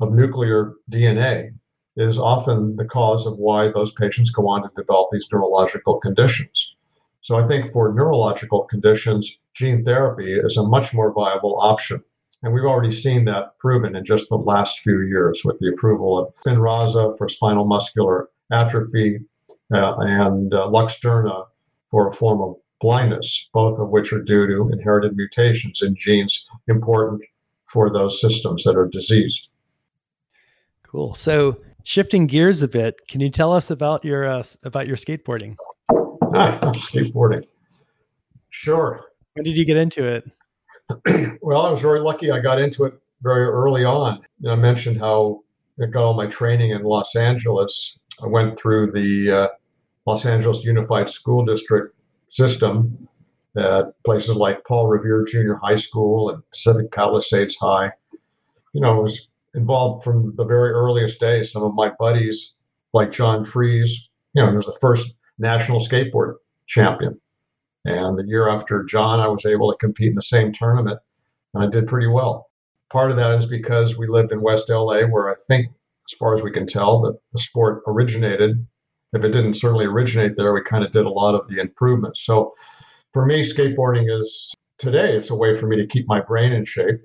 of 0.00 0.12
nuclear 0.12 0.74
DNA 0.90 1.54
is 1.96 2.18
often 2.18 2.76
the 2.76 2.84
cause 2.84 3.26
of 3.26 3.38
why 3.38 3.70
those 3.70 3.92
patients 3.92 4.30
go 4.30 4.48
on 4.48 4.62
to 4.62 4.70
develop 4.76 5.08
these 5.10 5.28
neurological 5.32 5.98
conditions. 5.98 6.74
So 7.22 7.36
I 7.36 7.46
think 7.46 7.72
for 7.72 7.92
neurological 7.92 8.64
conditions, 8.64 9.38
gene 9.54 9.82
therapy 9.82 10.34
is 10.34 10.56
a 10.56 10.62
much 10.62 10.94
more 10.94 11.12
viable 11.12 11.58
option. 11.60 12.02
And 12.42 12.52
we've 12.52 12.64
already 12.64 12.92
seen 12.92 13.24
that 13.24 13.58
proven 13.58 13.96
in 13.96 14.04
just 14.04 14.28
the 14.28 14.36
last 14.36 14.80
few 14.80 15.00
years 15.00 15.42
with 15.44 15.58
the 15.58 15.68
approval 15.68 16.18
of 16.18 16.34
Spinraza 16.36 17.16
for 17.16 17.28
spinal 17.28 17.64
muscular 17.64 18.28
atrophy 18.52 19.20
uh, 19.72 19.96
and 19.98 20.52
uh, 20.54 20.68
Luxturna 20.68 21.46
for 21.90 22.08
a 22.08 22.12
form 22.12 22.42
of 22.42 22.56
blindness, 22.80 23.48
both 23.52 23.78
of 23.78 23.88
which 23.88 24.12
are 24.12 24.22
due 24.22 24.46
to 24.46 24.70
inherited 24.72 25.16
mutations 25.16 25.82
in 25.82 25.96
genes 25.96 26.46
important 26.68 27.22
for 27.66 27.90
those 27.90 28.20
systems 28.20 28.64
that 28.64 28.76
are 28.76 28.86
diseased. 28.86 29.48
Cool. 30.82 31.14
So 31.14 31.58
shifting 31.86 32.26
gears 32.26 32.62
a 32.64 32.68
bit, 32.68 33.06
can 33.06 33.20
you 33.20 33.30
tell 33.30 33.52
us 33.52 33.70
about 33.70 34.04
your 34.04 34.26
uh, 34.26 34.42
about 34.64 34.86
your 34.86 34.96
skateboarding? 34.96 35.56
Ah, 36.34 36.58
skateboarding. 36.74 37.44
Sure. 38.50 39.04
When 39.34 39.44
did 39.44 39.56
you 39.56 39.64
get 39.64 39.76
into 39.76 40.04
it? 40.04 41.38
well, 41.42 41.62
I 41.62 41.70
was 41.70 41.80
very 41.80 42.00
lucky. 42.00 42.30
I 42.30 42.40
got 42.40 42.60
into 42.60 42.84
it 42.84 42.94
very 43.22 43.46
early 43.46 43.84
on. 43.84 44.20
I 44.48 44.56
mentioned 44.56 44.98
how 44.98 45.42
I 45.80 45.86
got 45.86 46.02
all 46.02 46.14
my 46.14 46.26
training 46.26 46.72
in 46.72 46.82
Los 46.82 47.14
Angeles. 47.16 47.98
I 48.22 48.26
went 48.26 48.58
through 48.58 48.92
the 48.92 49.30
uh, 49.30 49.48
Los 50.06 50.26
Angeles 50.26 50.64
Unified 50.64 51.08
School 51.08 51.44
District 51.44 51.94
system 52.28 53.08
at 53.56 53.92
places 54.04 54.34
like 54.34 54.64
Paul 54.64 54.88
Revere 54.88 55.24
Junior 55.24 55.54
High 55.62 55.76
School 55.76 56.30
and 56.30 56.42
Pacific 56.50 56.90
Palisades 56.92 57.56
High. 57.56 57.92
You 58.72 58.80
know, 58.80 58.98
I 58.98 59.00
was 59.00 59.28
involved 59.56 60.04
from 60.04 60.34
the 60.36 60.44
very 60.44 60.70
earliest 60.70 61.18
days. 61.18 61.50
Some 61.50 61.62
of 61.62 61.74
my 61.74 61.90
buddies, 61.98 62.52
like 62.92 63.10
John 63.10 63.44
Freeze, 63.44 64.08
you 64.34 64.42
know, 64.42 64.50
he 64.50 64.56
was 64.56 64.66
the 64.66 64.78
first 64.80 65.16
national 65.38 65.80
skateboard 65.80 66.34
champion. 66.66 67.18
And 67.84 68.18
the 68.18 68.26
year 68.26 68.48
after 68.48 68.84
John, 68.84 69.20
I 69.20 69.28
was 69.28 69.46
able 69.46 69.70
to 69.70 69.78
compete 69.78 70.10
in 70.10 70.14
the 70.14 70.22
same 70.22 70.52
tournament, 70.52 70.98
and 71.54 71.64
I 71.64 71.68
did 71.68 71.86
pretty 71.86 72.08
well. 72.08 72.50
Part 72.90 73.10
of 73.10 73.16
that 73.16 73.32
is 73.32 73.46
because 73.46 73.96
we 73.96 74.06
lived 74.06 74.32
in 74.32 74.40
West 74.40 74.68
LA, 74.68 75.02
where 75.02 75.30
I 75.30 75.34
think, 75.48 75.68
as 75.68 76.16
far 76.18 76.34
as 76.34 76.42
we 76.42 76.52
can 76.52 76.66
tell, 76.66 77.00
that 77.02 77.18
the 77.32 77.38
sport 77.38 77.82
originated. 77.86 78.66
If 79.12 79.24
it 79.24 79.30
didn't 79.30 79.54
certainly 79.54 79.86
originate 79.86 80.36
there, 80.36 80.52
we 80.52 80.62
kind 80.62 80.84
of 80.84 80.92
did 80.92 81.06
a 81.06 81.10
lot 81.10 81.34
of 81.34 81.48
the 81.48 81.60
improvements. 81.60 82.24
So 82.24 82.54
for 83.12 83.24
me, 83.24 83.40
skateboarding 83.40 84.06
is 84.08 84.52
today, 84.78 85.16
it's 85.16 85.30
a 85.30 85.34
way 85.34 85.56
for 85.56 85.66
me 85.66 85.76
to 85.76 85.86
keep 85.86 86.06
my 86.06 86.20
brain 86.20 86.52
in 86.52 86.64
shape. 86.64 87.00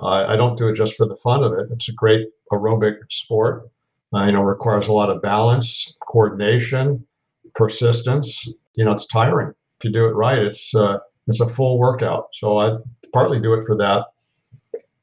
Uh, 0.00 0.26
I 0.26 0.36
don't 0.36 0.56
do 0.56 0.68
it 0.68 0.74
just 0.74 0.96
for 0.96 1.06
the 1.06 1.16
fun 1.16 1.42
of 1.42 1.52
it. 1.52 1.68
It's 1.70 1.88
a 1.88 1.92
great 1.92 2.28
aerobic 2.52 2.96
sport. 3.10 3.70
Uh, 4.12 4.24
you 4.24 4.32
know, 4.32 4.42
requires 4.42 4.88
a 4.88 4.92
lot 4.92 5.10
of 5.10 5.22
balance, 5.22 5.96
coordination, 6.06 7.06
persistence. 7.54 8.48
You 8.74 8.84
know, 8.84 8.92
it's 8.92 9.06
tiring. 9.06 9.52
If 9.78 9.84
you 9.84 9.92
do 9.92 10.04
it 10.06 10.14
right, 10.14 10.38
it's 10.38 10.74
uh, 10.74 10.98
it's 11.28 11.40
a 11.40 11.48
full 11.48 11.78
workout. 11.78 12.28
So 12.34 12.58
I 12.58 12.76
partly 13.12 13.40
do 13.40 13.54
it 13.54 13.64
for 13.64 13.76
that. 13.76 14.06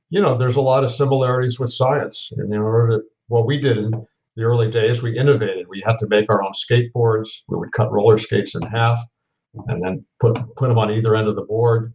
You 0.10 0.22
know, 0.22 0.38
there's 0.38 0.56
a 0.56 0.62
lot 0.62 0.84
of 0.84 0.92
similarities 0.92 1.60
with 1.60 1.72
science. 1.72 2.32
And 2.38 2.54
in 2.54 2.60
order 2.60 2.98
to, 2.98 3.04
what 3.28 3.46
we 3.46 3.60
did 3.60 3.78
in 3.78 3.92
the 4.36 4.44
early 4.44 4.70
days, 4.70 5.02
we 5.02 5.18
innovated. 5.18 5.68
We 5.68 5.82
had 5.86 5.98
to 6.00 6.08
make 6.08 6.30
our 6.30 6.44
own 6.44 6.54
skateboards. 6.54 7.30
We 7.48 7.58
would 7.58 7.72
cut 7.72 7.92
roller 7.92 8.18
skates 8.18 8.56
in 8.56 8.62
half 8.64 9.00
and 9.68 9.84
then 9.84 10.06
put 10.20 10.36
put 10.56 10.68
them 10.68 10.78
on 10.78 10.92
either 10.92 11.16
end 11.16 11.28
of 11.28 11.36
the 11.36 11.44
board. 11.44 11.94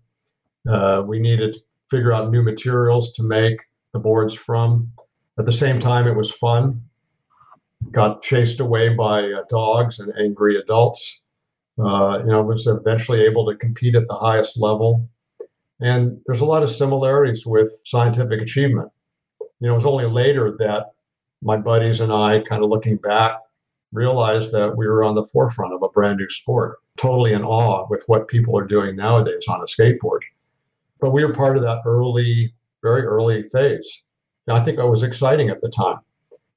Uh, 0.69 1.03
we 1.07 1.19
needed 1.19 1.57
figure 1.93 2.13
out 2.13 2.31
new 2.31 2.43
materials 2.43 3.13
to 3.13 3.23
make 3.23 3.59
the 3.93 3.99
boards 3.99 4.35
from. 4.35 4.91
At 5.39 5.47
the 5.47 5.59
same 5.65 5.79
time, 5.79 6.07
it 6.07 6.17
was 6.17 6.31
fun 6.31 6.83
got 7.91 8.23
chased 8.23 8.61
away 8.61 8.91
by 8.91 9.25
uh, 9.25 9.43
dogs 9.49 9.99
and 9.99 10.13
angry 10.19 10.57
adults. 10.57 11.21
Uh, 11.79 12.19
you 12.19 12.31
know, 12.31 12.43
was 12.43 12.67
eventually 12.67 13.23
able 13.23 13.47
to 13.47 13.57
compete 13.57 13.95
at 13.95 14.07
the 14.07 14.15
highest 14.15 14.61
level. 14.61 15.09
And 15.81 16.21
there's 16.27 16.43
a 16.43 16.45
lot 16.45 16.63
of 16.63 16.71
similarities 16.71 17.47
with 17.47 17.73
scientific 17.87 18.43
achievement. 18.43 18.91
You 19.41 19.69
know, 19.69 19.73
it 19.73 19.77
was 19.77 19.87
only 19.87 20.07
later 20.07 20.55
that 20.59 20.93
my 21.41 21.57
buddies 21.57 22.01
and 22.01 22.13
I, 22.13 22.41
kind 22.41 22.63
of 22.63 22.69
looking 22.69 22.99
back, 22.99 23.33
realized 23.91 24.53
that 24.53 24.77
we 24.77 24.87
were 24.87 25.03
on 25.03 25.15
the 25.15 25.25
forefront 25.25 25.73
of 25.73 25.83
a 25.83 25.89
brand 25.89 26.19
new 26.19 26.29
sport, 26.29 26.79
totally 26.99 27.33
in 27.33 27.43
awe 27.43 27.87
with 27.89 28.05
what 28.07 28.29
people 28.29 28.57
are 28.57 28.67
doing 28.67 28.95
nowadays 28.95 29.45
on 29.49 29.61
a 29.61 29.65
skateboard. 29.65 30.21
But 31.03 31.11
we 31.11 31.23
were 31.23 31.35
part 31.35 31.59
of 31.59 31.63
that 31.65 31.83
early, 31.85 32.55
very 32.83 33.03
early 33.03 33.43
phase. 33.49 34.03
And 34.47 34.57
I 34.57 34.65
think 34.65 34.79
it 34.79 34.87
was 34.87 35.03
exciting 35.03 35.51
at 35.51 35.61
the 35.61 35.69
time 35.69 35.99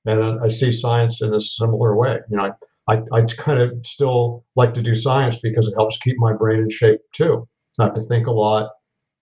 and 0.06 0.40
I 0.40 0.48
see 0.48 0.72
science 0.72 1.22
in 1.22 1.34
a 1.34 1.42
similar 1.42 1.96
way. 1.96 2.20
You 2.30 2.38
know, 2.38 2.54
I, 2.88 2.94
I, 2.94 3.02
I 3.12 3.22
kind 3.22 3.60
of 3.60 3.74
still 3.86 4.46
like 4.56 4.74
to 4.76 4.82
do 4.82 4.96
science 4.96 5.38
because 5.38 5.68
it 5.68 5.74
helps 5.76 5.98
keep 5.98 6.16
my 6.18 6.34
brain 6.34 6.60
in 6.60 6.70
shape 6.70 7.00
too. 7.12 7.48
I 7.80 7.86
have 7.86 7.96
to 7.96 8.02
think 8.02 8.28
a 8.28 8.32
lot, 8.32 8.72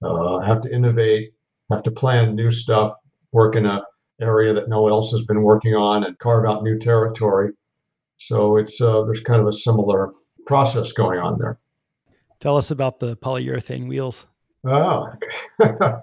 uh, 0.03 0.39
have 0.39 0.61
to 0.61 0.73
innovate, 0.73 1.33
have 1.71 1.83
to 1.83 1.91
plan 1.91 2.35
new 2.35 2.51
stuff, 2.51 2.93
work 3.31 3.55
in 3.55 3.65
a 3.65 3.81
area 4.21 4.53
that 4.53 4.69
no 4.69 4.83
one 4.83 4.91
else 4.91 5.11
has 5.11 5.23
been 5.23 5.41
working 5.41 5.73
on, 5.73 6.03
and 6.03 6.19
carve 6.19 6.45
out 6.45 6.63
new 6.63 6.77
territory. 6.77 7.51
So 8.17 8.57
it's 8.57 8.79
uh, 8.79 9.03
there's 9.03 9.21
kind 9.21 9.41
of 9.41 9.47
a 9.47 9.53
similar 9.53 10.11
process 10.45 10.91
going 10.91 11.19
on 11.19 11.39
there. 11.39 11.59
Tell 12.39 12.57
us 12.57 12.69
about 12.69 12.99
the 12.99 13.15
polyurethane 13.15 13.87
wheels. 13.87 14.27
Oh, 14.65 15.11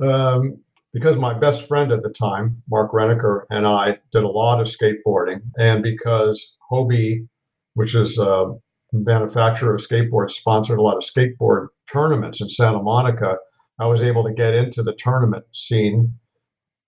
um, 0.00 0.58
because 0.92 1.16
my 1.16 1.34
best 1.34 1.66
friend 1.66 1.92
at 1.92 2.02
the 2.02 2.10
time, 2.10 2.62
Mark 2.70 2.92
Renneker, 2.92 3.42
and 3.50 3.66
I 3.66 3.98
did 4.12 4.22
a 4.22 4.28
lot 4.28 4.60
of 4.60 4.68
skateboarding, 4.68 5.40
and 5.58 5.82
because 5.82 6.56
Hobie, 6.70 7.26
which 7.74 7.94
is 7.94 8.18
a 8.18 8.54
manufacturer 8.92 9.74
of 9.74 9.80
skateboards, 9.80 10.30
sponsored 10.30 10.78
a 10.78 10.82
lot 10.82 10.96
of 10.96 11.02
skateboard 11.02 11.68
tournaments 11.90 12.40
in 12.40 12.48
Santa 12.48 12.80
Monica, 12.80 13.36
I 13.78 13.86
was 13.86 14.02
able 14.02 14.24
to 14.24 14.32
get 14.32 14.54
into 14.54 14.82
the 14.82 14.94
tournament 14.94 15.44
scene. 15.52 16.14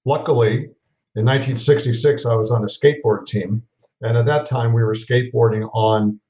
Luckily, 0.05 0.71
in 1.17 1.25
1966, 1.25 2.25
I 2.25 2.35
was 2.35 2.51
on 2.51 2.63
a 2.63 2.67
skateboard 2.67 3.27
team, 3.27 3.63
and 4.01 4.17
at 4.17 4.27
that 4.27 4.47
time 4.47 4.73
we 4.73 4.83
were 4.83 4.95
skateboarding 4.95 5.69
on 5.75 6.21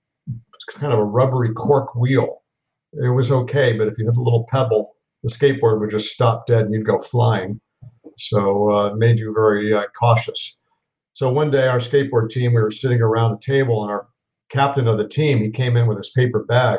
kind 0.70 0.92
of 0.92 0.98
a 0.98 1.04
rubbery 1.04 1.52
cork 1.52 1.94
wheel. 1.94 2.42
It 2.92 3.08
was 3.08 3.30
okay, 3.30 3.74
but 3.74 3.88
if 3.88 3.98
you 3.98 4.06
hit 4.06 4.16
a 4.16 4.22
little 4.22 4.46
pebble, 4.50 4.96
the 5.22 5.30
skateboard 5.30 5.80
would 5.80 5.90
just 5.90 6.10
stop 6.10 6.46
dead 6.46 6.64
and 6.64 6.74
you'd 6.74 6.86
go 6.86 7.00
flying. 7.00 7.60
So 8.16 8.72
uh, 8.72 8.86
it 8.92 8.96
made 8.96 9.18
you 9.18 9.32
very 9.32 9.74
uh, 9.74 9.84
cautious. 9.98 10.56
So 11.14 11.30
one 11.30 11.50
day, 11.50 11.66
our 11.66 11.80
skateboard 11.80 12.30
team, 12.30 12.54
we 12.54 12.62
were 12.62 12.70
sitting 12.70 13.00
around 13.00 13.32
a 13.32 13.40
table, 13.40 13.82
and 13.82 13.90
our 13.90 14.08
captain 14.50 14.86
of 14.86 14.98
the 14.98 15.08
team, 15.08 15.38
he 15.38 15.50
came 15.50 15.76
in 15.76 15.86
with 15.86 15.98
his 15.98 16.10
paper 16.10 16.44
bag, 16.44 16.78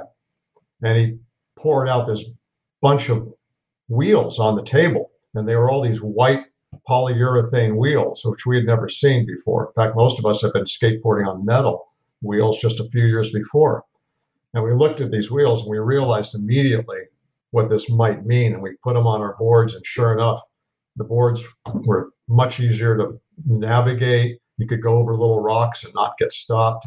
and 0.81 0.97
he 0.97 1.17
poured 1.57 1.89
out 1.89 2.07
this 2.07 2.23
bunch 2.81 3.09
of 3.09 3.27
wheels 3.89 4.39
on 4.39 4.55
the 4.55 4.63
table, 4.63 5.11
and 5.35 5.47
they 5.47 5.55
were 5.55 5.69
all 5.69 5.81
these 5.81 6.01
white 6.01 6.45
polyurethane 6.87 7.75
wheels, 7.75 8.21
which 8.23 8.45
we 8.45 8.55
had 8.55 8.65
never 8.65 8.87
seen 8.87 9.25
before. 9.25 9.67
In 9.67 9.73
fact, 9.73 9.95
most 9.95 10.19
of 10.19 10.25
us 10.25 10.41
have 10.41 10.53
been 10.53 10.63
skateboarding 10.63 11.27
on 11.27 11.45
metal 11.45 11.87
wheels 12.21 12.59
just 12.59 12.79
a 12.79 12.89
few 12.89 13.05
years 13.05 13.31
before. 13.31 13.83
And 14.53 14.63
we 14.63 14.73
looked 14.73 15.01
at 15.01 15.11
these 15.11 15.29
wheels 15.29 15.61
and 15.61 15.69
we 15.69 15.77
realized 15.77 16.35
immediately 16.35 16.99
what 17.51 17.69
this 17.69 17.89
might 17.89 18.25
mean. 18.25 18.53
And 18.53 18.61
we 18.61 18.71
put 18.83 18.93
them 18.95 19.07
on 19.07 19.21
our 19.21 19.35
boards, 19.37 19.75
and 19.75 19.85
sure 19.85 20.13
enough, 20.13 20.41
the 20.95 21.03
boards 21.03 21.45
were 21.85 22.09
much 22.27 22.59
easier 22.59 22.97
to 22.97 23.19
navigate. 23.45 24.39
You 24.57 24.67
could 24.67 24.81
go 24.81 24.97
over 24.97 25.13
little 25.13 25.41
rocks 25.41 25.83
and 25.83 25.93
not 25.93 26.17
get 26.17 26.31
stopped. 26.31 26.85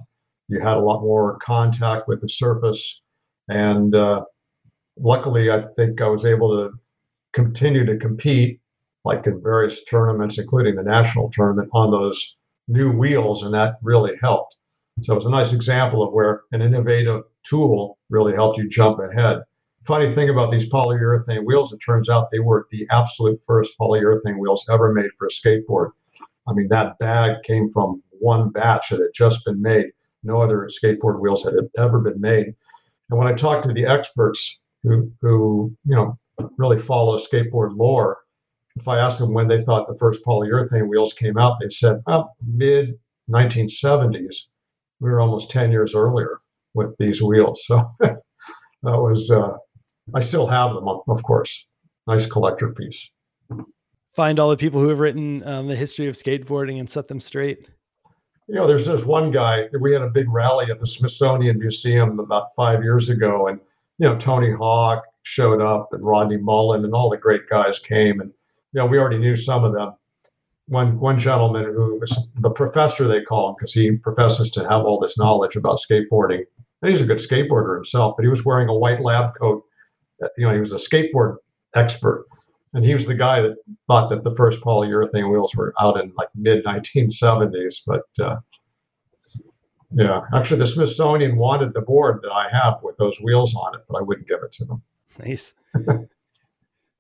You 0.49 0.61
had 0.61 0.77
a 0.77 0.81
lot 0.81 1.01
more 1.01 1.39
contact 1.39 2.09
with 2.09 2.21
the 2.21 2.29
surface. 2.29 3.01
And 3.49 3.95
uh, 3.95 4.25
luckily, 4.99 5.51
I 5.51 5.63
think 5.63 6.01
I 6.01 6.09
was 6.09 6.25
able 6.25 6.51
to 6.51 6.79
continue 7.33 7.87
to 7.87 7.97
compete, 7.97 8.61
like 9.05 9.27
in 9.27 9.43
various 9.43 9.85
tournaments, 9.85 10.39
including 10.39 10.77
the 10.77 10.83
national 10.83 11.31
tournament, 11.31 11.71
on 11.73 11.91
those 11.91 12.37
new 12.69 12.91
wheels, 12.93 13.43
and 13.43 13.55
that 13.55 13.79
really 13.83 14.13
helped. 14.21 14.57
So 15.01 15.15
it 15.15 15.17
was 15.17 15.27
a 15.27 15.31
nice 15.31 15.53
example 15.53 16.03
of 16.03 16.13
where 16.13 16.43
an 16.53 16.63
innovative 16.63 17.23
tool 17.43 17.99
really 18.11 18.35
helped 18.35 18.59
you 18.59 18.69
jump 18.69 18.99
ahead 19.01 19.43
funny 19.85 20.15
thing 20.15 20.29
about 20.29 20.51
these 20.51 20.69
polyurethane 20.71 21.45
wheels, 21.45 21.73
it 21.73 21.79
turns 21.79 22.09
out 22.09 22.31
they 22.31 22.39
were 22.39 22.67
the 22.71 22.87
absolute 22.91 23.43
first 23.45 23.75
polyurethane 23.79 24.39
wheels 24.39 24.65
ever 24.71 24.93
made 24.93 25.11
for 25.19 25.27
a 25.27 25.31
skateboard. 25.31 25.91
I 26.47 26.53
mean, 26.53 26.69
that 26.69 26.99
bag 26.99 27.43
came 27.45 27.71
from 27.71 28.03
one 28.11 28.51
batch 28.51 28.91
that 28.91 29.01
had 29.01 29.11
just 29.15 29.45
been 29.45 29.61
made. 29.61 29.87
No 30.23 30.41
other 30.41 30.69
skateboard 30.69 31.21
wheels 31.21 31.45
had 31.45 31.55
ever 31.77 32.01
been 32.01 32.21
made. 32.21 32.55
And 33.11 33.19
when 33.19 33.29
I 33.29 33.33
talked 33.33 33.67
to 33.67 33.73
the 33.73 33.87
experts 33.87 34.61
who, 34.83 35.11
who 35.21 35.75
you 35.85 35.97
know, 35.97 36.19
really 36.57 36.79
follow 36.79 37.19
skateboard 37.19 37.77
lore, 37.77 38.19
if 38.77 38.89
I 38.89 38.99
asked 38.99 39.19
them 39.19 39.35
when 39.35 39.49
they 39.49 39.61
thought 39.61 39.87
the 39.87 39.99
first 39.99 40.25
polyurethane 40.25 40.89
wheels 40.89 41.13
came 41.13 41.37
out, 41.37 41.59
they 41.61 41.69
said, 41.69 42.03
oh, 42.07 42.29
mid 42.47 42.99
1970s. 43.31 44.47
We 45.03 45.11
were 45.11 45.21
almost 45.21 45.51
10 45.51 45.73
years 45.73 45.95
earlier. 45.95 46.39
with 46.75 46.97
these 46.99 47.21
wheels. 47.21 47.65
So 47.67 47.91
that 48.01 48.23
was, 48.83 49.31
uh, 49.31 49.57
I 50.15 50.21
still 50.21 50.47
have 50.47 50.75
them, 50.75 50.89
of 50.89 51.23
course. 51.23 51.67
Nice 52.07 52.25
collector 52.27 52.71
piece. 52.71 53.11
Find 54.15 54.39
all 54.39 54.51
the 54.51 54.57
people 54.57 54.81
who 54.81 54.89
have 54.89 55.01
written 55.01 55.47
um, 55.47 55.69
the 55.69 55.77
history 55.77 56.07
of 56.07 56.15
skateboarding 56.15 56.79
and 56.79 56.89
set 56.89 57.09
them 57.09 57.21
straight. 57.21 57.71
You 58.49 58.57
know, 58.57 58.67
there's 58.67 58.87
this 58.87 59.05
one 59.05 59.31
guy. 59.31 59.65
We 59.81 59.93
had 59.93 60.03
a 60.03 60.11
big 60.11 60.31
rally 60.31 60.67
at 60.71 60.81
the 60.81 60.87
Smithsonian 60.87 61.59
Museum 61.59 62.19
about 62.19 62.55
five 62.57 62.83
years 62.83 63.09
ago, 63.09 63.47
and 63.49 63.61
you 63.99 64.09
know, 64.09 64.17
Tony 64.17 64.53
Hawk 64.53 65.05
showed 65.23 65.63
up, 65.63 65.91
and 65.93 66.05
Rodney 66.05 66.37
Mullen, 66.37 66.85
and 66.85 66.93
all 66.93 67.09
the 67.09 67.17
great 67.17 67.49
guys 67.49 67.79
came, 67.79 68.21
and 68.21 68.31
you 68.73 68.81
know, 68.81 68.87
we 68.87 68.99
already 68.99 69.19
knew 69.19 69.37
some 69.37 69.65
of 69.65 69.73
them 69.73 69.95
one 70.73 70.99
one 70.99 71.19
gentleman 71.19 71.65
who 71.65 71.99
was 72.01 72.29
the 72.37 72.51
professor 72.51 73.07
they 73.07 73.21
call 73.21 73.51
him 73.51 73.55
because 73.59 73.75
he 73.75 73.93
professes 73.93 74.51
to 74.51 74.61
have 74.69 74.85
all 74.85 74.99
this 74.99 75.19
knowledge 75.19 75.55
about 75.55 75.79
skateboarding. 75.79 76.43
And 76.81 76.91
he's 76.91 77.03
a 77.03 77.07
good 77.07 77.19
skateboarder 77.19 77.77
himself 77.77 78.15
but 78.17 78.25
he 78.25 78.29
was 78.29 78.45
wearing 78.45 78.69
a 78.69 78.75
white 78.75 79.03
lab 79.03 79.35
coat. 79.41 79.65
You 80.39 80.47
know 80.47 80.55
he 80.55 80.61
was 80.61 80.73
a 80.73 80.77
skateboard 80.77 81.37
expert. 81.77 82.27
And 82.75 82.87
he 82.87 82.95
was 82.95 83.05
the 83.05 83.15
guy 83.15 83.43
that 83.43 83.57
thought 83.87 84.09
that 84.09 84.25
the 84.25 84.35
first 84.35 84.63
polyurethane 84.63 85.31
wheels 85.31 85.55
were 85.55 85.75
out 85.79 86.01
in 86.01 86.11
like 86.17 86.29
mid 86.35 86.65
1970s 86.65 87.83
but 87.87 88.05
uh, 88.19 88.37
yeah. 89.95 90.21
Actually 90.35 90.61
the 90.61 90.67
smithsonian 90.67 91.37
wanted 91.37 91.75
the 91.75 91.83
board 91.83 92.21
that 92.23 92.33
i 92.33 92.49
have 92.51 92.79
with 92.83 92.97
those 92.97 93.19
wheels 93.21 93.55
on 93.55 93.75
it 93.75 93.83
but 93.89 93.99
i 93.99 94.03
wouldn't 94.03 94.27
give 94.27 94.43
it 94.43 94.53
to 94.53 94.65
them. 94.65 94.83
Nice 95.19 95.53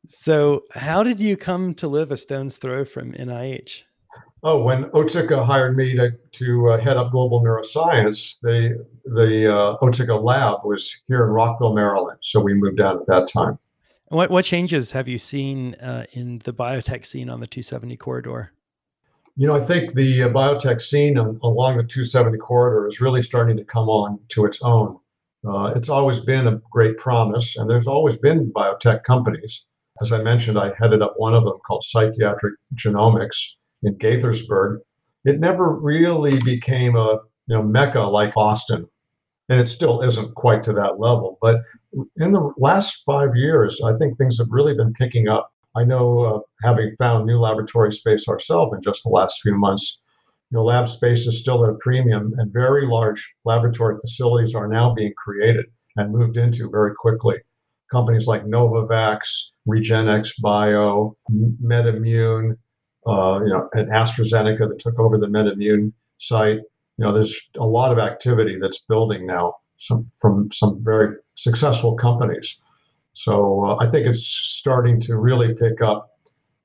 So, 0.08 0.62
how 0.72 1.02
did 1.02 1.20
you 1.20 1.36
come 1.36 1.74
to 1.74 1.88
live 1.88 2.10
a 2.10 2.16
stone's 2.16 2.56
throw 2.56 2.84
from 2.84 3.12
NIH? 3.12 3.82
Oh, 4.44 4.60
when 4.60 4.84
Otsuka 4.86 5.44
hired 5.44 5.76
me 5.76 5.94
to, 5.94 6.10
to 6.10 6.70
uh, 6.70 6.80
head 6.80 6.96
up 6.96 7.12
global 7.12 7.40
neuroscience, 7.40 8.40
the 8.40 8.84
the 9.04 9.52
uh, 9.52 9.76
Otsuka 9.78 10.20
lab 10.20 10.64
was 10.64 11.00
here 11.06 11.24
in 11.24 11.30
Rockville, 11.30 11.74
Maryland. 11.74 12.18
So 12.22 12.40
we 12.40 12.52
moved 12.54 12.80
out 12.80 13.00
at 13.00 13.06
that 13.06 13.28
time. 13.28 13.58
What 14.08 14.30
what 14.30 14.44
changes 14.44 14.90
have 14.92 15.08
you 15.08 15.18
seen 15.18 15.74
uh, 15.76 16.06
in 16.12 16.40
the 16.40 16.52
biotech 16.52 17.06
scene 17.06 17.30
on 17.30 17.38
the 17.38 17.46
270 17.46 17.96
corridor? 17.96 18.52
You 19.36 19.46
know, 19.46 19.54
I 19.54 19.60
think 19.60 19.94
the 19.94 20.24
uh, 20.24 20.28
biotech 20.28 20.80
scene 20.80 21.16
on, 21.18 21.38
along 21.42 21.76
the 21.76 21.84
270 21.84 22.36
corridor 22.38 22.88
is 22.88 23.00
really 23.00 23.22
starting 23.22 23.56
to 23.56 23.64
come 23.64 23.88
on 23.88 24.18
to 24.30 24.44
its 24.44 24.60
own. 24.62 24.98
Uh, 25.48 25.72
it's 25.76 25.88
always 25.88 26.20
been 26.20 26.48
a 26.48 26.60
great 26.70 26.96
promise, 26.98 27.56
and 27.56 27.70
there's 27.70 27.86
always 27.86 28.16
been 28.16 28.52
biotech 28.52 29.04
companies. 29.04 29.64
As 30.00 30.10
I 30.10 30.22
mentioned, 30.22 30.58
I 30.58 30.72
headed 30.78 31.02
up 31.02 31.14
one 31.18 31.34
of 31.34 31.44
them 31.44 31.58
called 31.66 31.84
Psychiatric 31.84 32.54
Genomics 32.74 33.56
in 33.82 33.94
Gaithersburg. 33.98 34.80
It 35.26 35.38
never 35.38 35.70
really 35.70 36.40
became 36.40 36.96
a 36.96 37.20
you 37.46 37.56
know 37.56 37.62
mecca 37.62 38.00
like 38.00 38.32
Boston, 38.32 38.88
and 39.50 39.60
it 39.60 39.68
still 39.68 40.00
isn't 40.00 40.34
quite 40.34 40.62
to 40.64 40.72
that 40.72 40.98
level. 40.98 41.36
But 41.42 41.62
in 42.16 42.32
the 42.32 42.54
last 42.56 43.02
five 43.04 43.36
years, 43.36 43.82
I 43.82 43.94
think 43.98 44.16
things 44.16 44.38
have 44.38 44.48
really 44.50 44.74
been 44.74 44.94
picking 44.94 45.28
up. 45.28 45.52
I 45.74 45.84
know, 45.84 46.20
uh, 46.20 46.40
having 46.62 46.96
found 46.96 47.26
new 47.26 47.38
laboratory 47.38 47.92
space 47.92 48.28
ourselves 48.28 48.74
in 48.74 48.80
just 48.80 49.04
the 49.04 49.10
last 49.10 49.42
few 49.42 49.54
months, 49.54 50.00
you 50.50 50.56
know, 50.56 50.64
lab 50.64 50.88
space 50.88 51.26
is 51.26 51.38
still 51.38 51.64
at 51.64 51.70
a 51.70 51.78
premium, 51.80 52.32
and 52.38 52.50
very 52.50 52.86
large 52.86 53.34
laboratory 53.44 53.98
facilities 54.00 54.54
are 54.54 54.68
now 54.68 54.94
being 54.94 55.12
created 55.18 55.66
and 55.96 56.12
moved 56.12 56.38
into 56.38 56.70
very 56.70 56.94
quickly 56.94 57.42
companies 57.92 58.26
like 58.26 58.44
Novavax, 58.44 59.18
Regenxbio, 59.68 60.40
Bio, 60.40 61.16
MedImmune, 61.30 62.56
uh, 63.06 63.40
you 63.44 63.50
know, 63.50 63.68
and 63.74 63.88
AstraZeneca 63.90 64.68
that 64.68 64.78
took 64.78 64.98
over 64.98 65.18
the 65.18 65.26
MedImmune 65.26 65.92
site. 66.18 66.60
You 66.96 67.04
know, 67.04 67.12
there's 67.12 67.38
a 67.56 67.64
lot 67.64 67.92
of 67.92 67.98
activity 67.98 68.58
that's 68.60 68.80
building 68.88 69.26
now 69.26 69.56
some, 69.78 70.10
from 70.18 70.50
some 70.52 70.82
very 70.82 71.16
successful 71.34 71.94
companies. 71.94 72.58
So 73.14 73.64
uh, 73.64 73.76
I 73.80 73.90
think 73.90 74.06
it's 74.06 74.26
starting 74.26 74.98
to 75.02 75.16
really 75.16 75.54
pick 75.54 75.82
up. 75.82 76.08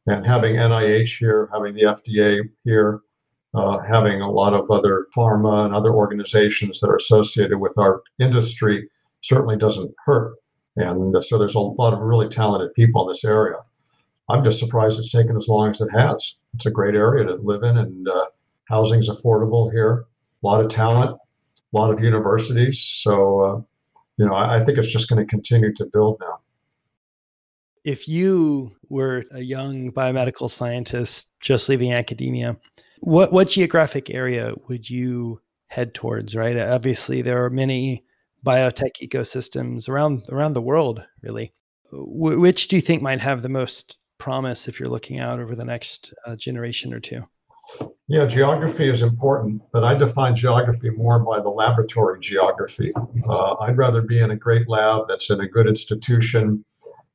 And 0.09 0.25
having 0.25 0.55
NIH 0.55 1.17
here, 1.19 1.49
having 1.51 1.73
the 1.73 1.81
FDA 1.81 2.39
here, 2.63 3.01
uh, 3.53 3.79
having 3.79 4.21
a 4.21 4.31
lot 4.31 4.53
of 4.53 4.71
other 4.71 5.07
pharma 5.15 5.65
and 5.65 5.75
other 5.75 5.93
organizations 5.93 6.79
that 6.79 6.89
are 6.89 6.95
associated 6.95 7.57
with 7.57 7.77
our 7.77 8.01
industry 8.19 8.87
certainly 9.21 9.57
doesn't 9.57 9.93
hurt. 10.05 10.35
And 10.77 11.23
so 11.23 11.37
there's 11.37 11.55
a 11.55 11.59
lot 11.59 11.93
of 11.93 11.99
really 11.99 12.29
talented 12.29 12.73
people 12.73 13.01
in 13.01 13.11
this 13.11 13.25
area. 13.25 13.57
I'm 14.29 14.43
just 14.43 14.59
surprised 14.59 14.99
it's 14.99 15.11
taken 15.11 15.35
as 15.35 15.47
long 15.47 15.69
as 15.69 15.81
it 15.81 15.89
has. 15.89 16.35
It's 16.53 16.65
a 16.65 16.71
great 16.71 16.95
area 16.95 17.25
to 17.25 17.35
live 17.35 17.63
in, 17.63 17.77
and 17.77 18.07
uh, 18.07 18.25
housing's 18.65 19.09
affordable 19.09 19.71
here. 19.71 20.05
A 20.43 20.47
lot 20.47 20.63
of 20.63 20.69
talent, 20.69 21.11
a 21.11 21.77
lot 21.77 21.91
of 21.91 22.01
universities. 22.01 22.79
So, 23.01 23.39
uh, 23.39 23.61
you 24.17 24.25
know, 24.25 24.33
I, 24.33 24.55
I 24.55 24.65
think 24.65 24.77
it's 24.77 24.91
just 24.91 25.09
going 25.09 25.25
to 25.25 25.29
continue 25.29 25.73
to 25.73 25.85
build 25.85 26.17
now. 26.21 26.39
If 27.83 28.07
you 28.07 28.75
were 28.89 29.23
a 29.31 29.39
young 29.39 29.91
biomedical 29.93 30.49
scientist 30.49 31.31
just 31.39 31.69
leaving 31.69 31.93
academia, 31.93 32.57
what 32.99 33.31
what 33.31 33.47
geographic 33.47 34.09
area 34.09 34.53
would 34.67 34.89
you 34.89 35.41
head 35.67 35.93
towards? 35.93 36.35
Right. 36.35 36.57
Obviously, 36.57 37.21
there 37.21 37.43
are 37.45 37.49
many 37.49 38.03
biotech 38.45 39.01
ecosystems 39.01 39.89
around 39.89 40.23
around 40.31 40.53
the 40.53 40.61
world 40.61 41.05
really. 41.21 41.53
W- 41.91 42.39
which 42.39 42.67
do 42.67 42.75
you 42.75 42.81
think 42.81 43.01
might 43.01 43.21
have 43.21 43.41
the 43.41 43.49
most 43.49 43.97
promise 44.17 44.67
if 44.67 44.79
you're 44.79 44.89
looking 44.89 45.19
out 45.19 45.39
over 45.39 45.55
the 45.55 45.65
next 45.65 46.13
uh, 46.25 46.35
generation 46.35 46.93
or 46.93 46.99
two? 46.99 47.23
Yeah 48.07 48.25
geography 48.25 48.89
is 48.89 49.01
important 49.01 49.61
but 49.73 49.83
i 49.83 49.93
define 49.93 50.35
geography 50.35 50.89
more 50.89 51.19
by 51.19 51.41
the 51.41 51.49
laboratory 51.49 52.19
geography. 52.21 52.93
Uh, 53.27 53.55
i'd 53.61 53.77
rather 53.77 54.01
be 54.01 54.19
in 54.19 54.31
a 54.31 54.35
great 54.35 54.69
lab 54.69 55.07
that's 55.09 55.29
in 55.29 55.41
a 55.41 55.47
good 55.47 55.67
institution 55.67 56.63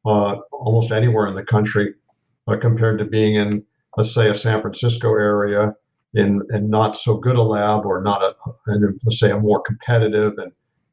uh, 0.04 0.36
almost 0.50 0.90
anywhere 0.92 1.26
in 1.26 1.34
the 1.34 1.44
country 1.44 1.94
uh, 2.48 2.56
compared 2.60 2.98
to 2.98 3.06
being 3.06 3.36
in 3.36 3.64
let's 3.96 4.12
say 4.12 4.28
a 4.28 4.34
san 4.34 4.60
francisco 4.60 5.08
area 5.14 5.74
in, 6.14 6.42
in 6.52 6.68
not 6.68 6.96
so 6.96 7.16
good 7.16 7.36
a 7.36 7.42
lab 7.42 7.86
or 7.86 8.02
not 8.02 8.22
a, 8.22 8.34
in, 8.72 8.98
let's 9.04 9.18
say 9.18 9.30
a 9.30 9.38
more 9.38 9.62
competitive 9.62 10.34
and 10.36 10.52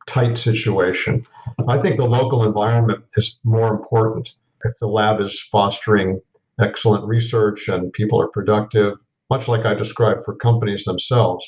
tight 0.10 0.38
situation. 0.38 1.24
I 1.67 1.78
think 1.78 1.98
the 1.98 2.06
local 2.06 2.43
environment 2.43 3.04
is 3.15 3.39
more 3.43 3.69
important. 3.69 4.34
If 4.65 4.80
the 4.80 4.88
lab 4.88 5.22
is 5.22 5.39
fostering 5.52 6.19
excellent 6.60 7.06
research 7.06 7.67
and 7.67 7.93
people 7.93 8.19
are 8.19 8.28
productive, 8.28 8.98
much 9.30 9.48
like 9.48 9.65
I 9.65 9.76
described 9.76 10.26
for 10.26 10.36
companies 10.36 10.84
themselves, 10.84 11.45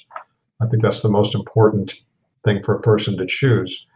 I 0.62 0.68
think 0.68 0.84
that's 0.84 1.02
the 1.02 1.10
most 1.10 1.34
important 1.34 1.96
thing 2.46 2.62
for 2.64 2.76
a 2.76 2.82
person 2.82 3.18
to 3.18 3.26
choose. 3.28 3.88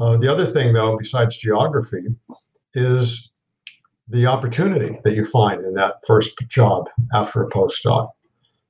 Uh, 0.00 0.16
the 0.16 0.32
other 0.32 0.46
thing, 0.46 0.72
though, 0.72 0.96
besides 0.96 1.36
geography, 1.36 2.04
is 2.72 3.30
the 4.08 4.26
opportunity 4.26 4.98
that 5.04 5.14
you 5.14 5.26
find 5.26 5.64
in 5.66 5.74
that 5.74 5.96
first 6.06 6.38
job 6.48 6.88
after 7.12 7.42
a 7.42 7.50
postdoc. 7.50 8.08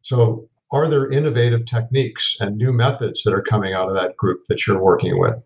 So, 0.02 0.48
are 0.70 0.88
there 0.88 1.10
innovative 1.10 1.66
techniques 1.66 2.36
and 2.40 2.56
new 2.56 2.72
methods 2.72 3.22
that 3.22 3.34
are 3.34 3.42
coming 3.42 3.74
out 3.74 3.88
of 3.88 3.94
that 3.94 4.16
group 4.16 4.42
that 4.48 4.66
you're 4.66 4.82
working 4.82 5.18
with? 5.18 5.44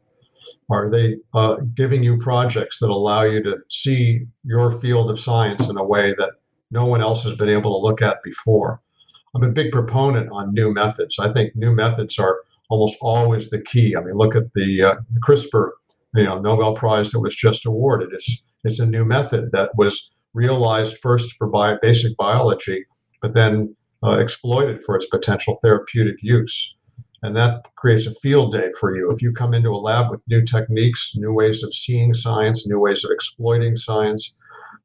Are 0.71 0.91
they 0.91 1.17
uh, 1.35 1.57
giving 1.75 2.03
you 2.03 2.19
projects 2.19 2.79
that 2.81 2.91
allow 2.91 3.23
you 3.23 3.43
to 3.43 3.57
see 3.71 4.27
your 4.45 4.71
field 4.71 5.11
of 5.11 5.19
science 5.19 5.69
in 5.69 5.77
a 5.79 5.85
way 5.85 6.15
that 6.19 6.33
no 6.71 6.85
one 6.85 7.01
else 7.01 7.23
has 7.25 7.35
been 7.35 7.49
able 7.49 7.79
to 7.79 7.87
look 7.87 8.03
at 8.03 8.23
before? 8.23 8.81
I'm 9.35 9.45
a 9.45 9.51
big 9.51 9.73
proponent 9.73 10.29
on 10.31 10.55
new 10.55 10.73
methods. 10.73 11.19
I 11.19 11.33
think 11.33 11.55
new 11.55 11.73
methods 11.73 12.19
are 12.19 12.41
almost 12.71 12.97
always 13.01 13.51
the 13.51 13.61
key. 13.63 13.97
I 13.97 14.01
mean, 14.01 14.15
look 14.15 14.37
at 14.37 14.53
the, 14.55 14.83
uh, 14.83 14.95
CRISPR, 15.27 15.71
you 16.15 16.25
know, 16.25 16.39
Nobel 16.41 16.75
Prize 16.75 17.11
that 17.13 17.21
was 17.21 17.35
just 17.35 17.67
awarded. 17.67 18.11
It's 18.13 18.43
it's 18.65 18.81
a 18.81 18.87
new 18.87 19.05
method 19.05 19.53
that 19.53 19.71
was 19.77 20.11
realized 20.35 20.99
first 20.99 21.37
for 21.37 21.47
bio, 21.47 21.79
basic 21.81 22.17
biology, 22.17 22.85
but 23.23 23.35
then 23.35 23.75
uh, 24.03 24.19
exploited 24.19 24.83
for 24.85 24.97
its 24.97 25.07
potential 25.07 25.59
therapeutic 25.63 26.17
use. 26.23 26.75
And 27.23 27.35
that 27.37 27.67
creates 27.77 28.07
a 28.07 28.15
field 28.15 28.53
day 28.53 28.71
for 28.79 28.97
you. 28.97 29.11
If 29.11 29.21
you 29.21 29.33
come 29.33 29.53
into 29.53 29.71
a 29.71 29.77
lab 29.77 30.11
with 30.11 30.23
new 30.29 30.45
techniques, 30.45 31.13
new 31.17 31.33
ways 31.33 31.65
of 31.65 31.75
seeing 31.75 32.15
science, 32.15 32.67
new 32.67 32.79
ways 32.79 33.05
of 33.05 33.11
exploiting 33.11 33.77
science, 33.77 34.37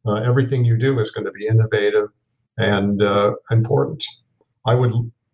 uh, 0.05 0.15
everything 0.15 0.65
you 0.65 0.77
do 0.77 0.99
is 0.99 1.11
going 1.11 1.25
to 1.25 1.31
be 1.31 1.47
innovative 1.47 2.09
and 2.57 3.01
uh, 3.01 3.33
important. 3.51 4.03
I 4.65 4.73
would 4.73 4.93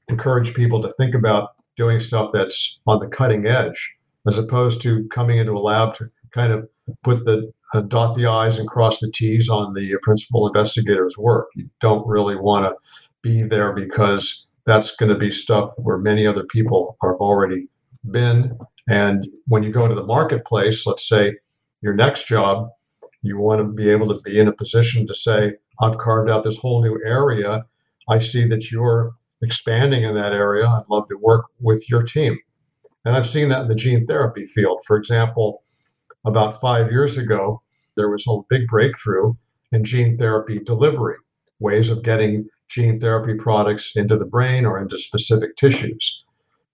encourage 0.09 0.53
people 0.53 0.81
to 0.81 0.91
think 0.93 1.15
about 1.15 1.51
doing 1.77 1.99
stuff 1.99 2.31
that's 2.33 2.79
on 2.87 2.99
the 2.99 3.07
cutting 3.07 3.47
edge 3.47 3.95
as 4.27 4.37
opposed 4.37 4.81
to 4.81 5.07
coming 5.09 5.37
into 5.37 5.53
a 5.53 5.59
lab 5.59 5.93
to 5.95 6.09
kind 6.33 6.51
of 6.51 6.67
put 7.03 7.23
the 7.25 7.51
uh, 7.73 7.81
dot 7.81 8.15
the 8.15 8.25
i's 8.25 8.57
and 8.57 8.67
cross 8.67 8.99
the 8.99 9.11
t's 9.13 9.47
on 9.47 9.73
the 9.73 9.95
principal 10.01 10.47
investigator's 10.47 11.17
work 11.17 11.47
you 11.55 11.69
don't 11.81 12.05
really 12.07 12.35
want 12.35 12.65
to 12.65 12.73
be 13.21 13.43
there 13.43 13.73
because 13.73 14.45
that's 14.65 14.95
going 14.95 15.12
to 15.12 15.17
be 15.17 15.32
stuff 15.32 15.71
where 15.77 15.97
many 15.97 16.27
other 16.27 16.43
people 16.43 16.97
have 17.01 17.15
already 17.15 17.67
been. 18.12 18.58
And 18.88 19.27
when 19.47 19.63
you 19.63 19.71
go 19.71 19.84
into 19.84 19.95
the 19.95 20.05
marketplace, 20.05 20.86
let's 20.86 21.08
say 21.08 21.34
your 21.82 21.93
next 21.93 22.27
job, 22.27 22.69
you 23.21 23.38
want 23.38 23.60
to 23.60 23.65
be 23.65 23.89
able 23.89 24.08
to 24.08 24.21
be 24.21 24.39
in 24.39 24.47
a 24.47 24.53
position 24.53 25.05
to 25.08 25.15
say, 25.15 25.53
I've 25.82 25.97
carved 25.97 26.29
out 26.29 26.43
this 26.43 26.58
whole 26.58 26.82
new 26.82 26.99
area. 27.05 27.65
I 28.10 28.19
see 28.19 28.47
that 28.47 28.71
you're 28.71 29.12
expanding 29.41 30.03
in 30.03 30.15
that 30.15 30.34
area. 30.34 30.67
I'd 30.67 30.89
love 30.89 31.08
to 31.10 31.17
work 31.17 31.45
with 31.60 31.89
your 31.89 32.03
team. 32.03 32.38
And 33.05 33.15
I've 33.15 33.27
seen 33.27 33.49
that 33.49 33.63
in 33.63 33.67
the 33.67 33.75
gene 33.75 34.05
therapy 34.05 34.45
field. 34.45 34.84
For 34.86 34.97
example, 34.97 35.63
about 36.25 36.60
five 36.60 36.91
years 36.91 37.17
ago, 37.17 37.62
there 37.95 38.10
was 38.10 38.25
a 38.27 38.39
big 38.49 38.67
breakthrough 38.67 39.34
in 39.71 39.84
gene 39.84 40.17
therapy 40.17 40.60
delivery, 40.60 41.15
ways 41.60 41.89
of 41.89 42.03
getting 42.03 42.47
gene 42.69 42.99
therapy 42.99 43.34
products 43.34 43.93
into 43.95 44.17
the 44.17 44.25
brain 44.25 44.65
or 44.65 44.79
into 44.79 44.97
specific 44.97 45.55
tissues. 45.55 46.23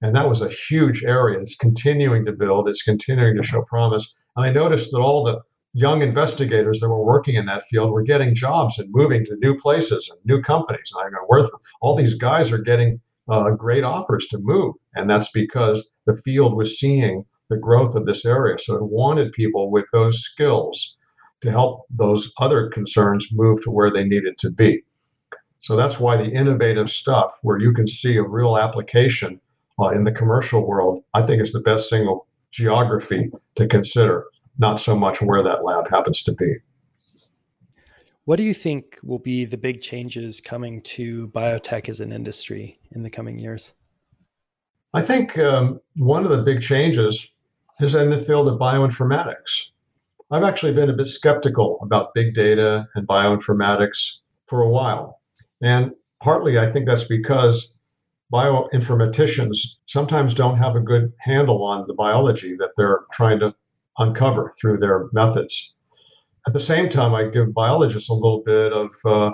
And 0.01 0.15
that 0.15 0.29
was 0.29 0.41
a 0.41 0.49
huge 0.49 1.03
area. 1.03 1.39
It's 1.39 1.55
continuing 1.55 2.25
to 2.25 2.33
build, 2.33 2.67
it's 2.67 2.83
continuing 2.83 3.37
to 3.37 3.43
show 3.43 3.61
promise. 3.63 4.13
And 4.35 4.45
I 4.45 4.51
noticed 4.51 4.91
that 4.91 4.99
all 4.99 5.23
the 5.23 5.41
young 5.73 6.01
investigators 6.01 6.79
that 6.79 6.89
were 6.89 7.03
working 7.03 7.35
in 7.35 7.45
that 7.45 7.65
field 7.67 7.91
were 7.91 8.03
getting 8.03 8.35
jobs 8.35 8.77
and 8.77 8.89
moving 8.91 9.25
to 9.25 9.37
new 9.41 9.57
places 9.59 10.09
and 10.09 10.19
new 10.25 10.41
companies. 10.41 10.91
And 10.93 11.07
I 11.07 11.09
go, 11.09 11.25
where 11.27 11.47
all 11.81 11.95
these 11.95 12.13
guys 12.13 12.51
are 12.51 12.57
getting 12.57 12.99
uh, 13.29 13.51
great 13.51 13.83
offers 13.83 14.27
to 14.27 14.37
move. 14.37 14.75
And 14.95 15.09
that's 15.09 15.31
because 15.31 15.89
the 16.05 16.15
field 16.15 16.55
was 16.55 16.79
seeing 16.79 17.25
the 17.49 17.57
growth 17.57 17.95
of 17.95 18.05
this 18.05 18.25
area. 18.25 18.57
So 18.59 18.75
it 18.75 18.83
wanted 18.83 19.31
people 19.31 19.71
with 19.71 19.85
those 19.91 20.21
skills 20.21 20.95
to 21.41 21.51
help 21.51 21.85
those 21.89 22.31
other 22.39 22.69
concerns 22.69 23.27
move 23.31 23.61
to 23.63 23.71
where 23.71 23.91
they 23.91 24.03
needed 24.03 24.37
to 24.39 24.51
be. 24.51 24.83
So 25.65 25.75
that's 25.75 25.99
why 25.99 26.15
the 26.15 26.29
innovative 26.29 26.91
stuff, 26.91 27.39
where 27.41 27.57
you 27.57 27.73
can 27.73 27.87
see 27.87 28.17
a 28.17 28.21
real 28.21 28.55
application 28.55 29.41
uh, 29.79 29.89
in 29.89 30.03
the 30.03 30.11
commercial 30.11 30.63
world, 30.63 31.03
I 31.15 31.23
think 31.23 31.41
is 31.41 31.53
the 31.53 31.59
best 31.61 31.89
single 31.89 32.27
geography 32.51 33.31
to 33.55 33.67
consider, 33.67 34.25
not 34.59 34.79
so 34.79 34.95
much 34.95 35.23
where 35.23 35.41
that 35.41 35.63
lab 35.63 35.89
happens 35.89 36.21
to 36.21 36.33
be. 36.33 36.57
What 38.25 38.35
do 38.35 38.43
you 38.43 38.53
think 38.53 38.99
will 39.01 39.17
be 39.17 39.43
the 39.43 39.57
big 39.57 39.81
changes 39.81 40.39
coming 40.39 40.81
to 40.81 41.29
biotech 41.29 41.89
as 41.89 41.99
an 41.99 42.11
industry 42.11 42.77
in 42.91 43.01
the 43.01 43.09
coming 43.09 43.39
years? 43.39 43.73
I 44.93 45.01
think 45.01 45.35
um, 45.39 45.81
one 45.95 46.23
of 46.25 46.29
the 46.29 46.43
big 46.43 46.61
changes 46.61 47.31
is 47.79 47.95
in 47.95 48.11
the 48.11 48.21
field 48.21 48.49
of 48.49 48.59
bioinformatics. 48.59 49.69
I've 50.29 50.43
actually 50.43 50.73
been 50.73 50.91
a 50.91 50.95
bit 50.95 51.07
skeptical 51.07 51.79
about 51.81 52.13
big 52.13 52.35
data 52.35 52.87
and 52.93 53.07
bioinformatics 53.07 54.17
for 54.45 54.61
a 54.61 54.69
while. 54.69 55.21
And 55.61 55.91
partly 56.21 56.57
I 56.59 56.71
think 56.71 56.85
that's 56.85 57.05
because 57.05 57.71
bioinformaticians 58.33 59.57
sometimes 59.87 60.33
don't 60.33 60.57
have 60.57 60.75
a 60.75 60.79
good 60.79 61.13
handle 61.19 61.63
on 61.63 61.85
the 61.87 61.93
biology 61.93 62.55
that 62.59 62.71
they're 62.77 63.01
trying 63.11 63.39
to 63.39 63.53
uncover 63.97 64.53
through 64.59 64.77
their 64.79 65.07
methods. 65.13 65.73
At 66.47 66.53
the 66.53 66.59
same 66.59 66.89
time, 66.89 67.15
I 67.15 67.25
give 67.29 67.53
biologists 67.53 68.09
a 68.09 68.13
little 68.13 68.41
bit 68.45 68.71
of 68.73 68.89
uh, 69.05 69.31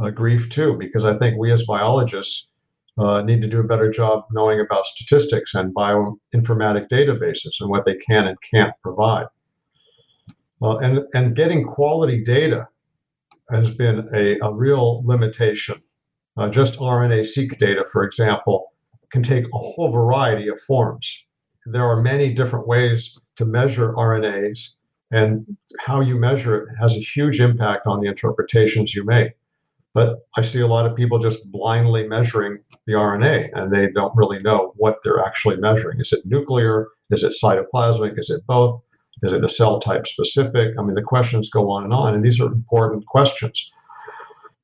uh, 0.00 0.10
grief 0.10 0.48
too, 0.48 0.76
because 0.78 1.04
I 1.04 1.16
think 1.18 1.38
we 1.38 1.52
as 1.52 1.64
biologists 1.64 2.48
uh, 2.98 3.22
need 3.22 3.40
to 3.42 3.48
do 3.48 3.60
a 3.60 3.64
better 3.64 3.90
job 3.90 4.24
knowing 4.32 4.60
about 4.60 4.86
statistics 4.86 5.54
and 5.54 5.74
bioinformatic 5.74 6.88
databases 6.88 7.60
and 7.60 7.70
what 7.70 7.84
they 7.84 7.96
can 7.96 8.26
and 8.26 8.36
can't 8.52 8.74
provide. 8.82 9.26
Uh, 10.62 10.76
and, 10.78 11.00
and 11.14 11.36
getting 11.36 11.64
quality 11.64 12.22
data 12.22 12.68
has 13.52 13.70
been 13.70 14.08
a, 14.14 14.38
a 14.40 14.52
real 14.52 15.02
limitation. 15.04 15.80
Uh, 16.36 16.48
just 16.48 16.78
RNA-seq 16.78 17.58
data, 17.58 17.84
for 17.92 18.04
example, 18.04 18.72
can 19.10 19.22
take 19.22 19.44
a 19.44 19.58
whole 19.58 19.90
variety 19.90 20.48
of 20.48 20.60
forms. 20.60 21.24
There 21.66 21.84
are 21.84 22.00
many 22.00 22.32
different 22.32 22.66
ways 22.66 23.18
to 23.36 23.44
measure 23.44 23.92
RNAs, 23.92 24.70
and 25.10 25.44
how 25.78 26.00
you 26.00 26.16
measure 26.16 26.62
it 26.62 26.68
has 26.80 26.96
a 26.96 27.00
huge 27.00 27.40
impact 27.40 27.86
on 27.86 28.00
the 28.00 28.08
interpretations 28.08 28.94
you 28.94 29.04
make. 29.04 29.32
But 29.92 30.20
I 30.36 30.42
see 30.42 30.60
a 30.60 30.66
lot 30.68 30.86
of 30.86 30.94
people 30.94 31.18
just 31.18 31.50
blindly 31.50 32.06
measuring 32.06 32.58
the 32.86 32.92
RNA 32.92 33.50
and 33.54 33.72
they 33.72 33.90
don't 33.90 34.16
really 34.16 34.38
know 34.38 34.72
what 34.76 34.98
they're 35.02 35.24
actually 35.24 35.56
measuring. 35.56 35.98
Is 36.00 36.12
it 36.12 36.24
nuclear? 36.24 36.88
Is 37.10 37.24
it 37.24 37.34
cytoplasmic? 37.42 38.16
Is 38.16 38.30
it 38.30 38.46
both? 38.46 38.80
Is 39.22 39.32
it 39.32 39.44
a 39.44 39.48
cell 39.48 39.80
type 39.80 40.06
specific? 40.06 40.74
I 40.78 40.82
mean, 40.82 40.94
the 40.94 41.02
questions 41.02 41.50
go 41.50 41.70
on 41.70 41.84
and 41.84 41.92
on, 41.92 42.14
and 42.14 42.24
these 42.24 42.40
are 42.40 42.46
important 42.46 43.06
questions. 43.06 43.70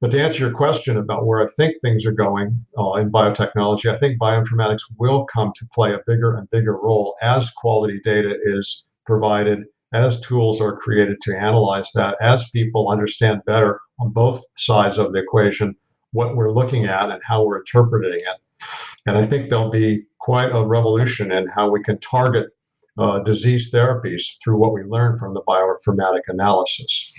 But 0.00 0.11
to 0.11 0.22
answer 0.22 0.44
your 0.44 0.54
question 0.54 0.98
about 0.98 1.26
where 1.26 1.42
I 1.42 1.48
think 1.48 1.80
things 1.80 2.04
are 2.04 2.12
going 2.12 2.64
uh, 2.78 2.92
in 2.94 3.11
biotechnology, 3.11 3.92
I 3.92 3.98
think 3.98 4.20
bioinformatics 4.20 4.82
will 4.98 5.24
come 5.24 5.52
to 5.56 5.66
play 5.72 5.94
a 5.94 6.00
bigger 6.06 6.37
and 6.37 6.50
bigger 6.50 6.76
role 6.76 7.16
as 7.22 7.50
quality 7.50 8.00
data 8.04 8.35
is 8.44 8.85
provided 9.06 9.64
as 9.94 10.20
tools 10.20 10.61
are 10.61 10.76
created 10.76 11.20
to 11.22 11.38
analyze 11.38 11.90
that, 11.94 12.16
as 12.20 12.50
people 12.50 12.90
understand 12.90 13.40
better 13.46 13.80
on 13.98 14.11
both 14.11 14.42
sides 14.56 14.98
of 14.98 15.12
the 15.12 15.20
equation 15.20 15.74
what 16.12 16.37
we're 16.37 16.52
looking 16.52 16.85
at 16.87 17.11
and 17.11 17.22
how 17.24 17.44
we're 17.44 17.59
interpreting 17.59 18.18
it. 18.18 18.66
And 19.06 19.16
I 19.16 19.24
think 19.24 19.48
there'll 19.48 19.70
be 19.70 20.04
quite 20.18 20.50
a 20.50 20.64
revolution 20.64 21.32
in 21.32 21.46
how 21.48 21.70
we 21.70 21.82
can 21.82 21.98
target 21.98 22.48
uh, 22.98 23.20
disease 23.20 23.70
therapies 23.70 24.22
through 24.42 24.59
what 24.59 24.72
we 24.72 24.82
learn 24.82 25.16
from 25.18 25.35
the 25.35 25.42
bioinformatic 25.42 26.22
analysis. 26.28 27.12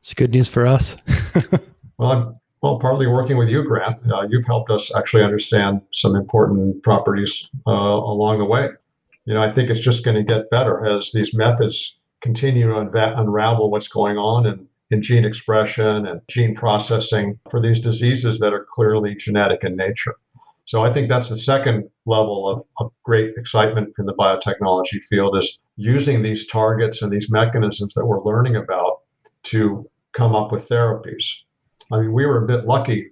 It's 0.00 0.14
good 0.14 0.32
news 0.32 0.48
for 0.48 0.66
us. 0.66 0.96
well, 1.98 2.10
I'm 2.10 2.34
well, 2.62 2.78
partly 2.78 3.06
working 3.06 3.36
with 3.36 3.48
you, 3.48 3.64
Grant. 3.64 3.98
Uh, 4.10 4.26
you've 4.28 4.46
helped 4.46 4.70
us 4.70 4.94
actually 4.94 5.24
understand 5.24 5.80
some 5.92 6.14
important 6.14 6.82
properties 6.82 7.48
uh, 7.66 7.72
along 7.72 8.38
the 8.38 8.44
way 8.44 8.68
you 9.26 9.34
know, 9.34 9.42
I 9.42 9.52
think 9.52 9.70
it's 9.70 9.80
just 9.80 10.04
going 10.04 10.16
to 10.16 10.22
get 10.22 10.50
better 10.50 10.86
as 10.86 11.10
these 11.12 11.34
methods 11.34 11.96
continue 12.22 12.68
to 12.68 12.78
unravel 13.18 13.70
what's 13.70 13.88
going 13.88 14.16
on 14.16 14.46
in, 14.46 14.68
in 14.90 15.02
gene 15.02 15.24
expression 15.24 16.06
and 16.06 16.20
gene 16.28 16.54
processing 16.54 17.38
for 17.50 17.60
these 17.60 17.80
diseases 17.80 18.38
that 18.38 18.54
are 18.54 18.66
clearly 18.72 19.16
genetic 19.16 19.64
in 19.64 19.76
nature. 19.76 20.14
So 20.66 20.82
I 20.82 20.92
think 20.92 21.08
that's 21.08 21.28
the 21.28 21.36
second 21.36 21.88
level 22.06 22.48
of, 22.48 22.62
of 22.78 22.92
great 23.04 23.34
excitement 23.36 23.94
in 24.00 24.06
the 24.06 24.14
biotechnology 24.14 25.02
field 25.08 25.38
is 25.38 25.60
using 25.76 26.22
these 26.22 26.46
targets 26.48 27.02
and 27.02 27.12
these 27.12 27.30
mechanisms 27.30 27.94
that 27.94 28.04
we're 28.04 28.22
learning 28.24 28.56
about 28.56 29.02
to 29.44 29.88
come 30.12 30.34
up 30.34 30.50
with 30.50 30.68
therapies. 30.68 31.24
I 31.92 32.00
mean, 32.00 32.12
we 32.12 32.26
were 32.26 32.42
a 32.42 32.46
bit 32.48 32.66
lucky. 32.66 33.10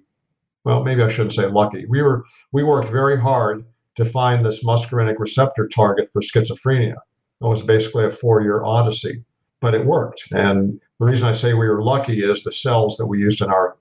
Well, 0.65 0.83
maybe 0.83 1.03
I 1.03 1.09
shouldn't 1.09 1.35
say 1.35 1.47
lucky. 1.47 1.87
We 1.87 2.03
were 2.03 2.25
we 2.51 2.65
worked 2.65 2.91
very 2.91 3.21
hard 3.21 3.65
to 3.97 4.05
find 4.05 4.45
this 4.45 4.65
muscarinic 4.65 5.21
receptor 5.21 5.69
target 5.69 6.09
for 6.13 6.23
schizophrenia. 6.23 6.97
It 7.41 7.47
was 7.47 7.63
basically 7.63 8.07
a 8.07 8.11
four 8.11 8.43
year 8.43 8.65
odyssey, 8.65 9.23
but 9.61 9.75
it 9.75 9.87
worked. 9.87 10.25
And 10.33 10.81
the 10.99 11.07
reason 11.07 11.29
I 11.29 11.33
say 11.33 11.55
we 11.55 11.69
were 11.69 11.85
lucky 11.85 12.25
is 12.25 12.43
the 12.43 12.51
cells 12.51 12.97
that 12.97 13.07
we 13.07 13.19
used 13.19 13.43
in 13.43 13.51
our 13.51 13.77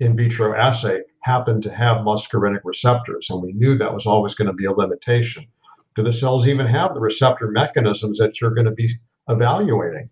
in 0.00 0.16
vitro 0.16 0.56
assay 0.56 1.02
happened 1.22 1.62
to 1.62 1.72
have 1.72 1.98
muscarinic 1.98 2.60
receptors, 2.64 3.28
and 3.30 3.42
we 3.42 3.52
knew 3.52 3.76
that 3.78 3.94
was 3.94 4.06
always 4.06 4.34
going 4.34 4.48
to 4.48 4.52
be 4.52 4.66
a 4.66 4.72
limitation. 4.72 5.46
Do 5.94 6.02
the 6.02 6.12
cells 6.12 6.48
even 6.48 6.66
have 6.66 6.94
the 6.94 7.00
receptor 7.00 7.50
mechanisms 7.50 8.18
that 8.18 8.40
you're 8.40 8.54
going 8.54 8.66
to 8.66 8.72
be 8.72 8.90
evaluating? 9.28 10.06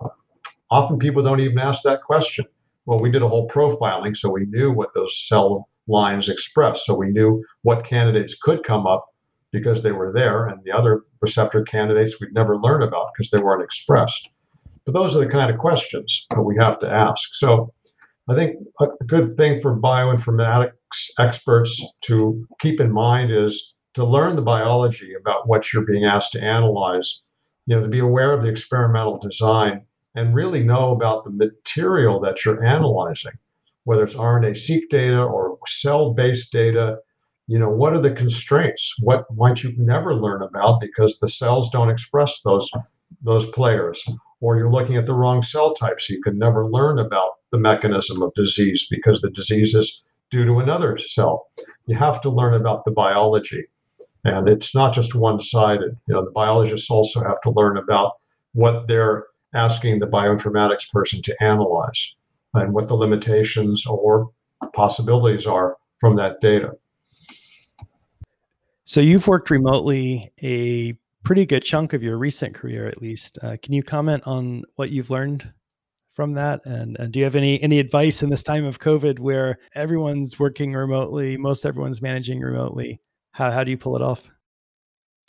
Often 0.71 0.99
people 0.99 1.23
don't 1.23 1.41
even 1.41 1.59
ask 1.59 1.83
that 1.83 2.03
question. 2.03 2.45
Well, 2.87 3.01
we 3.01 3.11
did 3.11 3.23
a 3.23 3.29
whole 3.29 3.49
profiling, 3.49 4.17
so 4.17 4.31
we 4.31 4.47
knew 4.47 4.73
what 4.73 4.95
those 4.95 5.27
cell 5.27 5.69
lines 5.89 6.29
expressed. 6.29 6.87
So 6.87 6.95
we 6.95 7.11
knew 7.11 7.45
what 7.63 7.85
candidates 7.85 8.37
could 8.41 8.63
come 8.65 8.87
up 8.87 9.07
because 9.53 9.83
they 9.83 9.93
were 9.93 10.13
there, 10.13 10.47
and 10.47 10.63
the 10.65 10.71
other 10.71 11.03
receptor 11.21 11.63
candidates 11.65 12.21
we'd 12.21 12.33
never 12.33 12.57
learn 12.57 12.83
about 12.83 13.09
because 13.13 13.31
they 13.31 13.39
weren't 13.41 13.65
expressed. 13.65 14.29
But 14.85 14.95
those 14.95 15.17
are 15.17 15.19
the 15.19 15.27
kind 15.27 15.51
of 15.51 15.59
questions 15.59 16.27
that 16.31 16.43
we 16.43 16.57
have 16.57 16.79
to 16.81 16.91
ask. 16.91 17.35
So 17.35 17.73
I 18.29 18.35
think 18.35 18.57
a 18.81 19.05
good 19.07 19.37
thing 19.37 19.61
for 19.61 19.75
bioinformatics 20.91 21.11
experts 21.19 21.83
to 22.03 22.47
keep 22.61 22.81
in 22.81 22.93
mind 22.93 23.31
is 23.31 23.75
to 23.95 24.05
learn 24.05 24.37
the 24.37 24.43
biology 24.43 25.15
about 25.15 25.49
what 25.49 25.73
you're 25.73 25.85
being 25.85 26.05
asked 26.05 26.33
to 26.33 26.43
analyze, 26.43 27.21
you 27.67 27.75
know, 27.75 27.83
to 27.83 27.89
be 27.89 27.99
aware 27.99 28.33
of 28.33 28.43
the 28.43 28.49
experimental 28.49 29.19
design 29.19 29.85
and 30.15 30.35
really 30.35 30.63
know 30.63 30.91
about 30.93 31.25
the 31.25 31.31
material 31.31 32.21
that 32.21 32.45
you're 32.45 32.65
analyzing, 32.65 33.33
whether 33.85 34.05
it's 34.05 34.15
RNA-seq 34.15 34.89
data 34.91 35.23
or 35.23 35.59
cell-based 35.67 36.53
data, 36.53 36.99
you 37.47 37.59
know 37.59 37.69
what 37.69 37.93
are 37.93 38.01
the 38.01 38.13
constraints? 38.13 38.95
What 39.01 39.27
might 39.35 39.63
you 39.65 39.75
never 39.77 40.15
learn 40.15 40.43
about 40.43 40.81
because 40.81 41.19
the 41.19 41.29
cells 41.29 41.69
don't 41.71 41.91
express 41.91 42.43
those 42.43 42.71
those 43.23 43.47
players? 43.47 44.03
Or 44.41 44.57
you're 44.57 44.71
looking 44.71 44.97
at 44.97 45.05
the 45.05 45.15
wrong 45.15 45.43
cell 45.43 45.75
type 45.75 46.01
so 46.01 46.15
you 46.15 46.23
can 46.23 46.39
never 46.39 46.71
learn 46.71 46.99
about 46.99 47.33
the 47.51 47.59
mechanism 47.59 48.23
of 48.23 48.33
disease 48.35 48.87
because 48.89 49.21
the 49.21 49.31
disease 49.31 49.75
is 49.75 50.03
due 50.31 50.45
to 50.45 50.59
another 50.59 50.97
cell. 50.99 51.49
You 51.87 51.97
have 51.97 52.21
to 52.23 52.31
learn 52.31 52.55
about 52.55 52.85
the 52.85 52.91
biology. 52.91 53.65
And 54.25 54.49
it's 54.49 54.75
not 54.75 54.95
just 54.95 55.15
one-sided. 55.15 55.97
You 56.07 56.15
know 56.15 56.25
the 56.25 56.31
biologists 56.31 56.91
also 56.91 57.21
have 57.23 57.41
to 57.43 57.51
learn 57.51 57.79
about 57.79 58.13
what 58.53 58.87
they're 58.87 59.27
asking 59.55 59.99
the 59.99 60.07
bioinformatics 60.07 60.91
person 60.91 61.23
to 61.23 61.43
analyze 61.43 62.15
and 62.55 62.73
what 62.73 62.89
the 62.89 62.95
limitations 62.95 63.87
or 63.87 64.31
possibilities 64.75 65.47
are 65.47 65.77
from 65.99 66.17
that 66.17 66.41
data. 66.41 66.73
So 68.85 69.01
you've 69.01 69.27
worked 69.27 69.51
remotely 69.51 70.33
a 70.43 70.95
pretty 71.23 71.47
good 71.47 71.65
chunk 71.65 71.93
of 71.93 72.03
your 72.03 72.19
recent 72.19 72.55
career, 72.55 72.87
at 72.87 73.01
least. 73.01 73.39
Uh, 73.43 73.57
can 73.63 73.73
you 73.73 73.83
comment 73.83 74.23
on 74.27 74.65
what 74.77 74.91
you've 74.91 75.11
learned 75.11 75.53
from 76.13 76.35
that? 76.35 76.61
And, 76.65 76.97
and, 76.99 77.13
do 77.13 77.19
you 77.19 77.25
have 77.25 77.37
any 77.37 77.63
any 77.63 77.79
advice 77.79 78.23
in 78.23 78.31
this 78.31 78.43
time 78.43 78.65
of 78.65 78.79
COVID 78.79 79.19
where 79.19 79.59
everyone's 79.75 80.39
working 80.39 80.73
remotely, 80.73 81.37
most 81.37 81.65
everyone's 81.65 82.03
managing 82.03 82.41
remotely? 82.41 83.01
How 83.33 83.51
how 83.51 83.65
do 83.65 83.71
you 83.71 83.79
pull 83.79 83.97
it 83.97 84.03
off? 84.03 84.29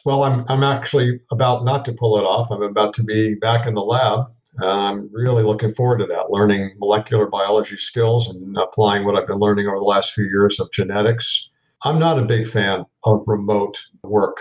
Well, 0.04 0.24
I'm, 0.24 0.46
I'm 0.50 0.64
actually 0.64 1.20
about 1.32 1.64
not 1.64 1.86
to 1.86 1.94
pull 1.94 2.18
it 2.18 2.24
off. 2.24 2.50
I'm 2.50 2.64
about 2.64 2.94
to 2.96 3.04
be 3.04 3.36
back 3.36 3.68
in 3.68 3.76
the 3.76 3.84
lab. 3.84 4.26
I'm 4.62 5.10
really 5.14 5.44
looking 5.44 5.74
forward 5.74 6.00
to 6.00 6.06
that, 6.08 6.30
learning 6.30 6.76
molecular 6.80 7.28
biology 7.28 7.78
skills 7.78 8.28
and 8.28 8.58
applying 8.58 9.06
what 9.06 9.16
I've 9.16 9.28
been 9.28 9.38
learning 9.38 9.68
over 9.68 9.78
the 9.78 9.84
last 9.84 10.14
few 10.14 10.26
years 10.26 10.60
of 10.60 10.72
genetics. 10.72 11.50
I'm 11.84 12.00
not 12.00 12.20
a 12.20 12.24
big 12.24 12.48
fan 12.48 12.86
of 13.06 13.24
remote 13.28 13.80
work. 14.04 14.38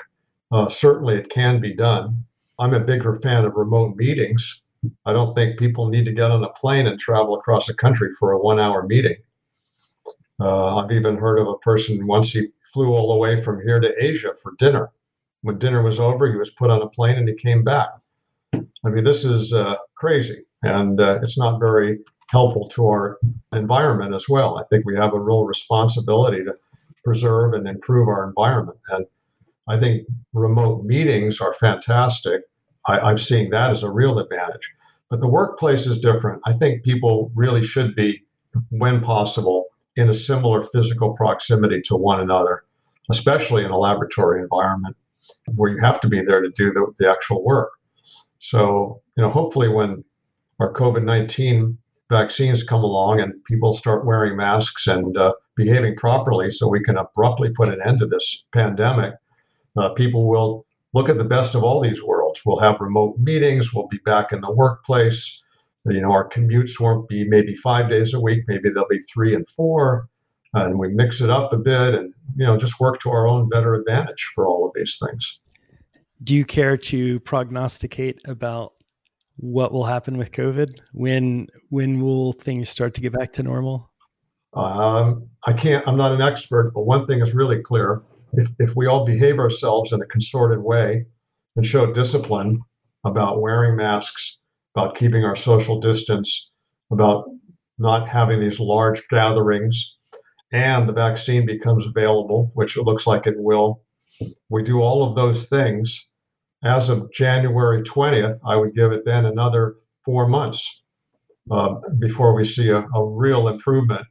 Uh, 0.50 0.68
certainly, 0.68 1.14
it 1.16 1.30
can 1.30 1.60
be 1.60 1.74
done. 1.74 2.24
I'm 2.58 2.74
a 2.74 2.80
bigger 2.80 3.18
fan 3.18 3.44
of 3.44 3.54
remote 3.54 3.96
meetings. 3.96 4.62
I 5.04 5.12
don't 5.12 5.34
think 5.34 5.58
people 5.58 5.88
need 5.88 6.04
to 6.06 6.12
get 6.12 6.30
on 6.30 6.44
a 6.44 6.48
plane 6.50 6.86
and 6.86 6.98
travel 6.98 7.34
across 7.34 7.66
the 7.66 7.74
country 7.74 8.12
for 8.18 8.32
a 8.32 8.38
one 8.38 8.58
hour 8.58 8.86
meeting. 8.86 9.16
Uh, 10.40 10.76
I've 10.76 10.92
even 10.92 11.16
heard 11.16 11.38
of 11.38 11.48
a 11.48 11.58
person 11.58 12.06
once 12.06 12.32
he 12.32 12.48
flew 12.72 12.94
all 12.94 13.12
the 13.12 13.18
way 13.18 13.42
from 13.42 13.60
here 13.60 13.80
to 13.80 13.92
Asia 14.02 14.34
for 14.42 14.52
dinner. 14.58 14.90
When 15.42 15.58
dinner 15.58 15.82
was 15.82 15.98
over, 15.98 16.30
he 16.30 16.36
was 16.36 16.50
put 16.50 16.70
on 16.70 16.82
a 16.82 16.88
plane 16.88 17.16
and 17.16 17.28
he 17.28 17.34
came 17.34 17.62
back. 17.64 17.88
I 18.54 18.88
mean, 18.88 19.04
this 19.04 19.24
is 19.24 19.52
uh, 19.52 19.76
crazy, 19.94 20.44
and 20.62 21.00
uh, 21.00 21.20
it's 21.22 21.38
not 21.38 21.60
very 21.60 21.98
helpful 22.30 22.68
to 22.68 22.86
our 22.86 23.18
environment 23.52 24.14
as 24.14 24.28
well. 24.28 24.58
I 24.58 24.64
think 24.64 24.86
we 24.86 24.96
have 24.96 25.14
a 25.14 25.20
real 25.20 25.44
responsibility 25.44 26.44
to 26.44 26.54
preserve 27.04 27.54
and 27.54 27.68
improve 27.68 28.08
our 28.08 28.26
environment. 28.26 28.78
And 28.90 29.06
I 29.68 29.78
think 29.78 30.06
remote 30.32 30.84
meetings 30.84 31.40
are 31.40 31.54
fantastic. 31.54 32.42
I, 32.90 32.98
I'm 33.00 33.18
seeing 33.18 33.50
that 33.50 33.70
as 33.70 33.82
a 33.82 33.90
real 33.90 34.18
advantage. 34.18 34.70
But 35.08 35.20
the 35.20 35.28
workplace 35.28 35.86
is 35.86 35.98
different. 35.98 36.40
I 36.44 36.52
think 36.52 36.84
people 36.84 37.32
really 37.34 37.64
should 37.64 37.94
be, 37.94 38.22
when 38.70 39.00
possible, 39.00 39.66
in 39.96 40.08
a 40.08 40.14
similar 40.14 40.64
physical 40.64 41.14
proximity 41.14 41.82
to 41.82 41.96
one 41.96 42.20
another, 42.20 42.64
especially 43.10 43.64
in 43.64 43.70
a 43.70 43.78
laboratory 43.78 44.40
environment 44.40 44.96
where 45.54 45.70
you 45.70 45.78
have 45.80 46.00
to 46.00 46.08
be 46.08 46.22
there 46.22 46.40
to 46.40 46.50
do 46.50 46.72
the, 46.72 46.86
the 46.98 47.10
actual 47.10 47.44
work. 47.44 47.70
So, 48.38 49.02
you 49.16 49.22
know, 49.22 49.30
hopefully 49.30 49.68
when 49.68 50.04
our 50.60 50.72
COVID 50.72 51.04
19 51.04 51.76
vaccines 52.08 52.62
come 52.62 52.82
along 52.82 53.20
and 53.20 53.32
people 53.44 53.72
start 53.72 54.06
wearing 54.06 54.36
masks 54.36 54.86
and 54.86 55.16
uh, 55.16 55.32
behaving 55.56 55.96
properly 55.96 56.50
so 56.50 56.68
we 56.68 56.82
can 56.82 56.98
abruptly 56.98 57.50
put 57.50 57.68
an 57.68 57.80
end 57.84 58.00
to 58.00 58.06
this 58.06 58.44
pandemic, 58.52 59.14
uh, 59.76 59.90
people 59.90 60.28
will 60.28 60.66
look 60.92 61.08
at 61.08 61.18
the 61.18 61.24
best 61.24 61.54
of 61.54 61.62
all 61.62 61.80
these 61.80 62.02
worlds. 62.02 62.40
We'll 62.44 62.58
have 62.60 62.80
remote 62.80 63.18
meetings, 63.18 63.72
we'll 63.72 63.88
be 63.88 64.00
back 64.04 64.32
in 64.32 64.40
the 64.40 64.52
workplace. 64.52 65.42
You 65.86 66.00
know, 66.00 66.12
our 66.12 66.28
commutes 66.28 66.78
won't 66.78 67.08
be 67.08 67.26
maybe 67.26 67.54
five 67.56 67.88
days 67.88 68.12
a 68.12 68.20
week, 68.20 68.44
maybe 68.46 68.70
they'll 68.70 68.88
be 68.88 68.98
three 68.98 69.34
and 69.34 69.48
four. 69.48 70.08
And 70.52 70.78
we 70.78 70.88
mix 70.88 71.20
it 71.20 71.30
up 71.30 71.52
a 71.52 71.56
bit 71.56 71.94
and, 71.94 72.12
you 72.36 72.44
know, 72.44 72.56
just 72.56 72.80
work 72.80 72.98
to 73.00 73.10
our 73.10 73.26
own 73.26 73.48
better 73.48 73.74
advantage 73.74 74.30
for 74.34 74.46
all 74.46 74.66
of 74.66 74.72
these 74.74 74.98
things. 74.98 75.38
Do 76.22 76.34
you 76.34 76.44
care 76.44 76.76
to 76.76 77.20
prognosticate 77.20 78.20
about 78.24 78.72
what 79.36 79.72
will 79.72 79.84
happen 79.84 80.18
with 80.18 80.32
COVID? 80.32 80.80
When 80.92 81.46
when 81.70 82.00
will 82.00 82.32
things 82.32 82.68
start 82.68 82.94
to 82.94 83.00
get 83.00 83.12
back 83.12 83.32
to 83.32 83.42
normal? 83.42 83.90
Um, 84.54 85.28
I 85.46 85.52
can't. 85.52 85.86
I'm 85.86 85.96
not 85.96 86.12
an 86.12 86.20
expert, 86.20 86.72
but 86.74 86.82
one 86.82 87.06
thing 87.06 87.20
is 87.20 87.32
really 87.32 87.62
clear: 87.62 88.02
if 88.34 88.48
if 88.58 88.76
we 88.76 88.86
all 88.86 89.04
behave 89.04 89.38
ourselves 89.38 89.92
in 89.92 90.00
a 90.00 90.06
consorted 90.06 90.60
way 90.60 91.06
and 91.56 91.66
show 91.66 91.92
discipline 91.92 92.60
about 93.04 93.40
wearing 93.40 93.76
masks, 93.76 94.38
about 94.76 94.96
keeping 94.96 95.24
our 95.24 95.36
social 95.36 95.80
distance, 95.80 96.50
about 96.90 97.24
not 97.78 98.08
having 98.08 98.40
these 98.40 98.60
large 98.60 99.06
gatherings, 99.08 99.96
and 100.52 100.88
the 100.88 100.92
vaccine 100.92 101.46
becomes 101.46 101.86
available, 101.86 102.50
which 102.54 102.76
it 102.76 102.82
looks 102.82 103.06
like 103.06 103.26
it 103.26 103.36
will. 103.38 103.82
We 104.50 104.62
do 104.62 104.80
all 104.80 105.08
of 105.08 105.16
those 105.16 105.48
things 105.48 106.08
as 106.62 106.88
of 106.90 107.10
January 107.12 107.82
20th, 107.82 108.38
I 108.44 108.56
would 108.56 108.74
give 108.74 108.92
it 108.92 109.04
then 109.04 109.26
another 109.26 109.76
four 110.04 110.28
months 110.28 110.82
uh, 111.50 111.76
before 111.98 112.34
we 112.34 112.44
see 112.44 112.68
a, 112.68 112.80
a, 112.80 113.04
real 113.04 113.48
improvement. 113.48 114.06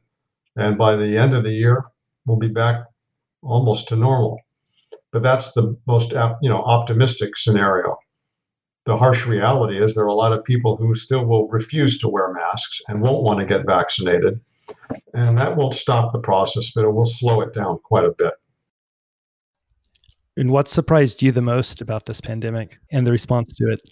And 0.56 0.76
by 0.76 0.96
the 0.96 1.16
end 1.16 1.34
of 1.34 1.44
the 1.44 1.52
year, 1.52 1.84
we'll 2.26 2.38
be 2.38 2.48
back 2.48 2.84
almost 3.42 3.88
to 3.88 3.96
normal. 3.96 4.40
But 5.12 5.22
that's 5.22 5.52
the 5.52 5.76
most 5.86 6.12
you 6.12 6.48
know 6.48 6.62
optimistic 6.62 7.36
scenario. 7.36 7.96
The 8.86 8.96
harsh 8.96 9.26
reality 9.26 9.82
is 9.82 9.94
there 9.94 10.04
are 10.04 10.08
a 10.08 10.14
lot 10.14 10.32
of 10.32 10.44
people 10.44 10.76
who 10.76 10.94
still 10.94 11.26
will 11.26 11.48
refuse 11.48 11.98
to 11.98 12.08
wear 12.08 12.32
masks 12.32 12.80
and 12.88 13.02
won't 13.02 13.22
want 13.22 13.40
to 13.40 13.46
get 13.46 13.66
vaccinated. 13.66 14.40
And 15.14 15.36
that 15.38 15.56
won't 15.56 15.74
stop 15.74 16.12
the 16.12 16.20
process, 16.20 16.70
but 16.74 16.84
it 16.84 16.90
will 16.90 17.04
slow 17.04 17.40
it 17.40 17.54
down 17.54 17.78
quite 17.84 18.04
a 18.04 18.14
bit. 18.16 18.32
And 20.36 20.50
what 20.50 20.68
surprised 20.68 21.22
you 21.22 21.32
the 21.32 21.42
most 21.42 21.80
about 21.80 22.06
this 22.06 22.20
pandemic 22.20 22.78
and 22.90 23.06
the 23.06 23.10
response 23.10 23.52
to 23.54 23.70
it? 23.70 23.82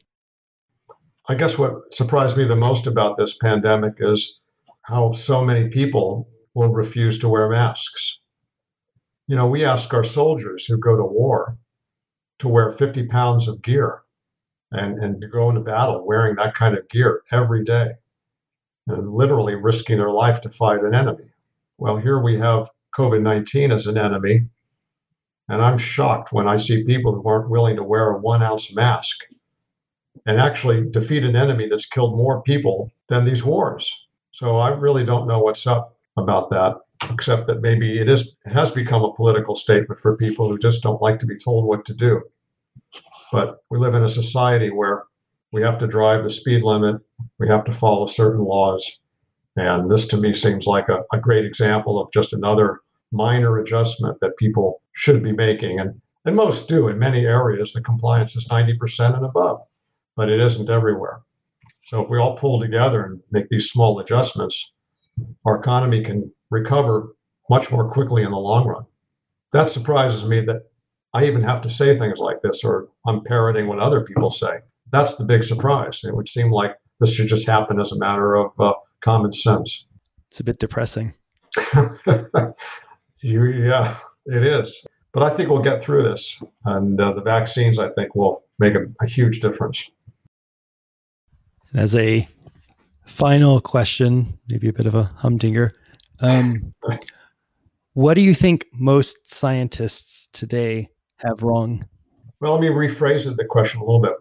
I 1.28 1.34
guess 1.34 1.59
what 1.59 1.92
surprised 1.92 2.38
me 2.38 2.44
the 2.44 2.57
most 2.57 2.86
about 2.86 3.16
this 3.16 3.36
pandemic 3.36 3.94
is 3.99 4.40
how 4.82 5.12
so 5.12 5.44
many 5.44 5.68
people 5.68 6.30
will 6.55 6.70
refuse 6.70 7.18
to 7.18 7.28
wear 7.28 7.51
masks. 7.51 8.18
You 9.29 9.37
know, 9.37 9.47
we 9.47 9.64
ask 9.64 9.95
our 9.95 10.05
soldiers 10.05 10.64
who 10.64 10.79
go 10.79 10.97
to 10.97 11.05
war 11.05 11.57
to 12.41 12.49
wear 12.49 12.72
50 12.72 13.07
pounds 13.07 13.47
of 13.47 13.62
gear 13.62 14.03
and, 14.72 15.03
and 15.03 15.20
to 15.20 15.29
go 15.29 15.49
into 15.51 15.61
battle 15.61 16.07
wearing 16.07 16.35
that 16.37 16.55
kind 16.55 16.76
of 16.76 16.89
gear 16.89 17.22
every 17.31 17.64
day 17.64 17.93
and 18.87 19.12
literally 19.12 19.55
risking 19.55 19.99
their 19.99 20.11
life 20.11 20.41
to 20.41 20.51
fight 20.51 20.83
an 20.83 20.95
enemy. 20.95 21.31
Well, 21.76 21.99
here 21.99 22.20
we 22.20 22.39
have 22.39 22.70
COVID 22.97 23.20
19 23.20 23.70
as 23.70 23.87
an 23.87 23.99
enemy 23.99 24.47
and 25.49 25.62
I'm 25.62 25.79
shocked 25.79 26.33
when 26.33 26.49
I 26.49 26.57
see 26.57 26.85
people 26.85 27.14
who 27.14 27.29
aren't 27.29 27.51
willing 27.51 27.76
to 27.76 27.83
wear 27.83 28.11
a 28.11 28.18
one 28.18 28.43
ounce 28.43 28.74
mask 28.74 29.24
and 30.26 30.39
actually 30.39 30.91
defeat 30.91 31.24
an 31.24 31.37
enemy 31.37 31.68
that's 31.68 31.87
killed 31.87 32.16
more 32.16 32.43
people 32.43 32.91
than 33.09 33.24
these 33.24 33.45
wars. 33.45 33.91
So 34.33 34.57
I 34.57 34.68
really 34.68 35.05
don't 35.05 35.26
know 35.26 35.41
what's 35.41 35.66
up 35.66 35.97
about 36.16 36.51
that, 36.51 36.76
except 37.11 37.46
that 37.46 37.61
maybe 37.61 38.01
it 38.01 38.09
is 38.09 38.34
it 38.44 38.53
has 38.53 38.70
become 38.70 39.03
a 39.03 39.14
political 39.14 39.55
statement 39.55 40.01
for 40.01 40.16
people 40.16 40.49
who 40.49 40.59
just 40.59 40.82
don't 40.82 41.03
like 41.03 41.18
to 41.20 41.26
be 41.26 41.38
told 41.38 41.64
what 41.64 41.84
to 41.86 41.94
do. 41.94 42.22
But 43.32 43.62
we 43.70 43.78
live 43.78 43.94
in 43.94 44.05
a 44.05 44.09
society 44.09 44.70
where 44.70 45.05
we 45.53 45.62
have 45.62 45.78
to 45.78 45.86
drive 45.86 46.24
the 46.24 46.30
speed 46.30 46.62
limit, 46.62 47.01
we 47.38 47.49
have 47.49 47.64
to 47.64 47.72
follow 47.72 48.07
certain 48.07 48.44
laws. 48.44 49.01
And 49.57 49.90
this 49.90 50.07
to 50.09 50.16
me 50.16 50.34
seems 50.34 50.66
like 50.66 50.88
a, 50.88 51.03
a 51.12 51.18
great 51.18 51.44
example 51.44 52.01
of 52.01 52.12
just 52.12 52.32
another 52.32 52.80
minor 53.12 53.59
adjustment 53.59 54.18
that 54.20 54.36
people 54.36 54.82
should 54.92 55.22
be 55.22 55.32
making. 55.32 55.80
And, 55.80 56.01
and 56.24 56.36
most 56.36 56.68
do 56.68 56.88
in 56.88 56.99
many 56.99 57.24
areas, 57.24 57.72
the 57.72 57.80
compliance 57.80 58.36
is 58.36 58.46
90% 58.49 59.16
and 59.16 59.24
above, 59.24 59.61
but 60.16 60.28
it 60.28 60.40
isn't 60.40 60.70
everywhere. 60.70 61.22
So 61.86 62.03
if 62.03 62.11
we 62.11 62.18
all 62.18 62.36
pull 62.36 62.61
together 62.61 63.05
and 63.05 63.20
make 63.30 63.49
these 63.49 63.70
small 63.70 63.99
adjustments, 63.99 64.72
our 65.46 65.59
economy 65.59 66.05
can 66.05 66.30
recover 66.51 67.14
much 67.51 67.70
more 67.70 67.90
quickly 67.90 68.22
in 68.22 68.30
the 68.30 68.38
long 68.38 68.66
run. 68.66 68.84
That 69.53 69.70
surprises 69.70 70.24
me 70.24 70.42
that 70.42 70.62
I 71.14 71.24
even 71.24 71.42
have 71.42 71.62
to 71.62 71.70
say 71.70 71.96
things 71.96 72.18
like 72.18 72.42
this, 72.42 72.62
or 72.64 72.88
I'm 73.07 73.24
parroting 73.24 73.66
what 73.66 73.78
other 73.78 74.03
people 74.05 74.30
say. 74.30 74.59
That's 74.92 75.14
the 75.16 75.24
big 75.24 75.42
surprise. 75.44 76.01
It 76.05 76.14
would 76.14 76.28
seem 76.28 76.51
like 76.51 76.76
this 77.01 77.12
should 77.12 77.28
just 77.28 77.46
happen 77.46 77.80
as 77.80 77.92
a 77.92 77.99
matter 77.99 78.34
of 78.36 78.53
uh, 78.61 78.74
common 79.01 79.32
sense. 79.32 79.86
It's 80.28 80.40
a 80.40 80.44
bit 80.44 80.59
depressing. 80.59 81.14
You, 83.20 83.46
yeah, 83.46 83.99
it 84.26 84.44
is. 84.44 84.86
But 85.12 85.22
I 85.22 85.36
think 85.36 85.51
we'll 85.51 85.62
get 85.62 85.82
through 85.82 86.03
this, 86.05 86.40
and 86.64 87.01
uh, 87.01 87.12
the 87.12 87.22
vaccines, 87.22 87.78
I 87.78 87.88
think, 87.90 88.14
will 88.14 88.44
make 88.59 88.74
a, 88.74 88.86
a 89.03 89.09
huge 89.09 89.40
difference. 89.40 89.88
As 91.74 91.94
a 91.94 92.28
final 93.07 93.61
question, 93.61 94.38
maybe 94.49 94.68
a 94.68 94.72
bit 94.72 94.86
of 94.86 94.94
a 94.94 95.11
humdinger, 95.16 95.68
um, 96.20 96.74
what 97.94 98.14
do 98.14 98.20
you 98.20 98.34
think 98.34 98.66
most 98.72 99.30
scientists 99.30 100.28
today 100.32 100.88
have 101.16 101.42
wrong? 101.42 101.86
Well, 102.40 102.52
let 102.52 102.60
me 102.60 102.68
rephrase 102.68 103.34
the 103.36 103.44
question 103.44 103.80
a 103.80 103.84
little 103.84 104.00
bit. 104.00 104.12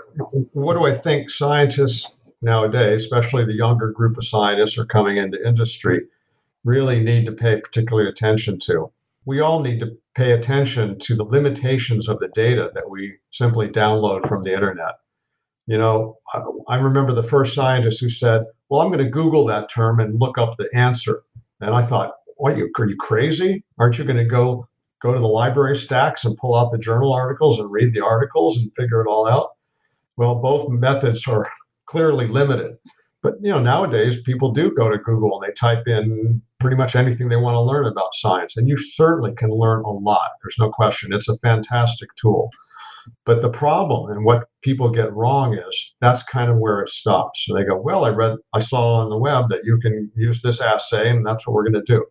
What 0.54 0.74
do 0.74 0.86
I 0.86 0.94
think 0.94 1.30
scientists 1.30 2.18
nowadays, 2.42 3.04
especially 3.04 3.46
the 3.46 3.54
younger 3.54 3.92
group 3.92 4.18
of 4.18 4.26
scientists, 4.26 4.78
are 4.78 4.86
coming 4.86 5.18
into 5.18 5.46
industry? 5.48 6.02
really 6.68 7.02
need 7.02 7.26
to 7.26 7.32
pay 7.32 7.60
particular 7.62 8.08
attention 8.08 8.60
to. 8.60 8.92
We 9.26 9.40
all 9.40 9.62
need 9.62 9.80
to 9.80 9.98
pay 10.16 10.34
attention 10.34 11.00
to 11.00 11.16
the 11.16 11.24
limitations 11.24 12.10
of 12.10 12.20
the 12.20 12.28
data 12.30 12.72
that 12.74 12.90
we 12.90 13.16
simply 13.32 13.70
download 13.70 14.28
from 14.28 14.44
the 14.44 14.54
internet. 14.54 14.96
You 15.66 15.78
know, 15.78 16.18
I, 16.68 16.76
remember 16.76 17.14
the 17.14 17.24
first 17.24 17.54
scientist 17.54 18.02
who 18.02 18.10
said, 18.10 18.44
Well, 18.70 18.82
I'm 18.82 18.92
going 18.92 19.04
to 19.04 19.10
Google 19.10 19.46
that 19.48 19.70
term 19.70 20.00
and 20.00 20.20
look 20.20 20.38
up 20.38 20.58
the 20.58 20.70
answer. 20.74 21.24
And 21.62 21.74
I 21.74 21.86
thought, 21.86 22.14
what, 22.38 22.58
you, 22.58 22.70
are 22.78 22.86
you 22.86 22.98
crazy? 22.98 23.64
Aren't 23.80 23.98
you 23.98 24.04
going 24.04 24.18
to 24.18 24.26
go 24.26 24.68
go 25.02 25.14
to 25.14 25.20
the 25.20 25.28
library 25.28 25.76
stacks 25.76 26.26
and 26.26 26.38
pull 26.38 26.56
out 26.56 26.72
the 26.72 26.80
journal 26.80 27.14
articles 27.14 27.60
and 27.60 27.72
read 27.72 27.94
the 27.94 28.04
articles 28.04 28.58
and 28.58 28.74
figure 28.76 29.02
it 29.02 29.08
all 29.08 29.28
out? 29.28 29.52
Well, 30.18 30.36
both 30.36 30.70
methods 30.70 31.28
are 31.28 31.48
clearly 31.86 32.28
limited. 32.28 32.78
But 33.24 33.36
you 33.42 33.52
know, 33.52 33.60
nowadays 33.60 34.22
people 34.22 34.52
do 34.52 34.74
go 34.76 34.90
to 34.90 34.98
Google 34.98 35.40
and 35.40 35.50
they 35.50 35.54
type 35.54 35.88
in 35.88 36.42
pretty 36.60 36.76
much 36.76 36.96
anything 36.96 37.30
they 37.30 37.36
want 37.36 37.56
to 37.56 37.62
learn 37.62 37.86
about 37.86 38.16
science, 38.16 38.58
and 38.58 38.68
you 38.68 38.78
certainly 38.78 39.34
can 39.36 39.50
learn 39.50 39.84
a 39.84 39.92
lot. 39.92 40.32
There's 40.42 40.58
no 40.60 40.70
question. 40.70 41.14
It's 41.14 41.30
a 41.30 41.38
fantastic 41.40 42.10
tool. 42.16 42.50
But 43.26 43.42
the 43.42 43.50
problem 43.50 44.12
and 44.12 44.24
what 44.24 44.48
people 44.62 44.90
get 44.90 45.14
wrong 45.14 45.54
is 45.54 45.94
that's 46.02 46.24
kind 46.24 46.50
of 46.50 46.58
where 46.58 46.82
it 46.82 46.90
stops. 46.90 47.46
So 47.46 47.54
they 47.54 47.64
go, 47.64 47.78
well, 47.78 48.06
I 48.06 48.10
read, 48.10 48.38
I 48.54 48.60
saw 48.60 48.96
on 48.96 49.10
the 49.10 49.18
web 49.18 49.50
that 49.50 49.64
you 49.64 49.78
can 49.80 50.12
use 50.16 50.42
this 50.42 50.62
assay, 50.62 51.10
and 51.10 51.26
that's 51.26 51.46
what 51.46 51.54
we're 51.54 51.70
going 51.70 51.86
to 51.86 51.94
do. 51.94 52.06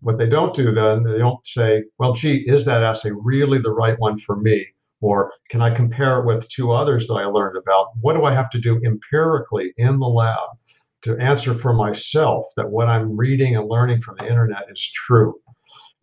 What 0.00 0.18
they 0.18 0.28
don't 0.28 0.54
do 0.54 0.70
then, 0.70 1.02
they 1.02 1.18
don't 1.18 1.46
say, 1.46 1.84
well, 1.98 2.12
gee, 2.12 2.44
is 2.46 2.64
that 2.64 2.82
assay 2.82 3.10
really 3.12 3.58
the 3.58 3.72
right 3.72 3.98
one 3.98 4.18
for 4.18 4.36
me? 4.36 4.66
Or 5.00 5.32
can 5.50 5.60
I 5.62 5.74
compare 5.74 6.20
it 6.20 6.26
with 6.26 6.48
two 6.48 6.72
others 6.72 7.06
that 7.06 7.14
I 7.14 7.26
learned 7.26 7.56
about? 7.56 7.88
What 8.00 8.14
do 8.14 8.24
I 8.24 8.34
have 8.34 8.50
to 8.50 8.60
do 8.60 8.80
empirically 8.84 9.72
in 9.76 9.98
the 9.98 10.06
lab 10.06 10.48
to 11.02 11.16
answer 11.18 11.54
for 11.54 11.72
myself 11.72 12.46
that 12.56 12.70
what 12.70 12.88
I'm 12.88 13.14
reading 13.14 13.56
and 13.56 13.68
learning 13.68 14.00
from 14.00 14.16
the 14.18 14.28
internet 14.28 14.64
is 14.70 14.90
true? 14.94 15.34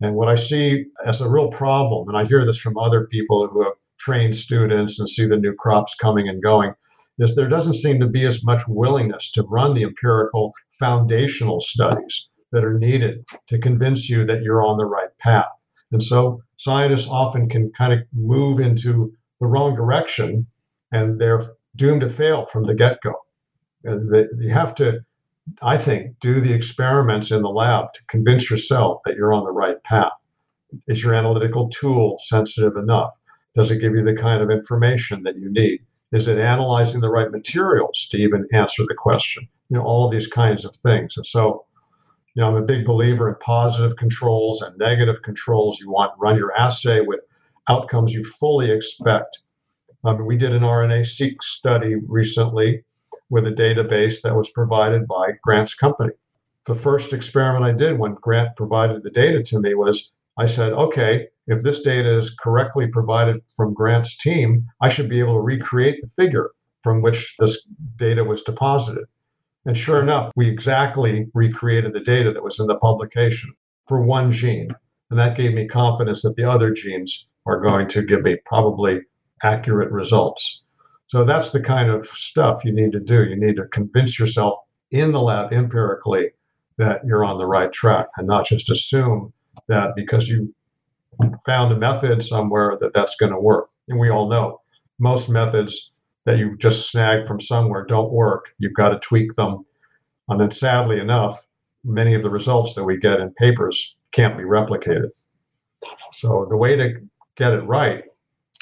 And 0.00 0.14
what 0.14 0.28
I 0.28 0.34
see 0.34 0.86
as 1.04 1.20
a 1.20 1.30
real 1.30 1.48
problem, 1.48 2.08
and 2.08 2.16
I 2.16 2.24
hear 2.24 2.44
this 2.44 2.58
from 2.58 2.78
other 2.78 3.06
people 3.06 3.46
who 3.46 3.62
have 3.62 3.74
trained 4.02 4.36
students 4.36 4.98
and 4.98 5.08
see 5.08 5.26
the 5.26 5.36
new 5.36 5.54
crops 5.54 5.94
coming 5.94 6.28
and 6.28 6.42
going, 6.42 6.74
is 7.18 7.34
there 7.34 7.48
doesn't 7.48 7.74
seem 7.74 8.00
to 8.00 8.06
be 8.06 8.26
as 8.26 8.44
much 8.44 8.62
willingness 8.68 9.30
to 9.32 9.42
run 9.44 9.74
the 9.74 9.84
empirical 9.84 10.52
foundational 10.78 11.60
studies 11.60 12.28
that 12.50 12.64
are 12.64 12.78
needed 12.78 13.24
to 13.46 13.58
convince 13.58 14.08
you 14.10 14.24
that 14.24 14.42
you're 14.42 14.64
on 14.64 14.76
the 14.76 14.84
right 14.84 15.16
path. 15.20 15.52
And 15.92 16.02
so 16.02 16.42
scientists 16.58 17.08
often 17.08 17.48
can 17.48 17.70
kind 17.76 17.92
of 17.92 18.00
move 18.12 18.60
into 18.60 19.12
the 19.40 19.46
wrong 19.46 19.74
direction 19.74 20.46
and 20.90 21.20
they're 21.20 21.42
doomed 21.76 22.00
to 22.02 22.10
fail 22.10 22.46
from 22.46 22.64
the 22.64 22.74
get 22.74 22.98
go. 23.02 23.14
You 23.84 24.50
have 24.52 24.74
to 24.76 25.04
I 25.60 25.76
think, 25.76 26.20
do 26.20 26.40
the 26.40 26.52
experiments 26.52 27.32
in 27.32 27.42
the 27.42 27.50
lab 27.50 27.92
to 27.94 28.00
convince 28.08 28.48
yourself 28.48 29.00
that 29.04 29.16
you're 29.16 29.32
on 29.32 29.42
the 29.44 29.50
right 29.50 29.82
path. 29.82 30.12
Is 30.86 31.02
your 31.02 31.14
analytical 31.14 31.68
tool 31.68 32.18
sensitive 32.24 32.76
enough? 32.76 33.10
Does 33.54 33.70
it 33.70 33.78
give 33.78 33.94
you 33.94 34.02
the 34.02 34.16
kind 34.16 34.42
of 34.42 34.50
information 34.50 35.22
that 35.24 35.36
you 35.36 35.50
need? 35.52 35.80
Is 36.12 36.28
it 36.28 36.38
analyzing 36.38 37.00
the 37.00 37.08
right 37.08 37.30
materials 37.30 38.06
to 38.10 38.16
even 38.18 38.46
answer 38.52 38.84
the 38.86 38.94
question? 38.94 39.48
You 39.68 39.78
know, 39.78 39.84
all 39.84 40.04
of 40.04 40.12
these 40.12 40.26
kinds 40.26 40.64
of 40.64 40.74
things. 40.76 41.16
And 41.16 41.24
so, 41.24 41.64
you 42.34 42.42
know, 42.42 42.48
I'm 42.48 42.62
a 42.62 42.66
big 42.66 42.84
believer 42.86 43.28
in 43.28 43.36
positive 43.36 43.96
controls 43.96 44.62
and 44.62 44.76
negative 44.78 45.22
controls. 45.22 45.80
You 45.80 45.90
want 45.90 46.12
run 46.18 46.36
your 46.36 46.52
assay 46.56 47.00
with 47.00 47.20
outcomes 47.68 48.12
you 48.12 48.24
fully 48.24 48.70
expect. 48.70 49.40
Um, 50.04 50.26
we 50.26 50.36
did 50.36 50.52
an 50.52 50.62
RNA 50.62 51.06
seq 51.06 51.42
study 51.42 51.96
recently 52.08 52.84
with 53.30 53.46
a 53.46 53.50
database 53.50 54.20
that 54.22 54.36
was 54.36 54.50
provided 54.50 55.06
by 55.06 55.32
Grant's 55.42 55.74
company. 55.74 56.12
The 56.66 56.74
first 56.74 57.12
experiment 57.12 57.64
I 57.64 57.72
did 57.72 57.98
when 57.98 58.14
Grant 58.14 58.56
provided 58.56 59.02
the 59.02 59.10
data 59.10 59.42
to 59.42 59.60
me 59.60 59.74
was 59.74 60.12
I 60.38 60.46
said, 60.46 60.72
okay, 60.72 61.28
if 61.46 61.62
this 61.62 61.80
data 61.80 62.16
is 62.16 62.30
correctly 62.30 62.86
provided 62.86 63.40
from 63.56 63.74
Grant's 63.74 64.16
team, 64.16 64.66
I 64.80 64.88
should 64.88 65.08
be 65.08 65.20
able 65.20 65.34
to 65.34 65.40
recreate 65.40 66.00
the 66.00 66.08
figure 66.08 66.50
from 66.82 67.02
which 67.02 67.34
this 67.38 67.68
data 67.96 68.24
was 68.24 68.42
deposited. 68.42 69.04
And 69.64 69.76
sure 69.76 70.02
enough, 70.02 70.32
we 70.34 70.48
exactly 70.48 71.26
recreated 71.34 71.92
the 71.92 72.00
data 72.00 72.32
that 72.32 72.42
was 72.42 72.58
in 72.58 72.66
the 72.66 72.76
publication 72.76 73.52
for 73.86 74.02
one 74.02 74.32
gene. 74.32 74.70
And 75.10 75.18
that 75.18 75.36
gave 75.36 75.54
me 75.54 75.68
confidence 75.68 76.22
that 76.22 76.36
the 76.36 76.48
other 76.48 76.72
genes 76.72 77.26
are 77.46 77.60
going 77.60 77.86
to 77.88 78.02
give 78.02 78.22
me 78.22 78.36
probably 78.46 79.00
accurate 79.42 79.90
results. 79.90 80.62
So 81.06 81.24
that's 81.24 81.50
the 81.50 81.60
kind 81.60 81.90
of 81.90 82.06
stuff 82.06 82.64
you 82.64 82.72
need 82.72 82.92
to 82.92 83.00
do. 83.00 83.24
You 83.24 83.36
need 83.36 83.56
to 83.56 83.66
convince 83.66 84.18
yourself 84.18 84.58
in 84.90 85.12
the 85.12 85.20
lab 85.20 85.52
empirically 85.52 86.30
that 86.78 87.04
you're 87.04 87.24
on 87.24 87.38
the 87.38 87.46
right 87.46 87.72
track 87.72 88.06
and 88.16 88.26
not 88.26 88.46
just 88.46 88.70
assume 88.70 89.32
that 89.68 89.94
because 89.94 90.28
you 90.28 90.54
found 91.44 91.72
a 91.72 91.76
method 91.76 92.22
somewhere 92.22 92.76
that 92.80 92.92
that's 92.92 93.16
going 93.16 93.32
to 93.32 93.38
work. 93.38 93.68
And 93.88 93.98
we 93.98 94.10
all 94.10 94.28
know 94.28 94.60
most 94.98 95.28
methods 95.28 95.90
that 96.24 96.38
you 96.38 96.56
just 96.58 96.90
snag 96.90 97.26
from 97.26 97.40
somewhere 97.40 97.84
don't 97.84 98.12
work. 98.12 98.46
You've 98.58 98.74
got 98.74 98.90
to 98.90 98.98
tweak 99.00 99.32
them. 99.34 99.64
And 100.28 100.40
then 100.40 100.50
sadly 100.50 101.00
enough, 101.00 101.44
many 101.84 102.14
of 102.14 102.22
the 102.22 102.30
results 102.30 102.74
that 102.74 102.84
we 102.84 102.96
get 102.98 103.20
in 103.20 103.32
papers 103.34 103.96
can't 104.12 104.36
be 104.36 104.44
replicated. 104.44 105.10
So 106.12 106.46
the 106.48 106.56
way 106.56 106.76
to 106.76 107.00
get 107.36 107.52
it 107.52 107.62
right 107.62 108.04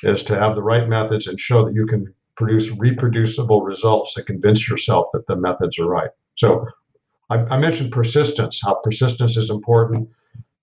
is 0.03 0.23
to 0.25 0.39
have 0.39 0.55
the 0.55 0.63
right 0.63 0.89
methods 0.89 1.27
and 1.27 1.39
show 1.39 1.67
that 1.67 1.75
you 1.75 1.87
can 1.87 2.13
produce 2.37 2.71
reproducible 2.71 3.63
results 3.63 4.15
that 4.15 4.27
convince 4.27 4.69
yourself 4.69 5.09
that 5.13 5.27
the 5.27 5.37
methods 5.37 5.79
are 5.79 5.87
right. 5.87 6.11
So 6.37 6.67
I, 7.29 7.37
I 7.37 7.59
mentioned 7.59 7.93
persistence, 7.93 8.61
how 8.65 8.81
persistence 8.83 9.37
is 9.37 9.51
important. 9.51 10.09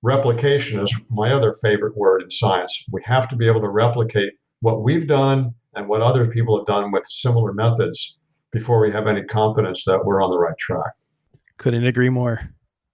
Replication 0.03 0.79
is 0.79 0.93
my 1.09 1.31
other 1.31 1.55
favorite 1.61 1.97
word 1.97 2.21
in 2.21 2.29
science. 2.29 2.85
We 2.91 3.01
have 3.05 3.27
to 3.29 3.35
be 3.35 3.47
able 3.47 3.61
to 3.61 3.69
replicate 3.69 4.33
what 4.61 4.83
we've 4.83 5.07
done 5.07 5.53
and 5.75 5.87
what 5.87 6.01
other 6.01 6.27
people 6.27 6.57
have 6.57 6.67
done 6.67 6.91
with 6.91 7.05
similar 7.07 7.51
methods 7.53 8.17
before 8.51 8.79
we 8.79 8.91
have 8.91 9.07
any 9.07 9.23
confidence 9.23 9.85
that 9.85 10.05
we're 10.05 10.21
on 10.21 10.29
the 10.29 10.37
right 10.37 10.57
track. 10.57 10.93
Couldn't 11.57 11.85
agree 11.85 12.09
more. 12.09 12.49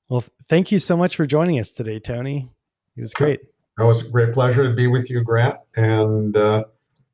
Well, 0.09 0.23
thank 0.47 0.71
you 0.71 0.79
so 0.79 0.95
much 0.95 1.15
for 1.15 1.25
joining 1.25 1.59
us 1.59 1.71
today, 1.71 1.99
Tony. 1.99 2.51
It 2.95 3.01
was 3.01 3.13
great. 3.13 3.41
It 3.79 3.83
was 3.83 4.05
a 4.05 4.09
great 4.09 4.33
pleasure 4.33 4.63
to 4.63 4.73
be 4.73 4.87
with 4.87 5.09
you, 5.09 5.23
Grant. 5.23 5.55
And 5.75 6.37
uh, 6.37 6.63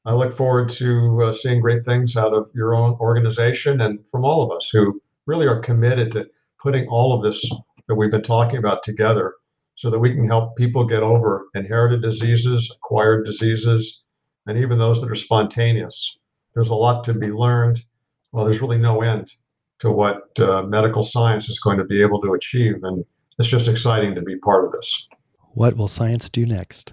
I 0.06 0.14
look 0.14 0.34
forward 0.34 0.70
to 0.72 1.24
uh, 1.24 1.34
seeing 1.34 1.62
great 1.62 1.84
things 1.84 2.16
out 2.16 2.34
of 2.34 2.50
your 2.54 2.76
own 2.76 2.94
organization 3.00 3.82
and 3.82 4.00
from 4.10 4.24
all 4.24 4.44
of 4.44 4.56
us 4.56 4.70
who 4.72 5.02
really 5.26 5.48
are 5.48 5.60
committed 5.60 6.12
to 6.12 6.30
putting 6.62 6.88
all 6.88 7.14
of 7.14 7.24
this 7.24 7.48
that 7.88 7.96
we've 7.96 8.12
been 8.12 8.22
talking 8.22 8.58
about 8.58 8.84
together 8.84 9.34
so 9.80 9.90
that 9.90 9.98
we 9.98 10.14
can 10.14 10.28
help 10.28 10.58
people 10.58 10.86
get 10.86 11.02
over 11.02 11.48
inherited 11.56 12.02
diseases, 12.02 12.70
acquired 12.70 13.26
diseases, 13.26 14.04
and 14.46 14.58
even 14.58 14.78
those 14.78 15.00
that 15.00 15.10
are 15.10 15.16
spontaneous. 15.16 16.18
There's 16.54 16.68
a 16.68 16.76
lot 16.76 17.06
to 17.06 17.14
be 17.14 17.28
learned. 17.28 17.80
Well, 18.34 18.44
there's 18.44 18.62
really 18.62 18.78
no 18.78 19.04
end 19.04 19.32
to 19.80 19.90
what 19.90 20.38
uh, 20.38 20.64
medical 20.64 21.02
science 21.02 21.48
is 21.48 21.62
going 21.62 21.78
to 21.78 21.86
be 21.86 22.02
able 22.02 22.20
to 22.24 22.34
achieve. 22.34 22.84
And 22.84 23.06
it's 23.38 23.48
just 23.48 23.70
exciting 23.70 24.16
to 24.16 24.22
be 24.22 24.36
part 24.40 24.66
of 24.66 24.74
this. 24.74 25.08
What 25.54 25.78
will 25.78 25.88
science 25.88 26.30
do 26.30 26.46
next? 26.46 26.92